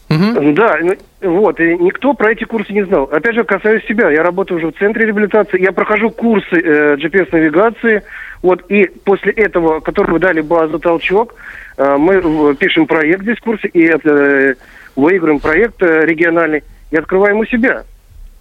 Угу. 0.09 0.53
Да, 0.53 0.79
ну, 0.81 0.95
вот, 1.21 1.59
и 1.59 1.77
никто 1.77 2.13
про 2.13 2.31
эти 2.31 2.43
курсы 2.43 2.73
не 2.73 2.83
знал. 2.83 3.03
Опять 3.11 3.35
же, 3.35 3.43
касаюсь 3.43 3.85
себя, 3.85 4.09
я 4.09 4.23
работаю 4.23 4.57
уже 4.57 4.71
в 4.71 4.79
центре 4.79 5.05
реабилитации, 5.05 5.61
я 5.61 5.71
прохожу 5.71 6.09
курсы 6.09 6.55
э, 6.55 6.95
GPS-навигации, 6.95 8.01
вот, 8.41 8.63
и 8.69 8.85
после 8.85 9.33
этого, 9.33 9.79
который 9.79 10.11
вы 10.11 10.19
дали 10.19 10.41
базу 10.41 10.79
«Толчок», 10.79 11.35
э, 11.77 11.97
мы 11.97 12.55
пишем 12.55 12.87
проект 12.87 13.23
курсе, 13.41 13.67
и 13.67 13.85
э, 13.87 14.53
выиграем 14.95 15.39
проект 15.39 15.81
э, 15.81 16.05
региональный, 16.05 16.63
и 16.91 16.97
открываем 16.97 17.39
у 17.39 17.45
себя. 17.45 17.83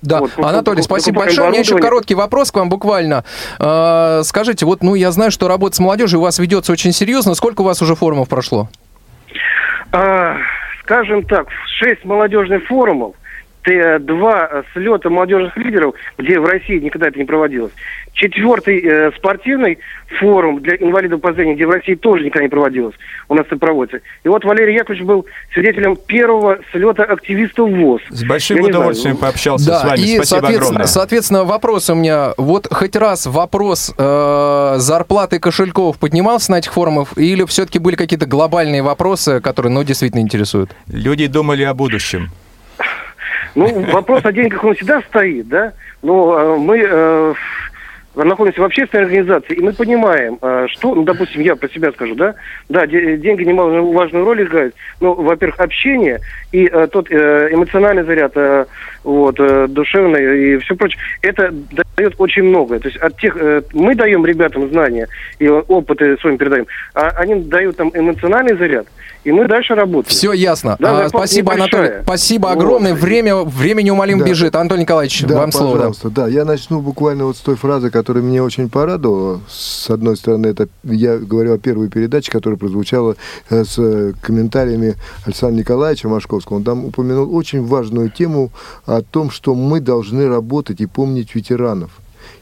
Да, 0.00 0.20
вот, 0.20 0.30
Анатолий, 0.36 0.82
спасибо 0.82 1.20
большое. 1.20 1.48
У 1.48 1.50
меня 1.50 1.60
еще 1.60 1.76
короткий 1.78 2.14
вопрос 2.14 2.52
к 2.52 2.56
вам 2.56 2.68
буквально. 2.68 3.24
Э, 3.58 4.22
скажите, 4.22 4.64
вот, 4.64 4.82
ну, 4.82 4.94
я 4.94 5.10
знаю, 5.10 5.32
что 5.32 5.48
работа 5.48 5.76
с 5.76 5.80
молодежью 5.80 6.20
у 6.20 6.22
вас 6.22 6.38
ведется 6.38 6.72
очень 6.72 6.92
серьезно. 6.92 7.34
Сколько 7.34 7.62
у 7.62 7.64
вас 7.64 7.82
уже 7.82 7.96
форумов 7.96 8.28
прошло? 8.28 8.68
А, 9.90 10.36
скажем 10.82 11.24
так, 11.24 11.48
шесть 11.78 12.04
молодежных 12.04 12.64
форумов, 12.66 13.16
два 14.00 14.62
слета 14.72 15.10
молодежных 15.10 15.56
лидеров, 15.56 15.94
где 16.16 16.38
в 16.38 16.44
России 16.46 16.78
никогда 16.78 17.08
это 17.08 17.18
не 17.18 17.24
проводилось. 17.24 17.72
Четвертый 18.18 18.80
э, 18.84 19.12
спортивный 19.16 19.78
форум 20.18 20.60
для 20.60 20.74
инвалидов 20.74 21.20
по 21.20 21.32
зрению, 21.32 21.54
где 21.54 21.66
в 21.66 21.70
России 21.70 21.94
тоже 21.94 22.24
никогда 22.24 22.42
не 22.42 22.48
проводилось, 22.48 22.96
у 23.28 23.34
нас 23.34 23.46
это 23.46 23.56
проводится. 23.56 24.00
И 24.24 24.28
вот 24.28 24.44
Валерий 24.44 24.74
Яковлевич 24.74 25.06
был 25.06 25.24
свидетелем 25.54 25.94
первого 25.94 26.58
слета 26.72 27.04
активистов 27.04 27.70
ВОЗ. 27.70 28.00
С 28.10 28.24
большим 28.24 28.56
Я 28.56 28.64
удовольствием 28.64 29.16
знаю, 29.16 29.32
пообщался 29.32 29.68
да, 29.68 29.78
с 29.78 29.84
вами. 29.84 30.00
И, 30.00 30.16
Спасибо 30.16 30.22
соответственно, 30.24 30.56
огромное. 30.56 30.86
Соответственно, 30.86 31.44
вопрос 31.44 31.90
у 31.90 31.94
меня. 31.94 32.34
Вот 32.36 32.66
хоть 32.72 32.96
раз 32.96 33.26
вопрос 33.26 33.94
э, 33.96 34.74
зарплаты 34.78 35.38
кошельков 35.38 35.96
поднимался 36.00 36.50
на 36.50 36.58
этих 36.58 36.72
форумах, 36.72 37.16
или 37.16 37.44
все-таки 37.44 37.78
были 37.78 37.94
какие-то 37.94 38.26
глобальные 38.26 38.82
вопросы, 38.82 39.40
которые, 39.40 39.72
ну, 39.72 39.84
действительно 39.84 40.22
интересуют? 40.22 40.72
Люди 40.88 41.28
думали 41.28 41.62
о 41.62 41.72
будущем. 41.72 42.30
Ну, 43.54 43.80
вопрос 43.92 44.24
о 44.24 44.32
деньгах, 44.32 44.64
он 44.64 44.74
всегда 44.74 45.02
стоит, 45.02 45.46
да? 45.46 45.72
Но 46.02 46.36
э, 46.36 46.56
мы... 46.58 46.84
Э, 46.84 47.34
находимся 48.24 48.60
в 48.60 48.64
общественной 48.64 49.04
организации, 49.04 49.54
и 49.54 49.62
мы 49.62 49.72
понимаем, 49.72 50.38
э, 50.40 50.66
что, 50.70 50.94
ну, 50.94 51.02
допустим, 51.04 51.40
я 51.40 51.56
про 51.56 51.68
себя 51.68 51.92
скажу, 51.92 52.14
да, 52.14 52.34
да, 52.68 52.86
деньги 52.86 53.44
немаловажную 53.44 54.24
роль 54.24 54.42
играют, 54.42 54.74
ну, 55.00 55.14
во-первых, 55.14 55.60
общение 55.60 56.20
и 56.52 56.66
э, 56.66 56.88
тот 56.90 57.10
э, 57.10 57.48
эмоциональный 57.52 58.04
заряд, 58.04 58.32
э, 58.36 58.66
вот, 59.04 59.36
э, 59.38 59.66
душевный 59.68 60.54
и 60.54 60.58
все 60.58 60.74
прочее, 60.74 61.00
это 61.22 61.52
дает 61.96 62.14
очень 62.18 62.44
многое. 62.44 62.78
То 62.78 62.88
есть 62.88 63.00
от 63.00 63.16
тех, 63.18 63.36
э, 63.36 63.62
мы 63.72 63.94
даем 63.94 64.24
ребятам 64.24 64.68
знания 64.70 65.08
и 65.38 65.48
опыты 65.48 66.16
своим 66.18 66.38
передаем, 66.38 66.66
а 66.94 67.08
они 67.16 67.42
дают 67.42 67.76
там 67.76 67.90
эмоциональный 67.94 68.56
заряд, 68.56 68.86
и 69.24 69.32
мы 69.32 69.46
дальше 69.46 69.74
работаем. 69.74 70.10
Все 70.10 70.32
ясно. 70.32 70.76
Да, 70.78 71.04
а, 71.04 71.08
спасибо, 71.08 71.52
Анатолий. 71.52 72.02
Спасибо 72.02 72.52
огромное. 72.52 72.92
Вот. 72.92 73.00
Время, 73.00 73.36
время 73.36 73.82
неумолимо 73.82 74.22
да. 74.22 74.30
бежит. 74.30 74.54
Анатолий 74.54 74.82
Николаевич, 74.82 75.22
да, 75.22 75.36
вам 75.36 75.52
слово. 75.52 75.76
Пожалуйста, 75.76 76.10
да. 76.10 76.28
Я 76.28 76.44
начну 76.44 76.80
буквально 76.80 77.24
вот 77.24 77.36
с 77.36 77.40
той 77.40 77.56
фразы, 77.56 77.90
которая 78.08 78.24
меня 78.24 78.42
очень 78.42 78.70
порадовала. 78.70 79.42
С 79.50 79.90
одной 79.90 80.16
стороны, 80.16 80.46
это 80.46 80.70
я 80.82 81.18
говорю 81.18 81.52
о 81.52 81.58
первой 81.58 81.90
передаче, 81.90 82.32
которая 82.32 82.58
прозвучала 82.58 83.16
э, 83.50 83.64
с 83.64 83.78
э, 83.78 84.14
комментариями 84.22 84.96
Александра 85.26 85.58
Николаевича 85.58 86.08
Машковского. 86.08 86.56
Он 86.56 86.64
там 86.64 86.86
упомянул 86.86 87.36
очень 87.36 87.62
важную 87.62 88.08
тему 88.08 88.50
о 88.86 89.02
том, 89.02 89.30
что 89.30 89.54
мы 89.54 89.80
должны 89.80 90.26
работать 90.26 90.80
и 90.80 90.86
помнить 90.86 91.34
ветеранов. 91.34 91.90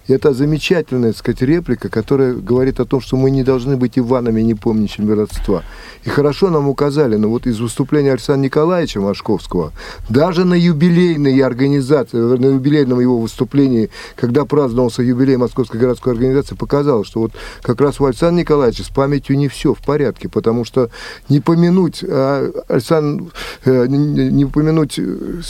Это 0.08 0.32
замечательная, 0.32 1.10
так 1.10 1.18
сказать, 1.18 1.42
реплика, 1.42 1.88
которая 1.88 2.34
говорит 2.34 2.78
о 2.78 2.84
том, 2.84 3.00
что 3.00 3.16
мы 3.16 3.30
не 3.30 3.42
должны 3.42 3.76
быть 3.76 3.98
Иванами, 3.98 4.40
не 4.40 4.54
помнящими 4.54 5.12
родства. 5.12 5.62
И 6.04 6.08
хорошо 6.08 6.50
нам 6.50 6.68
указали, 6.68 7.16
но 7.16 7.22
ну 7.22 7.30
вот 7.30 7.46
из 7.46 7.58
выступления 7.58 8.12
Александра 8.12 8.44
Николаевича 8.44 9.00
Машковского, 9.00 9.72
даже 10.08 10.44
на 10.44 10.54
юбилейной 10.54 11.40
организации, 11.40 12.18
на 12.18 12.46
юбилейном 12.46 13.00
его 13.00 13.18
выступлении, 13.18 13.90
когда 14.14 14.44
праздновался 14.44 15.02
юбилей 15.02 15.36
Московской 15.36 15.80
городской 15.80 16.12
организации, 16.12 16.54
показалось, 16.54 17.08
что 17.08 17.20
вот 17.20 17.32
как 17.62 17.80
раз 17.80 18.00
у 18.00 18.04
Александра 18.04 18.40
Николаевича 18.40 18.84
с 18.84 18.88
памятью 18.88 19.36
не 19.36 19.48
все 19.48 19.74
в 19.74 19.78
порядке, 19.78 20.28
потому 20.28 20.64
что 20.64 20.90
не 21.28 21.40
помянуть 21.40 22.04
а, 22.08 22.52
Александр, 22.68 23.32
э, 23.64 23.86
не 23.88 24.44
помянуть 24.44 25.00
э, 25.00 25.40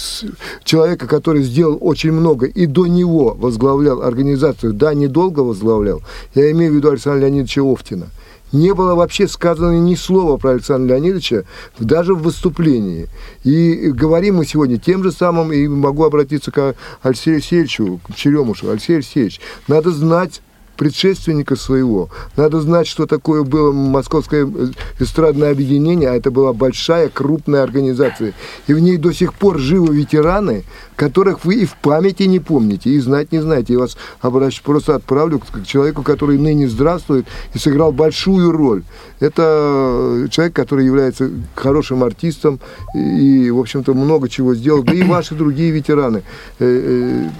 человека, 0.65 1.07
который 1.07 1.43
сделал 1.43 1.77
очень 1.83 2.13
много 2.13 2.47
и 2.47 2.65
до 2.65 2.87
него 2.87 3.35
возглавлял 3.39 4.01
организацию, 4.01 4.46
да, 4.63 4.95
недолго 4.95 5.41
возглавлял, 5.41 6.03
я 6.35 6.51
имею 6.53 6.73
в 6.73 6.77
виду 6.77 6.91
Александра 6.91 7.21
Леонидовича 7.27 7.63
Офтина– 7.63 8.09
не 8.53 8.75
было 8.75 8.95
вообще 8.95 9.27
сказано 9.27 9.79
ни 9.79 9.95
слова 9.95 10.37
про 10.37 10.53
Александра 10.53 10.95
Леонидовича, 10.95 11.45
даже 11.79 12.15
в 12.15 12.23
выступлении. 12.23 13.09
И 13.45 13.91
говорим 13.91 14.37
мы 14.37 14.47
сегодня 14.47 14.79
тем 14.79 15.03
же 15.03 15.13
самым, 15.13 15.53
и 15.53 15.67
могу 15.67 16.05
обратиться 16.05 16.51
к 16.51 16.75
Алексею 17.03 17.37
Алексеевичу, 17.37 18.01
к 18.07 18.15
Черемушу. 18.15 18.71
Алексей 18.71 18.95
Алексеевич, 18.97 19.41
надо 19.69 19.91
знать 19.91 20.43
предшественника 20.77 21.57
своего. 21.57 22.09
Надо 22.37 22.61
знать, 22.61 22.87
что 22.87 23.07
такое 23.07 23.43
было 23.43 23.73
Московское 23.73 24.47
э, 24.47 24.67
эстрадное 25.01 25.51
объединение, 25.51 26.11
а 26.11 26.15
это 26.15 26.31
была 26.31 26.53
большая, 26.53 27.09
крупная 27.09 27.63
организация. 27.63 28.35
И 28.67 28.73
в 28.73 28.79
ней 28.79 28.97
до 28.97 29.13
сих 29.13 29.35
пор 29.35 29.59
живы 29.59 29.95
ветераны, 29.97 30.65
которых 30.97 31.45
вы 31.45 31.57
и 31.57 31.67
в 31.67 31.77
памяти 31.77 32.25
не 32.25 32.41
помните, 32.41 32.91
и 32.91 32.99
знать 33.01 33.33
не 33.33 33.41
знаете. 33.41 33.75
Я 33.75 33.81
вас 33.81 33.97
обращу, 34.21 34.63
просто 34.63 34.95
отправлю 34.95 35.41
к 35.41 35.65
человеку, 35.65 36.03
который 36.03 36.39
ныне 36.39 36.69
здравствует 36.69 37.27
и 37.55 37.59
сыграл 37.59 37.93
большую 37.93 38.53
роль. 38.53 38.83
Это 39.21 40.29
человек, 40.31 40.55
который 40.55 40.85
является 40.85 41.31
хорошим 41.55 42.05
артистом 42.05 42.61
и, 42.95 43.51
в 43.51 43.59
общем-то, 43.59 43.95
много 43.95 44.29
чего 44.29 44.55
сделал. 44.55 44.83
Да 44.83 44.93
и 44.93 45.03
ваши 45.03 45.35
другие 45.35 45.71
ветераны 45.71 46.23
э, 46.59 46.65
э, 46.65 47.31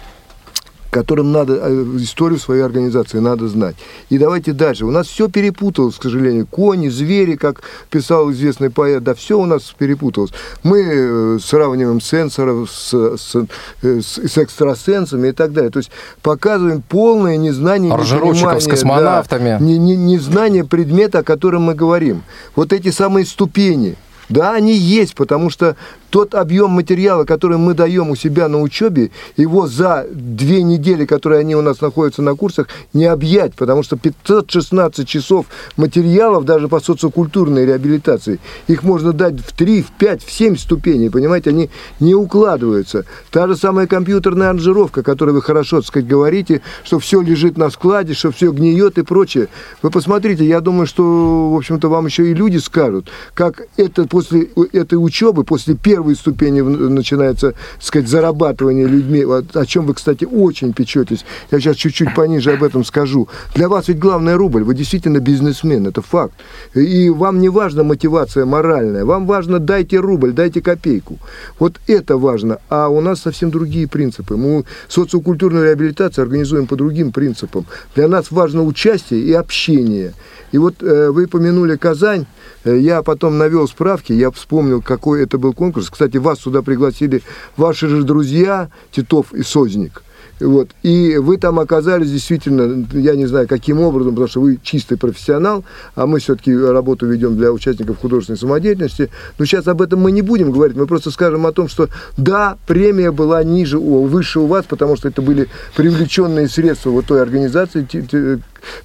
которым 0.97 1.31
надо 1.31 1.59
э, 1.61 1.85
историю 1.99 2.39
своей 2.39 2.63
организации 2.63 3.19
надо 3.19 3.49
знать. 3.49 3.77
И 4.09 4.17
давайте 4.17 4.55
дальше. 4.55 4.87
У 4.87 4.91
нас 4.91 5.07
все 5.07 5.29
перепуталось, 5.29 5.97
к 5.97 6.03
сожалению. 6.03 6.47
Кони, 6.47 6.89
звери, 6.89 7.37
как 7.37 7.61
писал 7.91 8.33
известный 8.33 8.71
поэт, 8.71 9.03
да, 9.03 9.15
все 9.15 9.39
у 9.39 9.45
нас 9.45 9.75
перепуталось. 9.77 10.31
Мы 10.63 10.83
э, 10.87 11.39
сравниваем 11.45 12.01
сенсоров 12.01 12.71
с, 12.71 12.95
с, 12.95 13.47
э, 13.83 14.01
с, 14.01 14.17
с 14.17 14.39
экстрасенсами 14.39 15.29
и 15.29 15.33
так 15.33 15.53
далее. 15.53 15.71
То 15.71 15.81
есть 15.81 15.91
показываем 16.23 16.81
полное 16.81 17.37
незнание, 17.37 17.93
непонимание, 17.93 18.61
с 18.63 18.67
космонавтами. 18.67 19.59
Да, 19.59 19.59
не, 19.59 19.77
не, 19.77 19.97
незнание 19.97 20.65
предмета, 20.65 21.19
о 21.19 21.23
котором 21.23 21.65
мы 21.65 21.75
говорим. 21.75 22.23
Вот 22.55 22.73
эти 22.73 22.91
самые 22.91 23.27
ступени– 23.27 23.97
да, 24.29 24.53
они 24.55 24.75
есть, 24.75 25.15
потому 25.15 25.51
что 25.51 25.77
тот 26.11 26.35
объем 26.35 26.71
материала, 26.71 27.25
который 27.25 27.59
мы 27.59 27.75
даем 27.75 28.11
у 28.11 28.17
себя 28.17 28.49
на 28.49 28.61
учебе, 28.61 29.11
его 29.37 29.67
за 29.67 30.07
две 30.11 30.63
недели, 30.63 31.05
которые 31.05 31.41
они 31.41 31.55
у 31.55 31.63
нас 31.63 31.81
находятся 31.81 32.23
на 32.23 32.35
курсах, 32.35 32.69
не 32.93 33.05
объять, 33.05 33.55
потому 33.55 33.83
что 33.83 33.97
516 33.97 35.07
часов 35.07 35.47
материалов 35.77 36.45
даже 36.45 36.69
по 36.69 36.81
социокультурной 36.81 37.67
реабилитации, 37.67 38.41
их 38.67 38.83
можно 38.83 39.13
дать 39.13 39.41
в 39.41 39.53
3, 39.53 39.83
в 39.83 39.91
5, 39.93 40.25
в 40.25 40.33
7 40.33 40.57
ступеней, 40.57 41.11
понимаете, 41.11 41.51
они 41.51 41.71
не 42.01 42.15
укладываются. 42.15 43.05
Та 43.31 43.47
же 43.47 43.57
самая 43.57 43.87
компьютерная 43.87 44.51
аранжировка, 44.51 45.01
о 45.01 45.05
которой 45.05 45.33
вы 45.33 45.43
хорошо, 45.43 45.79
так 45.79 45.87
сказать, 45.87 46.09
говорите, 46.09 46.63
что 46.85 46.99
все 46.99 47.21
лежит 47.21 47.59
на 47.59 47.71
складе, 47.71 48.15
что 48.15 48.31
все 48.31 48.51
гниет 48.53 48.99
и 48.99 49.03
прочее. 49.03 49.49
Вы 49.83 49.91
посмотрите, 49.91 50.47
я 50.47 50.61
думаю, 50.61 50.87
что, 50.87 51.51
в 51.51 51.57
общем-то, 51.57 51.89
вам 51.89 52.07
еще 52.07 52.31
и 52.31 52.35
люди 52.35 52.57
скажут, 52.59 53.09
как 53.35 53.63
это 53.77 54.07
после 54.17 54.49
этой 54.73 54.95
учебы, 54.95 55.45
после 55.45 55.75
первой 55.75 56.17
ступени 56.17 56.63
начинается, 56.63 57.51
так 57.51 57.83
сказать, 57.83 58.09
зарабатывание 58.09 58.87
людьми, 58.87 59.23
о 59.23 59.67
чем 59.67 59.85
вы, 59.85 59.93
кстати, 59.93 60.25
очень 60.25 60.73
печетесь. 60.73 61.27
Я 61.51 61.61
сейчас 61.61 61.77
чуть-чуть 61.77 62.15
пониже 62.15 62.53
об 62.53 62.63
этом 62.63 62.83
скажу. 62.83 63.29
Для 63.55 63.69
вас 63.69 63.89
ведь 63.89 63.99
главное 63.99 64.39
рубль. 64.39 64.65
Вы 64.65 64.75
действительно 64.75 65.19
бизнесмен, 65.19 65.87
это 65.87 66.01
факт. 66.01 66.33
И 66.75 67.11
вам 67.11 67.41
не 67.41 67.51
важна 67.51 67.83
мотивация 67.83 68.47
моральная. 68.47 69.05
Вам 69.05 69.27
важно 69.27 69.59
дайте 69.59 69.99
рубль, 69.99 70.33
дайте 70.33 70.63
копейку. 70.63 71.19
Вот 71.59 71.79
это 71.87 72.17
важно. 72.17 72.59
А 72.71 72.89
у 72.89 73.03
нас 73.03 73.21
совсем 73.21 73.51
другие 73.51 73.87
принципы. 73.87 74.37
Мы 74.37 74.65
социокультурную 74.89 75.67
реабилитацию 75.67 76.23
организуем 76.23 76.67
по 76.67 76.77
другим 76.77 77.13
принципам. 77.13 77.67
Для 77.95 78.09
нас 78.09 78.31
важно 78.31 78.65
участие 78.65 79.21
и 79.21 79.35
общение. 79.35 80.15
И 80.53 80.59
вот 80.59 80.83
э, 80.83 81.11
вы 81.11 81.27
помянули 81.27 81.77
Казань. 81.77 82.25
Э, 82.65 82.79
я 82.79 83.03
потом 83.03 83.39
навел 83.39 83.69
справки, 83.69 84.06
я 84.15 84.31
вспомнил, 84.31 84.83
какой 84.83 85.23
это 85.23 85.39
был 85.39 85.53
конкурс. 85.53 85.91
Кстати, 85.91 86.17
вас 86.17 86.41
сюда 86.41 86.63
пригласили 86.63 87.23
ваши 87.57 87.89
же 87.89 88.03
друзья 88.03 88.71
Титов 88.93 89.33
и 89.33 89.43
Созник 89.43 90.03
Вот. 90.41 90.71
И 90.83 91.17
вы 91.17 91.39
там 91.39 91.59
оказались 91.59 92.11
действительно, 92.11 92.87
я 92.93 93.17
не 93.17 93.27
знаю, 93.27 93.49
каким 93.49 93.81
образом, 93.81 94.13
потому 94.13 94.29
что 94.29 94.41
вы 94.41 94.59
чистый 94.63 94.99
профессионал, 94.99 95.65
а 95.95 96.07
мы 96.07 96.19
все-таки 96.19 96.55
работу 96.55 97.07
ведем 97.07 97.37
для 97.37 97.53
участников 97.53 97.99
художественной 97.99 98.39
самодеятельности. 98.39 99.11
Но 99.39 99.45
сейчас 99.47 99.67
об 99.67 99.81
этом 99.81 100.01
мы 100.01 100.13
не 100.13 100.23
будем 100.23 100.51
говорить, 100.53 100.77
мы 100.77 100.87
просто 100.87 101.11
скажем 101.11 101.47
о 101.47 101.53
том, 101.53 101.69
что 101.69 101.89
да, 102.17 102.59
премия 102.67 103.13
была 103.13 103.43
ниже, 103.45 103.79
выше 103.79 104.41
у 104.41 104.47
вас, 104.47 104.65
потому 104.69 104.97
что 104.97 105.09
это 105.09 105.23
были 105.23 105.49
привлеченные 105.75 106.49
средства 106.49 106.91
вот 106.91 107.07
той 107.07 107.23
организации 107.23 107.87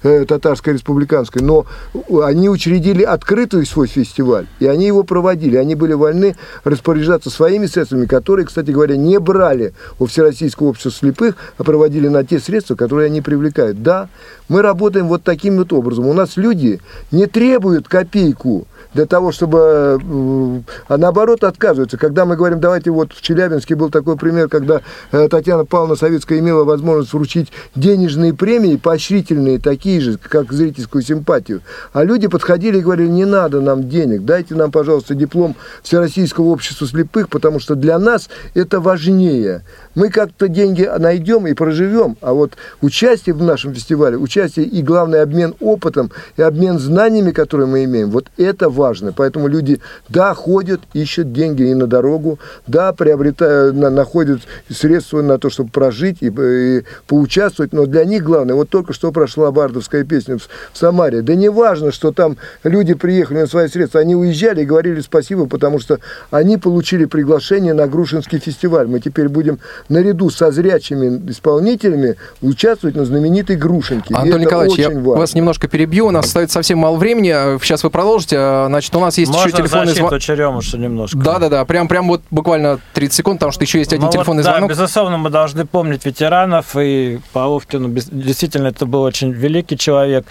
татарской 0.02 0.74
республиканской, 0.74 1.42
но 1.42 1.66
они 2.22 2.48
учредили 2.48 3.02
открытый 3.02 3.66
свой 3.66 3.86
фестиваль, 3.86 4.46
и 4.60 4.66
они 4.66 4.86
его 4.86 5.02
проводили. 5.02 5.56
Они 5.56 5.74
были 5.74 5.92
вольны 5.92 6.36
распоряжаться 6.64 7.30
своими 7.30 7.66
средствами, 7.66 8.06
которые, 8.06 8.46
кстати 8.46 8.70
говоря, 8.70 8.96
не 8.96 9.18
брали 9.18 9.74
у 9.98 10.06
Всероссийского 10.06 10.68
общества 10.68 10.92
слепых, 10.92 11.36
а 11.58 11.64
проводили 11.64 12.08
на 12.08 12.24
те 12.24 12.38
средства, 12.38 12.74
которые 12.74 13.06
они 13.06 13.20
привлекают. 13.20 13.82
Да, 13.82 14.08
мы 14.48 14.62
работаем 14.62 15.08
вот 15.08 15.22
таким 15.22 15.56
вот 15.56 15.72
образом. 15.72 16.06
У 16.06 16.12
нас 16.12 16.36
люди 16.36 16.80
не 17.10 17.26
требуют 17.26 17.88
копейку 17.88 18.66
для 18.94 19.06
того, 19.06 19.32
чтобы... 19.32 19.98
Э, 20.02 20.60
а 20.88 20.96
наоборот 20.98 21.44
отказываются. 21.44 21.96
Когда 21.96 22.24
мы 22.24 22.36
говорим, 22.36 22.60
давайте 22.60 22.90
вот 22.90 23.12
в 23.12 23.22
Челябинске 23.22 23.74
был 23.74 23.90
такой 23.90 24.16
пример, 24.16 24.48
когда 24.48 24.82
э, 25.10 25.28
Татьяна 25.28 25.64
Павловна 25.64 25.96
Советская 25.96 26.38
имела 26.38 26.64
возможность 26.64 27.12
вручить 27.12 27.52
денежные 27.74 28.34
премии, 28.34 28.76
поощрительные, 28.76 29.58
такие 29.62 30.00
же, 30.00 30.18
как 30.18 30.52
зрительскую 30.52 31.02
симпатию. 31.02 31.62
А 31.92 32.04
люди 32.04 32.26
подходили 32.26 32.78
и 32.78 32.82
говорили, 32.82 33.08
не 33.08 33.24
надо 33.24 33.60
нам 33.60 33.88
денег, 33.88 34.24
дайте 34.24 34.54
нам, 34.54 34.70
пожалуйста, 34.70 35.14
диплом 35.14 35.56
Всероссийского 35.82 36.46
общества 36.46 36.86
слепых, 36.86 37.28
потому 37.28 37.60
что 37.60 37.74
для 37.74 37.98
нас 37.98 38.28
это 38.54 38.80
важнее. 38.80 39.62
Мы 39.94 40.08
как-то 40.08 40.48
деньги 40.48 40.90
найдем 40.98 41.46
и 41.46 41.54
проживем, 41.54 42.16
а 42.20 42.32
вот 42.32 42.52
участие 42.80 43.34
в 43.34 43.42
нашем 43.42 43.74
фестивале, 43.74 44.16
участие 44.16 44.66
и, 44.66 44.82
главный 44.82 45.22
обмен 45.22 45.54
опытом, 45.60 46.10
и 46.36 46.42
обмен 46.42 46.78
знаниями, 46.78 47.30
которые 47.30 47.66
мы 47.66 47.84
имеем, 47.84 48.10
вот 48.10 48.26
это 48.36 48.68
важно. 48.68 49.12
Поэтому 49.12 49.48
люди, 49.48 49.80
да, 50.08 50.34
ходят, 50.34 50.80
ищут 50.92 51.32
деньги 51.32 51.62
и 51.62 51.74
на 51.74 51.86
дорогу, 51.86 52.38
да, 52.66 52.92
приобретают, 52.92 53.76
на, 53.76 53.90
находят 53.90 54.40
средства 54.68 55.22
на 55.22 55.38
то, 55.38 55.50
чтобы 55.50 55.70
прожить 55.70 56.18
и, 56.20 56.26
и 56.28 56.82
поучаствовать, 57.06 57.72
но 57.72 57.86
для 57.86 58.04
них 58.04 58.24
главное, 58.24 58.54
вот 58.54 58.68
только 58.68 58.92
что 58.92 59.12
прошла 59.12 59.51
бардовская 59.52 60.04
песня 60.04 60.38
в, 60.38 60.48
в 60.72 60.78
Самаре, 60.78 61.22
да 61.22 61.34
не 61.34 61.48
важно, 61.48 61.92
что 61.92 62.12
там 62.12 62.36
люди 62.64 62.94
приехали 62.94 63.40
на 63.40 63.46
свои 63.46 63.68
средства, 63.68 64.00
они 64.00 64.16
уезжали 64.16 64.62
и 64.62 64.64
говорили 64.64 65.00
спасибо, 65.00 65.46
потому 65.46 65.78
что 65.78 65.98
они 66.30 66.56
получили 66.56 67.04
приглашение 67.04 67.74
на 67.74 67.86
Грушинский 67.86 68.38
фестиваль. 68.38 68.86
Мы 68.86 69.00
теперь 69.00 69.28
будем 69.28 69.58
наряду 69.88 70.30
со 70.30 70.50
зрячими 70.50 71.30
исполнителями 71.30 72.16
участвовать 72.40 72.96
на 72.96 73.04
знаменитой 73.04 73.56
Грушеньке. 73.56 74.14
Антон 74.14 74.40
Николаевич, 74.40 74.78
я 74.78 74.90
важно. 74.90 75.12
вас 75.14 75.34
немножко 75.34 75.68
перебью, 75.68 76.06
у 76.06 76.10
нас 76.10 76.26
остается 76.26 76.54
совсем 76.54 76.78
мало 76.78 76.96
времени, 76.96 77.58
сейчас 77.62 77.84
вы 77.84 77.90
продолжите. 77.90 78.36
Значит, 78.66 78.94
у 78.94 79.00
нас 79.00 79.18
есть 79.18 79.30
Можно 79.30 79.48
еще 79.48 79.56
телефонный 79.56 79.94
звонок. 79.94 80.20
Черемуша 80.20 80.78
немножко. 80.78 81.18
Да-да-да, 81.18 81.64
прям, 81.64 81.88
прям 81.88 82.08
вот 82.08 82.22
буквально 82.30 82.80
30 82.94 83.14
секунд, 83.14 83.38
потому 83.38 83.52
что 83.52 83.64
еще 83.64 83.78
есть 83.78 83.92
один 83.92 84.06
ну, 84.06 84.12
телефонный 84.12 84.42
вот, 84.42 84.50
звонок. 84.50 84.68
Да, 84.68 84.74
безусловно, 84.74 85.18
мы 85.18 85.30
должны 85.30 85.66
помнить 85.66 86.04
ветеранов, 86.04 86.76
и 86.76 87.20
Павловкину 87.32 87.88
действительно 87.88 88.68
это 88.68 88.86
был 88.86 89.02
очень 89.02 89.32
великий 89.42 89.76
человек, 89.76 90.24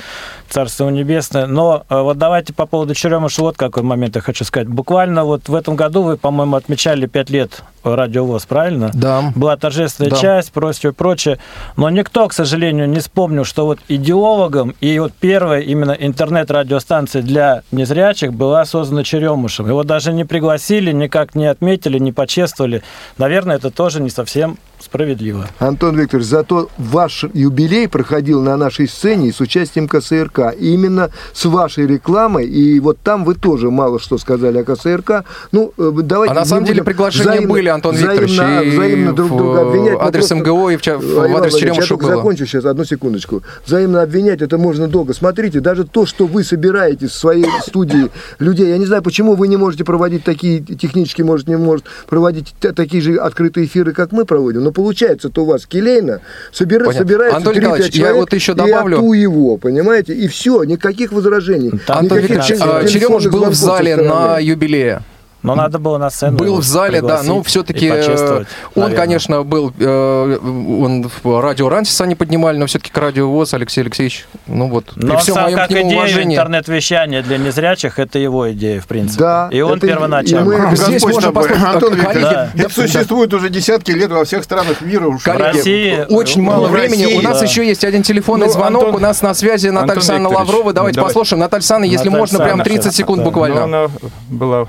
Царство 0.52 0.90
Небесное. 0.90 1.48
Но 1.48 1.86
э, 1.90 2.02
вот 2.02 2.18
давайте 2.18 2.54
по 2.54 2.66
поводу 2.66 2.94
Черемуша 2.94 3.42
вот 3.42 3.58
какой 3.58 3.84
момент 3.84 4.18
я 4.18 4.22
хочу 4.22 4.44
сказать. 4.44 4.68
Буквально 4.68 5.24
вот 5.24 5.48
в 5.48 5.56
этом 5.56 5.78
году 5.78 6.04
вы, 6.04 6.18
по-моему, 6.18 6.58
отмечали 6.58 7.06
5 7.06 7.30
лет 7.30 7.64
радиовоз, 7.84 8.46
правильно? 8.46 8.92
Да. 8.94 9.32
Была 9.36 9.58
торжественная 9.58 10.12
да. 10.12 10.18
часть, 10.18 10.52
прочее, 10.52 10.94
прочее. 10.94 11.40
Но 11.78 11.90
никто, 11.90 12.28
к 12.28 12.34
сожалению, 12.34 12.90
не 12.90 13.00
вспомнил, 13.00 13.46
что 13.46 13.66
вот 13.66 13.80
идеологом 13.88 14.76
и 14.82 15.00
вот 15.00 15.14
первая 15.20 15.62
именно 15.62 15.92
интернет-радиостанция 15.92 17.22
для 17.22 17.64
незрячих 17.72 18.34
была 18.34 18.66
создана 18.66 19.04
Черемушем. 19.04 19.68
Его 19.68 19.84
даже 19.84 20.14
не 20.14 20.26
пригласили, 20.26 20.92
никак 20.92 21.34
не 21.34 21.46
отметили, 21.46 21.98
не 21.98 22.12
почествовали. 22.12 22.84
Наверное, 23.18 23.56
это 23.56 23.72
тоже 23.72 24.02
не 24.02 24.10
совсем 24.10 24.58
справедливо. 24.80 25.48
Антон 25.60 25.98
Викторович, 25.98 26.28
зато 26.28 26.70
ваш 26.78 27.26
юбилей 27.34 27.88
проходил 27.88 28.42
на 28.42 28.58
нашей 28.58 28.88
сцене 28.88 29.32
с 29.32 29.40
участием 29.40 29.88
КСРК. 29.88 30.41
И 30.50 30.74
именно 30.74 31.12
с 31.34 31.46
вашей 31.46 31.86
рекламой, 31.88 32.46
и 32.48 32.80
вот 32.80 32.98
там 33.04 33.24
вы 33.24 33.36
тоже 33.36 33.70
мало 33.70 34.00
что 34.00 34.18
сказали 34.18 34.58
о 34.58 34.64
КСРК. 34.64 35.24
Ну, 35.52 35.74
э, 35.78 35.92
давайте... 36.04 36.34
А 36.34 36.36
на 36.36 36.46
самом 36.46 36.66
деле 36.66 36.84
приглашения 36.84 37.32
взаимно, 37.32 37.54
были, 37.54 37.70
Антон 37.70 37.96
Викторович, 37.96 38.32
взаимно, 38.32 38.62
и 38.62 38.70
взаимно 38.72 39.14
друг 39.14 39.30
друга 39.30 39.62
обвинять. 39.62 39.98
Адрес 40.00 40.28
просто... 40.28 40.36
МГО 40.36 40.70
и 40.70 40.78
в, 40.78 40.86
в 40.86 41.38
адрес 41.38 41.56
Черемушева 41.56 41.84
Я 41.84 41.88
только 41.88 42.06
закончу 42.08 42.46
сейчас, 42.46 42.66
одну 42.66 42.86
секундочку. 42.86 43.44
Взаимно 43.66 44.02
обвинять 44.02 44.42
это 44.42 44.58
можно 44.58 44.88
долго. 44.88 45.14
Смотрите, 45.14 45.60
даже 45.60 45.86
то, 45.86 46.06
что 46.06 46.26
вы 46.26 46.44
собираете 46.44 47.08
в 47.08 47.14
своей 47.14 47.46
студии 47.66 48.10
людей, 48.40 48.70
я 48.70 48.78
не 48.78 48.86
знаю, 48.86 49.04
почему 49.04 49.36
вы 49.36 49.48
не 49.48 49.58
можете 49.58 49.84
проводить 49.84 50.24
такие, 50.24 50.62
технически, 50.62 51.22
может, 51.22 51.48
не 51.48 51.58
может 51.58 51.86
проводить 52.08 52.54
такие 52.60 53.02
же 53.02 53.18
открытые 53.18 53.66
эфиры, 53.66 53.94
как 53.94 54.12
мы 54.12 54.26
проводим, 54.26 54.64
но 54.64 54.72
получается-то 54.72 55.44
у 55.44 55.46
вас 55.46 55.66
келейно, 55.66 56.22
собира, 56.52 56.92
собирается 56.92 57.38
Антон 57.38 57.54
3 57.54 57.64
человек, 57.64 57.94
я 57.94 58.14
вот 58.14 58.34
еще 58.34 58.54
добавлю. 58.54 59.14
и 59.14 59.20
его, 59.20 59.58
понимаете, 59.58 60.14
и 60.14 60.28
все, 60.32 60.64
никаких 60.64 61.12
возражений. 61.12 61.72
Антон 61.88 62.18
никаких 62.18 62.50
Николаевич, 62.50 62.92
Черемуш 62.92 63.28
был 63.28 63.46
в 63.46 63.54
зале 63.54 63.96
на 63.98 64.40
юбилее. 64.40 65.02
Но 65.44 65.56
надо 65.56 65.80
было 65.80 65.98
на 65.98 66.10
сцену. 66.10 66.38
Был 66.38 66.58
в 66.58 66.64
зале, 66.64 67.02
да, 67.02 67.24
но 67.24 67.42
все-таки 67.44 67.88
э, 67.88 68.44
он, 68.76 68.94
конечно, 68.94 69.44
был, 69.44 69.74
э, 69.80 70.38
он 70.42 71.10
в 71.24 71.42
радио 71.42 71.70
Рансис 71.70 72.00
они 72.02 72.16
поднимали, 72.16 72.58
но 72.58 72.68
все-таки 72.68 72.92
к 72.92 72.98
радио 72.98 73.30
ВОЗ 73.30 73.56
Алексей 73.56 73.82
Алексеевич, 73.82 74.26
ну 74.46 74.70
вот, 74.70 74.92
но 74.96 75.14
при 75.16 75.22
всем 75.22 75.36
сам, 75.36 75.44
моем 75.46 75.58
как 75.58 75.68
к 75.70 75.72
нему 75.72 75.90
идея 75.90 76.00
уважении... 76.00 76.36
интернет-вещания 76.36 77.24
для 77.24 77.38
незрячих, 77.38 77.98
это 77.98 78.20
его 78.20 78.52
идея, 78.52 78.82
в 78.82 78.88
принципе. 78.88 79.20
Да. 79.20 79.50
И 79.52 79.62
он 79.62 79.80
первоначально. 79.80 80.54
И 80.54 80.58
мы... 80.58 80.76
Здесь 80.76 81.04
можно 81.04 81.32
послушать. 81.32 81.64
Антон 81.64 81.98
коллеги, 81.98 82.22
да. 82.22 82.50
Это 82.56 82.74
существует 82.74 83.34
уже 83.34 83.50
десятки 83.50 83.92
лет 83.92 84.12
во 84.12 84.26
всех 84.26 84.44
странах 84.44 84.82
мира. 84.82 85.18
Коллеги, 85.24 85.42
в 85.42 85.56
России, 85.56 86.06
очень 86.10 86.42
мало 86.42 86.68
времени. 86.68 87.04
России, 87.04 87.18
у 87.18 87.22
нас 87.22 87.40
да. 87.40 87.46
еще 87.46 87.66
есть 87.66 87.84
один 87.84 88.04
телефонный 88.04 88.48
ну, 88.48 88.54
звонок. 88.54 88.84
Антон, 88.84 88.96
у 88.96 89.00
нас 89.00 89.22
на 89.22 89.34
связи 89.34 89.70
Наталья 89.70 90.02
Санна 90.02 90.30
Лаврова. 90.30 90.74
Давайте 90.74 90.98
давай. 90.98 91.10
послушаем. 91.10 91.40
Наталья 91.40 91.64
Санна, 91.64 91.86
если 91.86 92.10
Наталья 92.10 92.20
можно, 92.20 92.40
прям 92.40 92.62
30 92.62 92.94
секунд 92.94 93.24
буквально. 93.24 93.56
Ну, 93.56 93.64
она 93.64 93.88
была 94.30 94.68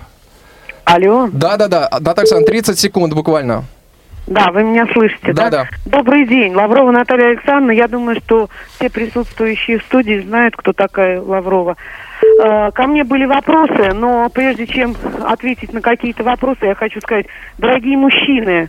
Алло. 0.93 1.30
Да-да-да, 1.32 1.88
Наталья 1.90 2.20
Александровна, 2.20 2.47
30 2.47 2.78
секунд 2.78 3.14
буквально. 3.14 3.64
Да, 4.26 4.51
вы 4.53 4.62
меня 4.62 4.86
слышите, 4.93 5.32
да? 5.32 5.49
Да, 5.49 5.51
да. 5.51 5.68
Добрый 5.86 6.26
день, 6.26 6.55
Лаврова 6.55 6.90
Наталья 6.90 7.28
Александровна. 7.28 7.70
Я 7.70 7.88
думаю, 7.88 8.20
что 8.20 8.51
все 8.76 8.90
присутствующие 8.90 9.78
в 9.78 9.84
студии 9.84 10.20
знают, 10.20 10.55
кто 10.55 10.74
такая 10.74 11.18
Лаврова. 11.18 11.78
Э, 12.45 12.70
ко 12.72 12.86
мне 12.86 13.05
были 13.05 13.24
вопросы, 13.24 13.95
но 13.95 14.28
прежде 14.28 14.66
чем 14.66 14.95
ответить 15.24 15.72
на 15.72 15.80
какие-то 15.80 16.24
вопросы, 16.24 16.66
я 16.66 16.74
хочу 16.74 17.01
сказать, 17.01 17.24
дорогие 17.57 17.97
мужчины, 17.97 18.68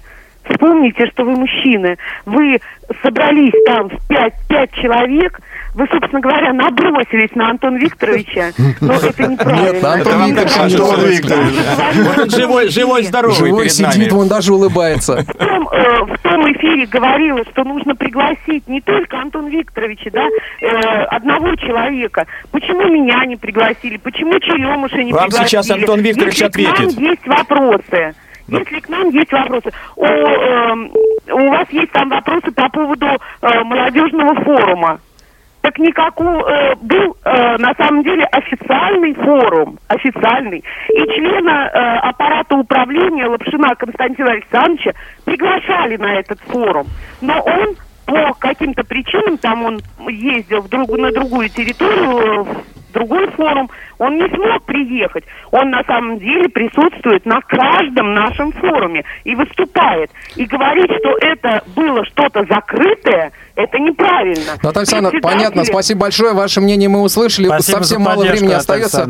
вспомните, 0.49 1.07
что 1.07 1.23
вы 1.23 1.31
мужчины. 1.31 1.97
Вы 2.25 2.59
собрались 3.01 3.53
там 3.65 3.89
в 3.89 4.07
пять, 4.07 4.33
пять 4.47 4.71
человек– 4.73 5.39
вы, 5.73 5.87
собственно 5.91 6.21
говоря, 6.21 6.53
набросились 6.53 7.33
на 7.35 7.49
Антона 7.49 7.77
Викторовича, 7.77 8.51
но 8.81 8.93
это 8.93 9.27
неправильно. 9.27 9.71
Нет, 9.71 9.81
на 9.81 9.93
Антон 9.93 11.05
Викторович. 11.09 12.17
Он 12.17 12.29
живой, 12.29 12.69
живой, 12.69 13.03
здоровый 13.03 13.35
Живой 13.35 13.69
сидит, 13.69 14.13
он 14.13 14.27
даже 14.27 14.53
улыбается. 14.53 15.23
В 15.23 15.33
том, 15.33 15.67
э, 15.69 16.03
в 16.03 16.17
том 16.19 16.51
эфире 16.53 16.85
говорилось, 16.85 17.47
что 17.51 17.63
нужно 17.63 17.95
пригласить 17.95 18.67
не 18.67 18.81
только 18.81 19.19
Антона 19.19 19.47
Викторовича, 19.49 20.11
да, 20.11 20.27
э, 20.61 20.67
одного 21.05 21.55
человека. 21.55 22.27
Почему 22.51 22.83
меня 22.89 23.25
не 23.25 23.35
пригласили? 23.35 23.97
Почему 23.97 24.39
Черемуша 24.39 25.01
не 25.01 25.11
Вам 25.11 25.23
пригласили? 25.25 25.47
сейчас 25.47 25.71
Антон 25.71 26.01
Викторович 26.01 26.33
Если 26.33 26.45
ответит. 26.45 26.75
К 26.75 26.97
нам 26.97 27.03
есть 27.09 27.27
вопросы. 27.27 28.13
Если 28.47 28.79
к 28.79 28.89
нам 28.89 29.09
есть 29.09 29.31
вопросы, 29.31 29.71
у, 29.95 30.05
э, 30.05 30.89
у 31.31 31.49
вас 31.49 31.69
есть 31.69 31.91
там 31.91 32.09
вопросы 32.09 32.51
по 32.51 32.69
поводу 32.69 33.05
э, 33.05 33.63
молодежного 33.63 34.35
форума. 34.43 34.99
Так 35.61 35.79
никакого 35.79 36.49
э, 36.49 36.75
был 36.81 37.15
э, 37.23 37.57
на 37.57 37.73
самом 37.75 38.03
деле 38.03 38.25
официальный 38.25 39.13
форум, 39.13 39.79
официальный, 39.87 40.61
и 40.89 40.99
члена 41.15 41.69
э, 41.73 41.97
аппарата 42.09 42.57
управления 42.57 43.27
Лапшина 43.27 43.73
Константина 43.75 44.31
Александровича 44.31 44.91
приглашали 45.23 45.95
на 45.95 46.15
этот 46.15 46.41
форум, 46.41 46.87
но 47.21 47.39
он 47.39 47.77
по 48.05 48.33
каким-то 48.33 48.83
причинам, 48.83 49.37
там 49.37 49.63
он 49.63 49.81
ездил 50.09 50.61
в 50.61 50.67
друг, 50.67 50.89
на 50.97 51.11
другую 51.13 51.47
территорию, 51.47 52.43
в 52.43 52.72
другой 52.93 53.27
форум, 53.31 53.69
он 53.97 54.17
не 54.17 54.27
смог 54.29 54.63
приехать. 54.63 55.25
Он 55.51 55.69
на 55.69 55.83
самом 55.83 56.19
деле 56.19 56.47
присутствует 56.49 57.25
на 57.25 57.41
каждом 57.41 58.13
нашем 58.13 58.51
форуме 58.53 59.03
и 59.23 59.35
выступает. 59.35 60.11
И 60.35 60.45
говорить, 60.45 60.91
что 60.99 61.17
это 61.21 61.63
было 61.75 62.05
что-то 62.05 62.45
закрытое, 62.45 63.31
это 63.55 63.79
неправильно. 63.79 64.53
Наталья 64.61 64.79
Александровна, 64.79 65.21
понятно, 65.21 65.65
спасибо 65.65 66.01
большое. 66.01 66.33
Ваше 66.33 66.61
мнение 66.61 66.89
мы 66.89 67.01
услышали. 67.01 67.47
Спасибо 67.47 67.77
Совсем 67.77 68.01
мало 68.01 68.23
времени 68.23 68.53
остается. 68.53 69.05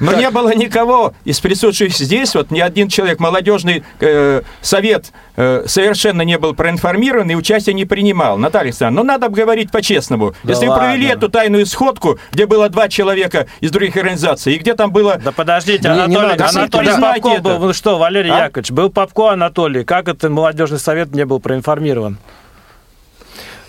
Но 0.00 0.12
не 0.14 0.30
было 0.30 0.54
никого 0.54 1.14
из 1.24 1.40
присутствующих 1.40 1.96
здесь, 1.96 2.34
вот 2.34 2.50
ни 2.50 2.60
один 2.60 2.88
человек, 2.88 3.20
молодежный 3.20 3.84
э, 4.00 4.42
совет 4.60 5.12
э, 5.36 5.64
совершенно 5.66 6.22
не 6.22 6.38
был 6.38 6.54
проинформирован 6.54 7.30
и 7.30 7.34
участия 7.34 7.72
не 7.72 7.84
принимал. 7.84 8.36
Наталья 8.36 8.66
Александровна, 8.66 9.02
ну 9.02 9.06
надо 9.06 9.28
говорить 9.28 9.70
по-честному. 9.70 10.34
Если 10.44 10.66
вы 10.66 10.76
провели 10.76 11.06
эту 11.06 11.28
тайную 11.28 11.66
сходку, 11.66 12.18
где 12.32 12.46
было 12.46 12.68
два 12.68 12.88
человека 12.88 13.46
из 13.60 13.70
других 13.70 13.96
организаций, 13.96 14.54
и 14.54 14.58
где 14.58 14.74
там 14.74 14.92
было... 14.92 15.18
Да 15.22 15.32
подождите, 15.32 15.88
Анатолий, 15.88 16.36
Анатолий 16.36 16.90
Попко 17.00 17.40
был, 17.40 17.72
что, 17.72 17.98
Валерий 17.98 18.30
а? 18.30 18.44
Яковлевич, 18.44 18.70
был 18.72 18.90
Попко 18.90 19.30
Анатолий, 19.30 19.84
как 19.84 20.08
это 20.08 20.28
молодежный 20.28 20.78
совет 20.78 21.11
не 21.14 21.24
был 21.24 21.40
проинформирован? 21.40 22.18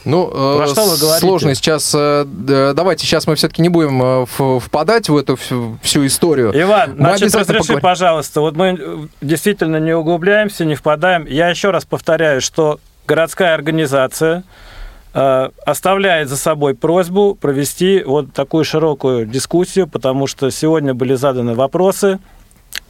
Ну, 0.05 0.27
Про 0.27 0.67
что 0.67 0.85
вы 0.85 0.97
говорите? 0.97 1.25
сложно 1.25 1.55
сейчас. 1.55 1.93
Э, 1.95 2.25
давайте 2.25 3.05
сейчас 3.05 3.25
мы 3.25 3.35
все-таки 3.35 3.61
не 3.61 3.69
будем 3.69 4.01
э, 4.03 4.59
впадать 4.59 5.07
в 5.07 5.15
эту 5.15 5.35
всю, 5.35 5.77
всю 5.81 6.05
историю. 6.05 6.51
Иван, 6.53 6.91
мы 6.91 7.17
значит, 7.17 7.35
разреши, 7.35 7.59
поговорим. 7.59 7.81
пожалуйста, 7.81 8.41
вот 8.41 8.55
мы 8.55 9.07
действительно 9.21 9.77
не 9.77 9.93
углубляемся, 9.93 10.65
не 10.65 10.75
впадаем. 10.75 11.25
Я 11.25 11.49
еще 11.49 11.71
раз 11.71 11.85
повторяю, 11.85 12.41
что 12.41 12.79
городская 13.07 13.53
организация 13.53 14.43
э, 15.13 15.49
оставляет 15.65 16.27
за 16.27 16.37
собой 16.37 16.75
просьбу 16.75 17.35
провести 17.35 18.03
вот 18.03 18.33
такую 18.33 18.65
широкую 18.65 19.25
дискуссию, 19.25 19.87
потому 19.87 20.27
что 20.27 20.49
сегодня 20.51 20.93
были 20.93 21.15
заданы 21.15 21.55
вопросы 21.55 22.19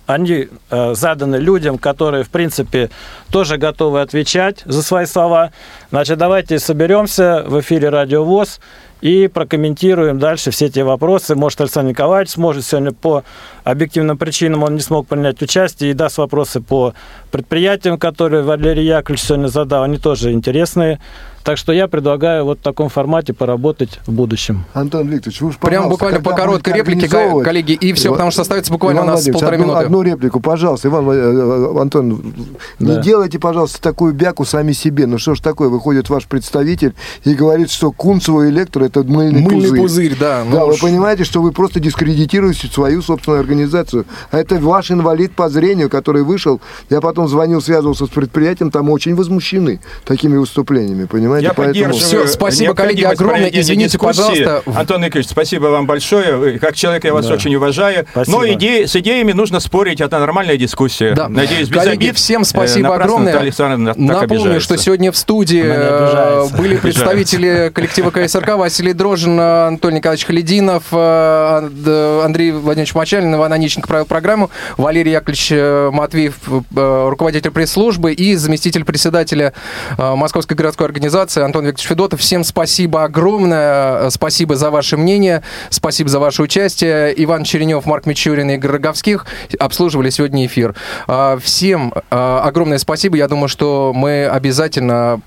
они 0.05 0.49
э, 0.69 0.93
заданы 0.95 1.37
людям, 1.37 1.77
которые, 1.77 2.23
в 2.23 2.29
принципе, 2.29 2.89
тоже 3.31 3.57
готовы 3.57 4.01
отвечать 4.01 4.61
за 4.65 4.83
свои 4.83 5.05
слова. 5.05 5.51
Значит, 5.91 6.17
давайте 6.17 6.59
соберемся 6.59 7.43
в 7.47 7.59
эфире 7.61 7.89
Радио 7.89 8.23
ВОЗ 8.23 8.59
и 8.99 9.27
прокомментируем 9.27 10.19
дальше 10.19 10.51
все 10.51 10.65
эти 10.65 10.79
вопросы. 10.79 11.35
Может, 11.35 11.61
Александр 11.61 11.91
Николаевич 11.91 12.31
сможет 12.31 12.65
сегодня 12.65 12.91
по 12.91 13.23
объективным 13.63 14.17
причинам, 14.17 14.63
он 14.63 14.75
не 14.75 14.81
смог 14.81 15.07
принять 15.07 15.41
участие 15.41 15.91
и 15.91 15.93
даст 15.93 16.17
вопросы 16.17 16.59
по 16.61 16.93
предприятиям, 17.31 17.97
которые 17.97 18.43
Валерий 18.43 18.85
Яковлевич 18.85 19.23
сегодня 19.25 19.47
задал. 19.47 19.83
Они 19.83 19.97
тоже 19.97 20.31
интересные. 20.31 20.99
Так 21.43 21.57
что 21.57 21.73
я 21.73 21.89
предлагаю 21.89 22.45
вот 22.45 22.59
в 22.59 22.61
таком 22.61 22.87
формате 22.87 23.33
поработать 23.33 23.99
в 24.05 24.13
будущем. 24.13 24.63
Антон 24.73 25.09
Викторович, 25.09 25.41
вы 25.41 25.49
уж, 25.49 25.57
Прям 25.57 25.89
буквально 25.89 26.21
по 26.21 26.31
короткой 26.31 26.73
реплике, 26.73 27.09
коллеги, 27.09 27.73
и 27.73 27.91
все, 27.93 28.07
Иван, 28.07 28.15
потому 28.15 28.31
что 28.31 28.43
остается 28.43 28.71
буквально 28.71 28.99
Иван 28.99 29.09
у 29.09 29.11
нас 29.11 29.27
полторы 29.27 29.55
одну, 29.55 29.65
минуты. 29.65 29.85
Одну 29.85 30.01
реплику, 30.03 30.39
пожалуйста, 30.39 30.87
Иван, 30.87 31.09
э, 31.09 31.13
э, 31.13 31.81
Антон, 31.81 32.33
да. 32.79 32.95
не 32.95 33.01
делайте, 33.01 33.39
пожалуйста, 33.39 33.81
такую 33.81 34.13
бяку 34.13 34.45
сами 34.45 34.71
себе. 34.71 35.05
Ну 35.05 35.17
что 35.17 35.35
ж 35.35 35.41
такое, 35.41 35.67
выходит 35.67 36.09
ваш 36.09 36.27
представитель 36.27 36.93
и 37.25 37.33
говорит, 37.33 37.69
что 37.71 37.91
Кунцево 37.91 38.49
электро 38.49 38.85
это 38.85 39.03
мыльный, 39.03 39.41
мыльный 39.41 39.69
пузырь. 39.69 39.79
пузырь 39.79 40.17
да. 40.17 40.43
Ну 40.45 40.51
да, 40.55 40.65
уж... 40.65 40.81
вы 40.81 40.87
понимаете, 40.87 41.25
что 41.25 41.41
вы 41.41 41.51
просто 41.51 41.81
дискредитируете 41.81 42.67
свою 42.67 43.01
собственную 43.01 43.41
организацию. 43.41 44.05
А 44.31 44.39
это 44.39 44.55
ваш 44.55 44.91
инвалид 44.91 45.33
по 45.33 45.49
зрению, 45.49 45.89
который 45.89 46.23
вышел. 46.23 46.61
Я 46.89 47.01
потом 47.01 47.27
звонил, 47.27 47.61
связывался 47.61 48.05
с 48.05 48.09
предприятием, 48.09 48.71
там 48.71 48.89
очень 48.89 49.13
возмущены 49.15 49.81
такими 50.05 50.37
выступлениями, 50.37 51.03
понимаете? 51.03 51.32
Я 51.37 51.53
Поэтому... 51.53 51.93
Все, 51.93 52.27
спасибо, 52.27 52.73
коллеги, 52.73 53.03
огромное. 53.03 53.47
Извините, 53.47 53.93
дискуссии. 53.93 54.43
пожалуйста. 54.43 54.63
Антон 54.79 55.05
Игоревич, 55.07 55.29
спасибо 55.29 55.67
вам 55.67 55.85
большое. 55.85 56.59
Как 56.59 56.75
человек 56.75 57.03
я 57.03 57.13
вас 57.13 57.27
да. 57.27 57.33
очень 57.33 57.55
уважаю. 57.55 58.05
Спасибо. 58.11 58.37
Но 58.37 58.47
идеи, 58.53 58.85
с 58.85 58.95
идеями 58.95 59.31
нужно 59.31 59.59
спорить. 59.59 60.01
Это 60.01 60.19
нормальная 60.19 60.57
дискуссия. 60.57 61.13
Да. 61.13 61.29
Надеюсь, 61.29 61.69
без 61.69 61.77
коллеги, 61.77 62.05
обид. 62.05 62.17
всем 62.17 62.43
спасибо 62.43 62.89
э, 62.89 62.95
огромное. 62.95 63.51
Напомню, 63.95 64.59
что 64.61 64.77
сегодня 64.77 65.11
в 65.11 65.17
студии 65.17 65.63
э, 65.63 66.47
были 66.57 66.77
представители 66.77 67.71
коллектива 67.73 68.11
КСРК 68.11 68.55
Василий 68.55 68.93
Дрожин, 68.93 69.39
Антон 69.39 69.93
Николаевич 69.93 70.25
Халидинов, 70.25 70.83
э, 70.91 72.21
Андрей 72.23 72.51
Владимирович 72.51 72.95
Мочалин, 72.95 73.35
Иван 73.35 73.53
Онищенко 73.53 73.87
провел 73.87 74.05
программу, 74.05 74.49
Валерий 74.77 75.11
Яковлевич 75.11 75.51
Матвеев, 75.93 76.35
руководитель 76.75 77.51
пресс-службы 77.51 78.13
и 78.13 78.35
заместитель 78.35 78.83
председателя 78.83 79.53
Московской 79.97 80.55
городской 80.55 80.87
организации 80.87 81.22
Антон 81.23 81.63
Антон 81.63 81.67
Викторович 81.67 81.87
Федотов. 81.87 82.19
Всем 82.19 82.43
спасибо 82.43 83.03
огромное. 83.03 84.09
Спасибо 84.09 84.55
за 84.55 84.69
ваше 84.71 84.97
мнение. 84.97 85.43
Спасибо 85.69 86.09
за 86.09 86.19
ваше 86.19 86.41
участие. 86.41 87.13
Иван 87.23 87.43
Черенев, 87.43 87.85
Марк 87.85 88.05
Мичурин 88.05 88.49
и 88.49 88.55
Игорь 88.55 88.71
Роговских 88.71 89.25
обслуживали 89.59 90.09
сегодня 90.09 90.45
эфир. 90.45 90.75
А, 91.07 91.37
всем 91.37 91.93
а, 92.09 92.41
огромное 92.43 92.79
спасибо. 92.79 93.17
Я 93.17 93.27
думаю, 93.27 93.47
что 93.47 93.93
мы 93.95 94.25
обязательно 94.25 95.21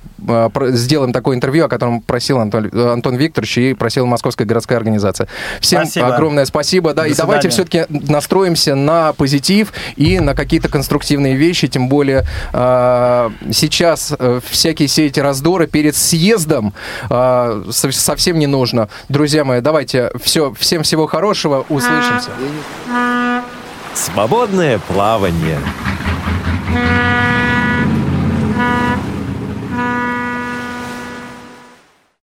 сделаем 0.70 1.12
такое 1.12 1.36
интервью, 1.36 1.66
о 1.66 1.68
котором 1.68 2.00
просил 2.00 2.40
Антон, 2.40 2.70
Антон 2.72 3.16
Викторович 3.16 3.58
и 3.58 3.74
просила 3.74 4.06
Московская 4.06 4.44
городская 4.44 4.78
организация. 4.78 5.28
Всем 5.60 5.82
спасибо. 5.84 6.14
огромное 6.14 6.44
спасибо. 6.44 6.92
Да, 6.92 7.02
До 7.02 7.08
и 7.08 7.12
свидания. 7.12 7.26
давайте 7.26 7.48
все-таки 7.50 7.84
настроимся 7.88 8.74
на 8.74 9.12
позитив 9.12 9.72
и 9.96 10.18
на 10.18 10.34
какие-то 10.34 10.68
конструктивные 10.68 11.36
вещи, 11.36 11.68
тем 11.68 11.88
более 11.88 12.24
сейчас 12.52 14.12
э, 14.18 14.40
всякие 14.48 14.88
все 14.88 15.06
эти 15.06 15.20
раздоры 15.20 15.66
перед 15.66 15.85
съездом 15.94 16.26
отъездом 16.36 16.72
э, 17.10 17.62
совсем 17.70 18.38
не 18.38 18.46
нужно. 18.46 18.88
Друзья 19.08 19.44
мои, 19.44 19.60
давайте 19.60 20.10
все, 20.22 20.52
всем 20.58 20.82
всего 20.82 21.06
хорошего, 21.06 21.64
услышимся. 21.68 22.30
Свободное 23.94 24.78
плавание. 24.78 25.58